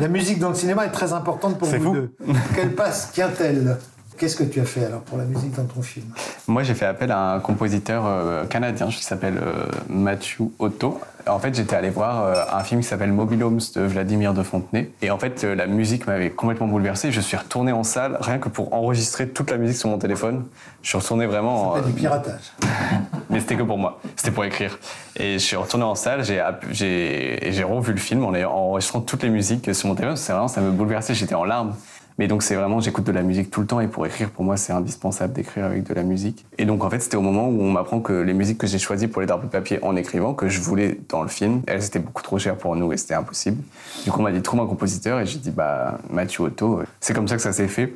La 0.00 0.08
musique 0.08 0.38
dans 0.38 0.50
le 0.50 0.54
cinéma 0.54 0.86
est 0.86 0.90
très 0.90 1.12
importante 1.12 1.58
pour 1.58 1.68
C'est 1.68 1.78
vous 1.78 1.86
fou. 1.86 1.94
deux. 1.94 2.16
Quelle 2.54 2.74
passe 2.74 3.10
tient-elle? 3.12 3.76
Qu'est-ce 4.18 4.36
que 4.36 4.44
tu 4.44 4.60
as 4.60 4.64
fait 4.64 4.84
alors 4.84 5.00
pour 5.00 5.18
la 5.18 5.24
musique 5.24 5.52
dans 5.52 5.64
ton 5.64 5.82
film? 5.82 6.06
Moi, 6.46 6.62
j'ai 6.62 6.74
fait 6.74 6.86
appel 6.86 7.10
à 7.10 7.32
un 7.32 7.40
compositeur 7.40 8.04
euh, 8.06 8.44
canadien 8.44 8.88
qui 8.88 9.02
s'appelle 9.02 9.38
euh, 9.38 9.66
Matthew 9.88 10.42
Otto. 10.58 11.00
En 11.26 11.38
fait, 11.38 11.54
j'étais 11.54 11.74
allé 11.74 11.88
voir 11.88 12.22
euh, 12.22 12.34
un 12.52 12.62
film 12.64 12.82
qui 12.82 12.86
s'appelle 12.86 13.12
Mobile 13.12 13.42
Homes 13.44 13.60
de 13.74 13.80
Vladimir 13.80 14.34
de 14.34 14.42
Fontenay. 14.42 14.90
Et 15.00 15.10
en 15.10 15.18
fait, 15.18 15.44
euh, 15.44 15.54
la 15.54 15.66
musique 15.66 16.06
m'avait 16.06 16.30
complètement 16.30 16.66
bouleversé. 16.66 17.12
Je 17.12 17.20
suis 17.20 17.36
retourné 17.36 17.72
en 17.72 17.82
salle 17.82 18.18
rien 18.20 18.38
que 18.38 18.50
pour 18.50 18.74
enregistrer 18.74 19.28
toute 19.28 19.50
la 19.50 19.56
musique 19.56 19.78
sur 19.78 19.88
mon 19.88 19.96
téléphone. 19.96 20.44
Je 20.82 20.88
suis 20.88 20.98
retourné 20.98 21.24
vraiment. 21.24 21.76
Euh, 21.76 21.80
du 21.80 21.92
piratage. 21.92 22.52
mais 23.30 23.40
c'était 23.40 23.56
que 23.56 23.62
pour 23.62 23.78
moi. 23.78 24.00
C'était 24.16 24.32
pour 24.32 24.44
écrire. 24.44 24.78
Et 25.16 25.34
je 25.34 25.44
suis 25.44 25.56
retourné 25.56 25.84
en 25.84 25.94
salle, 25.94 26.24
j'ai, 26.24 26.42
j'ai, 26.70 27.48
et 27.48 27.52
j'ai 27.52 27.64
revu 27.64 27.92
le 27.92 27.98
film 27.98 28.24
en 28.24 28.34
enregistrant 28.34 29.00
toutes 29.00 29.22
les 29.22 29.30
musiques 29.30 29.74
sur 29.74 29.88
mon 29.88 29.94
téléphone. 29.94 30.16
C'est 30.16 30.32
vraiment, 30.32 30.48
ça 30.48 30.60
me 30.60 30.72
bouleversait, 30.72 31.14
j'étais 31.14 31.34
en 31.34 31.44
larmes. 31.44 31.74
Mais 32.18 32.28
donc 32.28 32.44
c'est 32.44 32.54
vraiment, 32.54 32.78
j'écoute 32.80 33.02
de 33.04 33.10
la 33.12 33.22
musique 33.22 33.50
tout 33.50 33.60
le 33.60 33.66
temps 33.66 33.80
et 33.80 33.88
pour 33.88 34.06
écrire, 34.06 34.30
pour 34.30 34.44
moi, 34.44 34.56
c'est 34.56 34.72
indispensable 34.72 35.32
d'écrire 35.32 35.64
avec 35.64 35.82
de 35.82 35.92
la 35.94 36.04
musique. 36.04 36.46
Et 36.58 36.64
donc 36.64 36.84
en 36.84 36.90
fait, 36.90 37.00
c'était 37.00 37.16
au 37.16 37.22
moment 37.22 37.48
où 37.48 37.60
on 37.60 37.70
m'apprend 37.72 37.98
que 38.00 38.12
les 38.12 38.34
musiques 38.34 38.58
que 38.58 38.68
j'ai 38.68 38.78
choisies 38.78 39.08
pour 39.08 39.20
les 39.20 39.28
arbres 39.30 39.44
de 39.44 39.48
papier 39.50 39.80
en 39.82 39.96
écrivant, 39.96 40.32
que 40.32 40.48
je 40.48 40.60
voulais 40.60 41.00
dans 41.08 41.22
le 41.22 41.28
film, 41.28 41.62
elles 41.66 41.84
étaient 41.84 41.98
beaucoup 41.98 42.22
trop 42.22 42.38
chères 42.38 42.56
pour 42.56 42.76
nous 42.76 42.92
et 42.92 42.96
c'était 42.96 43.14
impossible. 43.14 43.60
Du 44.04 44.12
coup, 44.12 44.20
on 44.20 44.22
m'a 44.22 44.30
dit 44.30 44.40
trouve 44.42 44.60
un 44.60 44.66
compositeur 44.66 45.18
et 45.18 45.26
j'ai 45.26 45.38
dit 45.38 45.50
bah 45.50 45.98
Mathieu 46.08 46.44
Otto. 46.44 46.82
C'est 47.00 47.14
comme 47.14 47.26
ça 47.26 47.34
que 47.34 47.42
ça 47.42 47.52
s'est 47.52 47.66
fait. 47.68 47.92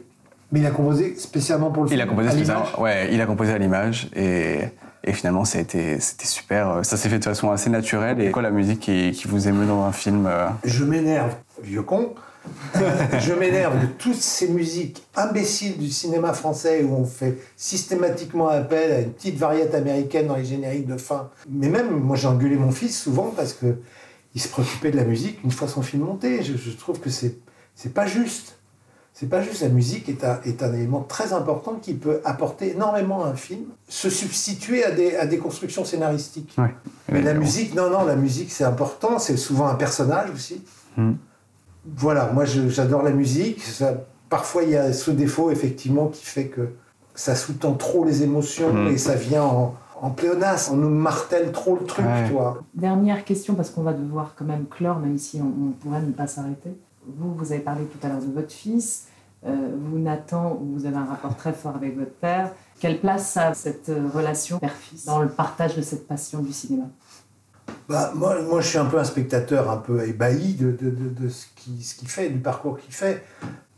Mais 0.50 0.60
il 0.60 0.66
a 0.66 0.70
composé 0.70 1.14
spécialement 1.16 1.70
pour 1.70 1.84
le 1.84 1.88
Il 1.90 1.92
film. 1.96 2.00
a 2.02 2.06
composé 2.10 2.30
spécialement- 2.30 2.80
ouais, 2.80 3.10
il 3.12 3.20
a 3.20 3.26
composé 3.26 3.52
à 3.52 3.58
l'image 3.58 4.08
et, 4.16 4.60
et 5.04 5.12
finalement 5.12 5.44
c'était 5.44 5.98
super. 6.00 6.80
Ça 6.84 6.96
s'est 6.96 7.08
fait 7.10 7.18
de 7.18 7.24
façon 7.24 7.50
assez 7.52 7.70
naturelle. 7.70 8.20
Et 8.20 8.30
quoi 8.32 8.42
la 8.42 8.50
musique 8.50 8.80
qui, 8.80 9.12
qui 9.12 9.28
vous 9.28 9.46
émeut 9.46 9.66
dans 9.66 9.84
un 9.84 9.92
film 9.92 10.26
euh, 10.26 10.48
Je 10.64 10.84
m'énerve, 10.84 11.34
vieux 11.62 11.82
con. 11.82 12.14
Je 13.20 13.34
m'énerve 13.34 13.80
de 13.80 13.86
toutes 13.86 14.14
ces 14.14 14.48
musiques 14.48 15.06
imbéciles 15.16 15.76
du 15.76 15.90
cinéma 15.90 16.32
français 16.32 16.82
où 16.82 16.94
on 16.94 17.04
fait 17.04 17.36
systématiquement 17.56 18.48
appel 18.48 18.92
à 18.92 19.00
une 19.00 19.12
petite 19.12 19.36
variette 19.36 19.74
américaine 19.74 20.28
dans 20.28 20.36
les 20.36 20.44
génériques 20.44 20.86
de 20.86 20.96
fin. 20.96 21.30
Mais 21.50 21.68
même, 21.68 21.90
moi 21.90 22.16
j'ai 22.16 22.28
engueulé 22.28 22.56
mon 22.56 22.70
fils 22.70 22.98
souvent 22.98 23.32
parce 23.36 23.52
que 23.52 23.76
il 24.34 24.40
se 24.40 24.48
préoccupait 24.48 24.90
de 24.90 24.96
la 24.96 25.04
musique 25.04 25.42
une 25.44 25.50
fois 25.50 25.68
son 25.68 25.82
film 25.82 26.04
monté. 26.04 26.42
Je, 26.42 26.56
je 26.56 26.70
trouve 26.76 27.00
que 27.00 27.10
c'est 27.10 27.36
c'est 27.74 27.94
pas 27.94 28.06
juste. 28.06 28.56
C'est 29.14 29.28
pas 29.28 29.40
juste. 29.40 29.62
La 29.62 29.68
musique 29.68 30.08
est 30.08 30.24
un, 30.24 30.40
est 30.44 30.62
un 30.64 30.72
élément 30.72 31.02
très 31.02 31.32
important 31.32 31.76
qui 31.80 31.94
peut 31.94 32.20
apporter 32.24 32.72
énormément 32.72 33.24
à 33.24 33.28
un 33.28 33.34
film, 33.34 33.66
se 33.88 34.10
substituer 34.10 34.84
à 34.84 34.90
des, 34.90 35.14
à 35.16 35.26
des 35.26 35.38
constructions 35.38 35.84
scénaristiques. 35.84 36.54
Ouais. 36.58 36.74
Mais 37.10 37.22
la 37.22 37.34
musique, 37.34 37.74
non, 37.74 37.88
non, 37.88 38.04
la 38.04 38.16
musique 38.16 38.50
c'est 38.50 38.64
important. 38.64 39.18
C'est 39.18 39.36
souvent 39.36 39.68
un 39.68 39.76
personnage 39.76 40.30
aussi. 40.30 40.62
Hmm. 40.96 41.12
Voilà, 41.84 42.30
moi 42.32 42.44
j'adore 42.44 43.02
la 43.02 43.10
musique. 43.10 43.62
Ça- 43.62 43.94
parfois 44.28 44.62
il 44.64 44.70
y 44.70 44.76
a 44.76 44.92
ce 44.92 45.10
défaut 45.10 45.50
effectivement 45.50 46.08
qui 46.08 46.24
fait 46.24 46.46
que 46.48 46.68
ça 47.14 47.34
sous-tend 47.34 47.72
trop 47.74 48.04
les 48.04 48.22
émotions 48.22 48.72
Hmm. 48.72 48.88
et 48.88 48.98
ça 48.98 49.14
vient 49.14 49.42
en, 49.44 49.74
en. 50.00 50.14
On 50.70 50.76
nous 50.76 50.90
martèle 50.90 51.50
trop 51.52 51.76
le 51.76 51.84
truc, 51.84 52.04
Ouais. 52.06 52.28
vois. 52.30 52.62
Dernière 52.74 53.24
question, 53.24 53.54
parce 53.54 53.70
qu'on 53.70 53.82
va 53.82 53.92
devoir 53.92 54.34
quand 54.36 54.44
même 54.44 54.66
clore, 54.66 54.98
même 55.00 55.18
si 55.18 55.40
on, 55.42 55.46
on 55.46 55.70
pourrait 55.72 56.02
ne 56.02 56.12
pas 56.12 56.26
s'arrêter. 56.28 56.70
Vous, 57.06 57.34
vous 57.34 57.52
avez 57.52 57.60
parlé 57.62 57.84
tout 57.84 57.98
à 58.06 58.10
l'heure 58.10 58.20
de 58.20 58.32
votre 58.32 58.52
fils. 58.52 59.06
Euh, 59.46 59.54
vous, 59.90 59.98
Nathan, 59.98 60.58
vous 60.60 60.84
avez 60.86 60.96
un 60.96 61.04
rapport 61.04 61.36
très 61.36 61.52
fort 61.52 61.74
avec 61.76 61.96
votre 61.98 62.12
père. 62.12 62.52
Quelle 62.80 63.00
place 63.00 63.36
a 63.36 63.54
cette 63.54 63.88
euh, 63.88 64.08
relation 64.14 64.58
père-fils 64.58 65.04
dans 65.06 65.20
le 65.20 65.28
partage 65.28 65.74
de 65.76 65.82
cette 65.82 66.06
passion 66.06 66.40
du 66.42 66.52
cinéma? 66.52 66.84
Bah, 67.88 68.12
moi, 68.14 68.42
moi, 68.42 68.60
je 68.60 68.68
suis 68.68 68.78
un 68.78 68.84
peu 68.84 68.98
un 68.98 69.04
spectateur 69.04 69.70
un 69.70 69.78
peu 69.78 70.06
ébahi 70.06 70.54
de, 70.54 70.72
de, 70.72 70.90
de, 70.90 71.08
de 71.08 71.28
ce 71.28 71.46
qu'il 71.56 71.82
ce 71.82 71.94
qu'il 71.94 72.08
fait, 72.08 72.28
du 72.28 72.38
parcours 72.38 72.78
qu'il 72.78 72.92
fait. 72.92 73.24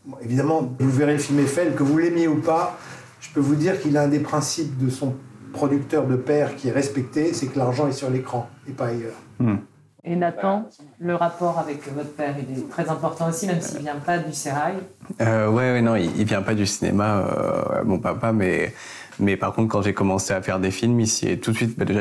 Bon, 0.04 0.16
évidemment, 0.22 0.68
vous 0.78 0.90
verrez 0.90 1.12
le 1.12 1.18
film 1.18 1.38
Eiffel, 1.38 1.74
que 1.74 1.84
vous 1.84 1.96
l'aimiez 1.96 2.26
ou 2.26 2.40
pas, 2.40 2.76
je 3.20 3.28
peux 3.30 3.40
vous 3.40 3.54
dire 3.54 3.80
qu'il 3.80 3.96
a 3.96 4.02
un 4.02 4.08
des 4.08 4.18
principes 4.18 4.78
de 4.78 4.90
son 4.90 5.14
producteur 5.52 6.06
de 6.06 6.16
père 6.16 6.56
qui 6.56 6.68
est 6.68 6.72
respecté, 6.72 7.32
c'est 7.34 7.46
que 7.46 7.58
l'argent 7.58 7.86
est 7.86 7.92
sur 7.92 8.10
l'écran 8.10 8.48
et 8.68 8.72
pas 8.72 8.86
ailleurs. 8.86 9.18
Hmm. 9.38 9.56
Et 10.02 10.16
Nathan, 10.16 10.66
le 10.98 11.14
rapport 11.14 11.58
avec 11.58 11.86
votre 11.92 12.12
père, 12.12 12.34
il 12.38 12.58
est 12.58 12.68
très 12.70 12.88
important 12.88 13.28
aussi, 13.28 13.46
même 13.46 13.60
s'il 13.60 13.76
ne 13.76 13.82
vient 13.82 13.96
pas 13.96 14.18
du 14.18 14.32
sérail. 14.32 14.76
Euh, 15.20 15.48
ouais, 15.48 15.72
ouais, 15.72 15.82
non, 15.82 15.94
il, 15.94 16.10
il 16.18 16.24
vient 16.24 16.40
pas 16.40 16.54
du 16.54 16.66
cinéma, 16.66 17.18
euh, 17.18 17.84
mon 17.84 17.98
papa, 17.98 18.32
mais, 18.32 18.72
mais 19.18 19.36
par 19.36 19.52
contre, 19.52 19.68
quand 19.68 19.82
j'ai 19.82 19.94
commencé 19.94 20.32
à 20.32 20.40
faire 20.42 20.60
des 20.60 20.70
films 20.70 21.00
ici, 21.00 21.28
et 21.28 21.38
tout 21.38 21.52
de 21.52 21.56
suite, 21.56 21.78
bah, 21.78 21.84
déjà, 21.84 22.00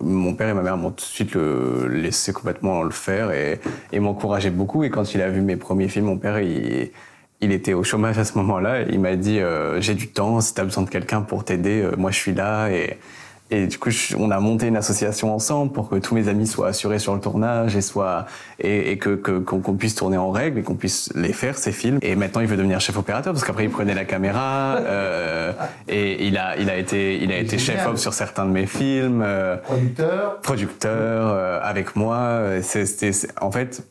mon 0.00 0.34
père 0.34 0.48
et 0.48 0.54
ma 0.54 0.62
mère 0.62 0.76
m'ont 0.76 0.90
tout 0.90 0.96
de 0.96 1.00
suite 1.00 1.36
laissé 1.90 2.32
complètement 2.32 2.82
le 2.82 2.90
faire 2.90 3.30
et, 3.30 3.60
et 3.92 4.00
m'encourageaient 4.00 4.50
beaucoup. 4.50 4.84
Et 4.84 4.90
quand 4.90 5.14
il 5.14 5.22
a 5.22 5.28
vu 5.28 5.40
mes 5.40 5.56
premiers 5.56 5.88
films, 5.88 6.06
mon 6.06 6.18
père, 6.18 6.40
il, 6.40 6.90
était 7.40 7.74
au 7.74 7.82
chômage 7.82 8.18
à 8.18 8.24
ce 8.24 8.38
moment-là. 8.38 8.82
Il 8.82 9.00
m'a 9.00 9.16
dit 9.16 9.40
euh, 9.40 9.80
J'ai 9.80 9.94
du 9.94 10.08
temps, 10.08 10.40
si 10.40 10.54
tu 10.54 10.60
as 10.60 10.64
besoin 10.64 10.84
de 10.84 10.88
quelqu'un 10.90 11.20
pour 11.20 11.44
t'aider, 11.44 11.82
euh, 11.82 11.94
moi 11.96 12.10
je 12.10 12.18
suis 12.18 12.32
là. 12.32 12.68
Et 13.50 13.66
du 13.66 13.78
coup, 13.78 13.90
je- 13.90 14.16
on 14.16 14.30
a 14.30 14.40
monté 14.40 14.66
une 14.66 14.76
association 14.76 15.34
ensemble 15.34 15.70
pour 15.72 15.88
que 15.90 15.96
tous 15.96 16.14
mes 16.14 16.28
amis 16.28 16.46
soient 16.46 16.68
assurés 16.68 16.98
sur 16.98 17.14
le 17.14 17.20
tournage 17.20 17.76
et, 17.76 17.82
soient, 17.82 18.24
et, 18.58 18.92
et 18.92 18.98
que, 18.98 19.14
qu'on, 19.14 19.74
puisse 19.74 19.94
tourner 19.94 20.16
en 20.16 20.30
règle 20.30 20.58
et 20.60 20.62
qu'on 20.62 20.74
puisse 20.76 21.10
les 21.14 21.32
faire, 21.32 21.56
ces 21.58 21.70
films. 21.70 21.98
Et 22.02 22.16
maintenant, 22.16 22.40
il 22.40 22.46
veut 22.46 22.56
devenir 22.56 22.80
chef 22.80 22.96
opérateur 22.96 23.32
parce 23.32 23.44
qu'après, 23.44 23.64
il 23.64 23.70
prenait 23.70 23.94
la 23.94 24.06
caméra 24.06 24.76
euh, 24.80 25.52
et 25.88 26.26
il 26.26 26.38
a, 26.38 26.56
il 26.56 26.70
a 26.70 26.76
été, 26.76 27.22
il 27.22 27.30
a 27.30 27.38
été 27.38 27.58
Génial. 27.58 27.82
chef-op 27.82 27.98
sur 27.98 28.14
certains 28.14 28.46
de 28.46 28.50
mes 28.50 28.66
films. 28.66 29.22
euh, 29.22 29.56
Producteur, 29.58 30.40
producteur 30.40 31.28
euh, 31.28 31.60
avec 31.62 31.96
moi. 31.96 32.40
C'était, 32.62 33.10
en 33.40 33.50
fait, 33.52 33.86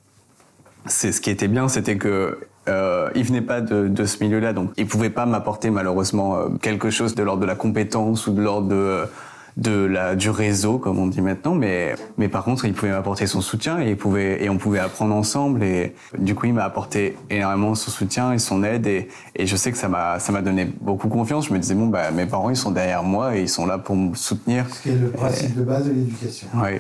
c'est 0.88 1.12
ce 1.12 1.22
qui 1.22 1.30
était 1.30 1.48
bien, 1.48 1.68
c'était 1.70 1.98
que 1.98 2.40
euh, 2.68 3.10
il 3.16 3.24
venait 3.24 3.42
pas 3.42 3.62
de, 3.62 3.88
de 3.88 4.06
ce 4.06 4.24
milieu-là, 4.24 4.52
donc 4.54 4.72
il 4.78 4.88
pouvait 4.88 5.10
pas 5.10 5.26
m'apporter 5.26 5.70
malheureusement 5.70 6.50
quelque 6.62 6.90
chose 6.90 7.14
de 7.14 7.22
l'ordre 7.24 7.42
de 7.42 7.46
la 7.46 7.56
compétence 7.56 8.26
ou 8.28 8.34
de 8.34 8.42
l'ordre 8.42 8.68
de 8.70 9.04
de 9.58 9.86
la, 9.86 10.16
du 10.16 10.30
réseau, 10.30 10.78
comme 10.80 10.98
on 11.00 11.08
dit 11.08 11.22
maintenant, 11.22 11.54
mais, 11.54 11.96
mais 12.18 12.28
par 12.28 12.44
contre, 12.44 12.66
il 12.66 12.74
pouvait 12.74 12.92
m'apporter 12.92 13.28
son 13.28 13.42
soutien 13.42 13.80
et, 13.82 13.92
il 13.92 13.98
pouvait, 13.98 14.44
et 14.44 14.50
on 14.50 14.58
pouvait 14.58 14.80
apprendre 14.80 15.14
ensemble. 15.16 15.64
Et 15.64 15.96
du 16.18 16.36
coup, 16.36 16.48
il 16.48 16.54
m'a 16.54 16.64
apporté 16.64 17.18
énormément 17.30 17.76
son 17.76 17.92
soutien 17.92 18.34
et 18.34 18.40
son 18.40 18.64
aide. 18.64 18.88
Et, 18.88 19.10
et 19.36 19.46
je 19.46 19.56
sais 19.56 19.72
que 19.72 19.78
ça 19.78 19.90
m'a, 19.90 20.20
ça 20.20 20.32
m'a 20.32 20.42
donné 20.42 20.66
beaucoup 20.82 21.08
confiance. 21.08 21.48
Je 21.48 21.54
me 21.54 21.60
disais, 21.60 21.76
bon, 21.76 21.88
bah, 21.88 22.12
mes 22.12 22.26
parents, 22.26 22.50
ils 22.50 22.56
sont 22.56 22.72
derrière 22.72 23.04
moi 23.04 23.36
et 23.38 23.42
ils 23.42 23.50
sont 23.50 23.66
là 23.66 23.78
pour 23.78 23.96
me 23.96 24.16
soutenir. 24.16 24.66
Ce 24.74 24.82
qui 24.82 24.90
est 24.90 24.96
le 24.96 25.10
principe 25.12 25.56
de 25.56 25.64
base 25.64 25.86
de 25.86 25.92
l'éducation. 25.92 26.48
Oui, 26.56 26.80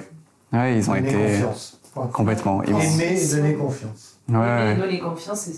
ouais, 0.53 0.77
ils 0.77 0.89
ont 0.89 0.93
Donner 0.93 1.09
été. 1.09 1.17
confiance. 1.17 1.79
Complètement. 2.11 2.63
Ils 2.63 2.69
Aimer 2.71 3.21
et 3.21 3.27
donner 3.35 3.53
confiance. 3.53 4.19
Ouais, 4.29 4.75
donner 4.75 4.99
confiance, 4.99 5.49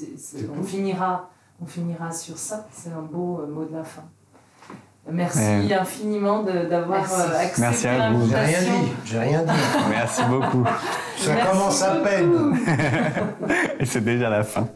on, 0.60 0.64
finira, 0.64 1.30
on 1.62 1.66
finira 1.66 2.12
sur 2.12 2.38
ça. 2.38 2.68
C'est 2.72 2.90
un 2.90 3.02
beau 3.02 3.40
euh, 3.42 3.48
mot 3.48 3.64
de 3.64 3.74
la 3.74 3.84
fin. 3.84 4.04
Merci 5.08 5.72
infiniment 5.74 6.42
de- 6.44 6.66
d'avoir 6.66 7.00
Merci. 7.02 7.14
euh, 7.22 7.40
accepté 7.40 7.62
Merci 7.62 7.88
à 7.88 8.10
vous. 8.10 8.28
J'ai 8.28 8.36
rien 8.36 8.46
l'invitation. 8.62 8.80
dit, 8.82 8.92
j'ai 9.06 9.20
rien 9.20 9.44
dit. 9.44 9.52
Merci 9.90 10.22
beaucoup. 10.30 10.66
Ça 11.18 11.34
Merci 11.34 11.48
commence 11.50 11.82
à 11.84 11.96
peine. 11.98 12.58
Et 13.80 13.86
c'est 13.86 14.02
déjà 14.04 14.30
la 14.30 14.44
fin. 14.44 14.68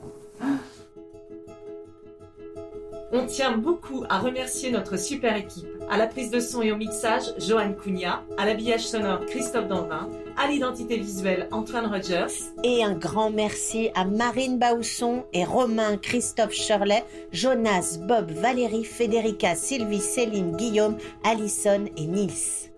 On 3.12 3.26
tient 3.26 3.58
beaucoup 3.58 4.04
à 4.08 4.20
remercier 4.20 4.70
notre 4.72 4.96
super 4.98 5.36
équipe. 5.36 5.66
À 5.92 5.98
la 5.98 6.06
prise 6.06 6.30
de 6.30 6.40
son 6.40 6.62
et 6.62 6.72
au 6.72 6.76
mixage, 6.78 7.24
Johan 7.40 7.74
Cunha. 7.74 8.22
À 8.38 8.46
l'habillage 8.46 8.86
sonore, 8.86 9.22
Christophe 9.26 9.68
Danvin. 9.68 10.08
À 10.42 10.48
l'identité 10.48 10.98
visuelle, 10.98 11.50
Antoine 11.52 11.86
Rogers. 11.88 12.54
Et 12.64 12.82
un 12.82 12.94
grand 12.94 13.30
merci 13.30 13.90
à 13.94 14.06
Marine 14.06 14.58
Bausson 14.58 15.26
et 15.34 15.44
Romain, 15.44 15.98
Christophe 15.98 16.54
Shirley, 16.54 17.04
Jonas, 17.34 18.00
Bob, 18.08 18.32
Valérie, 18.32 18.86
Federica, 18.86 19.56
Sylvie, 19.56 20.00
Céline, 20.00 20.56
Guillaume, 20.56 20.96
Alison 21.26 21.88
et 21.98 22.06
Nils. 22.06 22.69